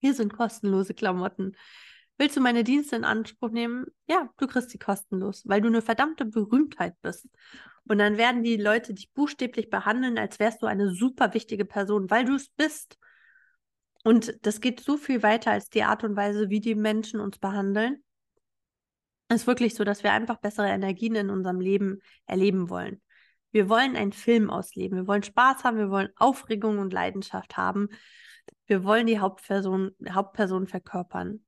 Hier 0.00 0.14
sind 0.14 0.32
kostenlose 0.32 0.94
Klamotten. 0.94 1.56
Willst 2.18 2.36
du 2.36 2.40
meine 2.40 2.64
Dienste 2.64 2.96
in 2.96 3.04
Anspruch 3.04 3.50
nehmen? 3.50 3.86
Ja, 4.08 4.28
du 4.38 4.46
kriegst 4.48 4.70
sie 4.70 4.78
kostenlos, 4.78 5.44
weil 5.46 5.60
du 5.60 5.68
eine 5.68 5.82
verdammte 5.82 6.24
Berühmtheit 6.24 6.94
bist. 7.00 7.28
Und 7.84 7.98
dann 7.98 8.18
werden 8.18 8.42
die 8.42 8.56
Leute 8.56 8.92
dich 8.92 9.12
buchstäblich 9.12 9.70
behandeln, 9.70 10.18
als 10.18 10.38
wärst 10.40 10.62
du 10.62 10.66
eine 10.66 10.92
super 10.92 11.32
wichtige 11.32 11.64
Person, 11.64 12.10
weil 12.10 12.24
du 12.24 12.34
es 12.34 12.48
bist. 12.50 12.98
Und 14.04 14.34
das 14.44 14.60
geht 14.60 14.80
so 14.80 14.96
viel 14.96 15.22
weiter 15.22 15.52
als 15.52 15.70
die 15.70 15.84
Art 15.84 16.02
und 16.02 16.16
Weise, 16.16 16.50
wie 16.50 16.60
die 16.60 16.74
Menschen 16.74 17.20
uns 17.20 17.38
behandeln. 17.38 18.02
Es 19.28 19.42
ist 19.42 19.46
wirklich 19.46 19.74
so, 19.74 19.84
dass 19.84 20.02
wir 20.02 20.12
einfach 20.12 20.38
bessere 20.38 20.68
Energien 20.68 21.14
in 21.14 21.30
unserem 21.30 21.60
Leben 21.60 22.00
erleben 22.26 22.68
wollen. 22.68 23.00
Wir 23.52 23.68
wollen 23.68 23.96
einen 23.96 24.12
Film 24.12 24.50
ausleben. 24.50 24.98
Wir 24.98 25.06
wollen 25.06 25.22
Spaß 25.22 25.64
haben. 25.64 25.78
Wir 25.78 25.90
wollen 25.90 26.10
Aufregung 26.16 26.78
und 26.78 26.92
Leidenschaft 26.92 27.56
haben. 27.56 27.88
Wir 28.66 28.84
wollen 28.84 29.06
die 29.06 29.18
Hauptperson, 29.18 29.92
Hauptperson 30.10 30.66
verkörpern. 30.66 31.44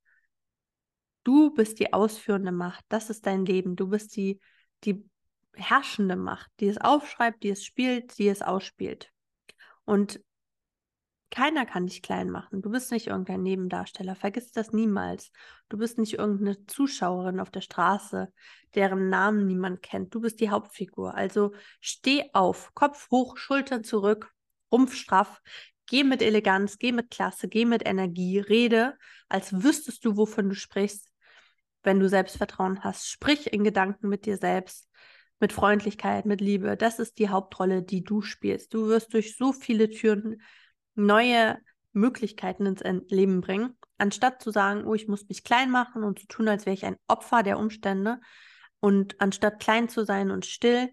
Du 1.23 1.53
bist 1.53 1.79
die 1.79 1.93
ausführende 1.93 2.51
Macht. 2.51 2.83
Das 2.89 3.09
ist 3.09 3.25
dein 3.25 3.45
Leben. 3.45 3.75
Du 3.75 3.89
bist 3.89 4.15
die, 4.15 4.39
die 4.83 5.07
herrschende 5.53 6.15
Macht, 6.15 6.51
die 6.59 6.67
es 6.67 6.79
aufschreibt, 6.79 7.43
die 7.43 7.49
es 7.49 7.63
spielt, 7.63 8.17
die 8.17 8.27
es 8.27 8.41
ausspielt. 8.41 9.11
Und 9.85 10.21
keiner 11.31 11.65
kann 11.65 11.87
dich 11.87 12.01
klein 12.01 12.29
machen. 12.29 12.61
Du 12.61 12.69
bist 12.69 12.91
nicht 12.91 13.07
irgendein 13.07 13.41
Nebendarsteller. 13.41 14.15
Vergiss 14.15 14.51
das 14.51 14.73
niemals. 14.73 15.31
Du 15.69 15.77
bist 15.77 15.97
nicht 15.97 16.15
irgendeine 16.15 16.65
Zuschauerin 16.65 17.39
auf 17.39 17.49
der 17.49 17.61
Straße, 17.61 18.33
deren 18.75 19.09
Namen 19.09 19.47
niemand 19.47 19.81
kennt. 19.81 20.13
Du 20.13 20.19
bist 20.19 20.41
die 20.41 20.49
Hauptfigur. 20.49 21.15
Also 21.15 21.53
steh 21.79 22.29
auf, 22.33 22.73
Kopf 22.73 23.09
hoch, 23.11 23.37
Schultern 23.37 23.85
zurück, 23.85 24.33
Rumpf 24.71 24.93
straff. 24.93 25.41
Geh 25.87 26.03
mit 26.03 26.21
Eleganz, 26.21 26.77
geh 26.77 26.91
mit 26.91 27.11
Klasse, 27.11 27.47
geh 27.47 27.65
mit 27.65 27.85
Energie, 27.85 28.39
rede, 28.39 28.97
als 29.27 29.63
wüsstest 29.63 30.05
du, 30.05 30.15
wovon 30.17 30.49
du 30.49 30.55
sprichst, 30.55 31.11
wenn 31.83 31.99
du 31.99 32.07
Selbstvertrauen 32.07 32.83
hast. 32.83 33.09
Sprich 33.09 33.51
in 33.51 33.63
Gedanken 33.63 34.07
mit 34.07 34.25
dir 34.25 34.37
selbst, 34.37 34.87
mit 35.39 35.51
Freundlichkeit, 35.51 36.25
mit 36.25 36.39
Liebe. 36.39 36.77
Das 36.77 36.99
ist 36.99 37.17
die 37.17 37.29
Hauptrolle, 37.29 37.83
die 37.83 38.03
du 38.03 38.21
spielst. 38.21 38.73
Du 38.73 38.87
wirst 38.87 39.13
durch 39.13 39.35
so 39.35 39.51
viele 39.51 39.89
Türen 39.89 40.41
neue 40.95 41.57
Möglichkeiten 41.93 42.65
ins 42.65 42.81
Leben 43.09 43.41
bringen, 43.41 43.77
anstatt 43.97 44.41
zu 44.41 44.51
sagen, 44.51 44.85
oh, 44.85 44.93
ich 44.93 45.07
muss 45.07 45.27
mich 45.27 45.43
klein 45.43 45.69
machen 45.71 46.03
und 46.03 46.19
zu 46.19 46.27
tun, 46.27 46.47
als 46.47 46.65
wäre 46.65 46.73
ich 46.73 46.85
ein 46.85 46.97
Opfer 47.07 47.43
der 47.43 47.57
Umstände. 47.57 48.19
Und 48.79 49.19
anstatt 49.19 49.59
klein 49.59 49.89
zu 49.89 50.05
sein 50.05 50.31
und 50.31 50.45
still 50.45 50.89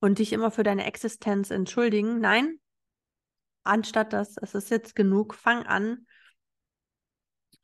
und 0.00 0.18
dich 0.18 0.32
immer 0.32 0.50
für 0.50 0.62
deine 0.62 0.84
Existenz 0.86 1.50
entschuldigen, 1.50 2.20
nein, 2.20 2.60
anstatt 3.64 4.12
das, 4.12 4.36
es 4.36 4.54
ist 4.54 4.70
jetzt 4.70 4.94
genug, 4.94 5.34
fang 5.34 5.64
an, 5.66 6.06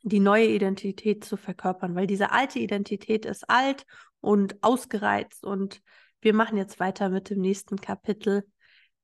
die 0.03 0.21
neue 0.21 0.47
Identität 0.47 1.25
zu 1.25 1.37
verkörpern, 1.37 1.95
weil 1.95 2.07
diese 2.07 2.31
alte 2.31 2.59
Identität 2.59 3.25
ist 3.25 3.49
alt 3.51 3.85
und 4.21 4.63
ausgereizt 4.63 5.45
und 5.45 5.83
wir 6.21 6.33
machen 6.33 6.57
jetzt 6.57 6.79
weiter 6.81 7.09
mit 7.09 7.31
dem 7.31 7.41
nächsten 7.41 7.77
Kapitel 7.77 8.45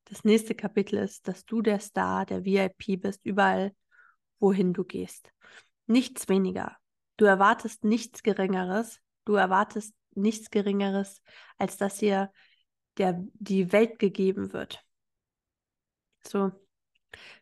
das 0.05 0.25
nächste 0.25 0.55
Kapitel 0.55 0.99
ist, 0.99 1.29
dass 1.29 1.45
du 1.45 1.63
der 1.63 1.81
Star, 1.81 2.27
der 2.27 2.45
VIP 2.45 3.01
bist, 3.01 3.25
überall, 3.25 3.75
wohin 4.39 4.73
du 4.73 4.85
gehst. 4.85 5.33
Nichts 5.87 6.29
weniger. 6.29 6.77
Du 7.17 7.25
erwartest 7.25 7.85
nichts 7.85 8.23
Geringeres. 8.23 9.01
Du 9.25 9.35
erwartest 9.35 9.95
nichts 10.15 10.51
Geringeres, 10.51 11.23
als 11.59 11.77
dass 11.77 11.99
dir 11.99 12.33
der, 12.99 13.23
die 13.35 13.73
Welt 13.73 13.99
gegeben 13.99 14.53
wird. 14.53 14.85
So, 16.27 16.53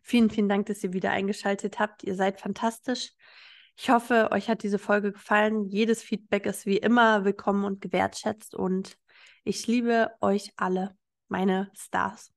vielen, 0.03 0.31
vielen 0.31 0.49
Dank, 0.49 0.67
dass 0.67 0.83
ihr 0.85 0.93
wieder 0.93 1.11
eingeschaltet 1.11 1.79
habt. 1.79 2.05
Ihr 2.05 2.15
seid 2.15 2.41
fantastisch. 2.41 3.13
Ich 3.77 3.91
hoffe, 3.91 4.29
euch 4.33 4.49
hat 4.49 4.63
diese 4.63 4.79
Folge 4.79 5.13
gefallen. 5.13 5.65
Jedes 5.69 6.03
Feedback 6.03 6.47
ist 6.47 6.67
wie 6.67 6.77
immer 6.77 7.25
willkommen 7.25 7.65
und 7.65 7.81
gewertschätzt 7.81 8.55
und 8.55 8.99
ich 9.45 9.67
liebe 9.67 10.11
euch 10.21 10.53
alle, 10.57 10.97
meine 11.29 11.71
Stars. 11.75 12.33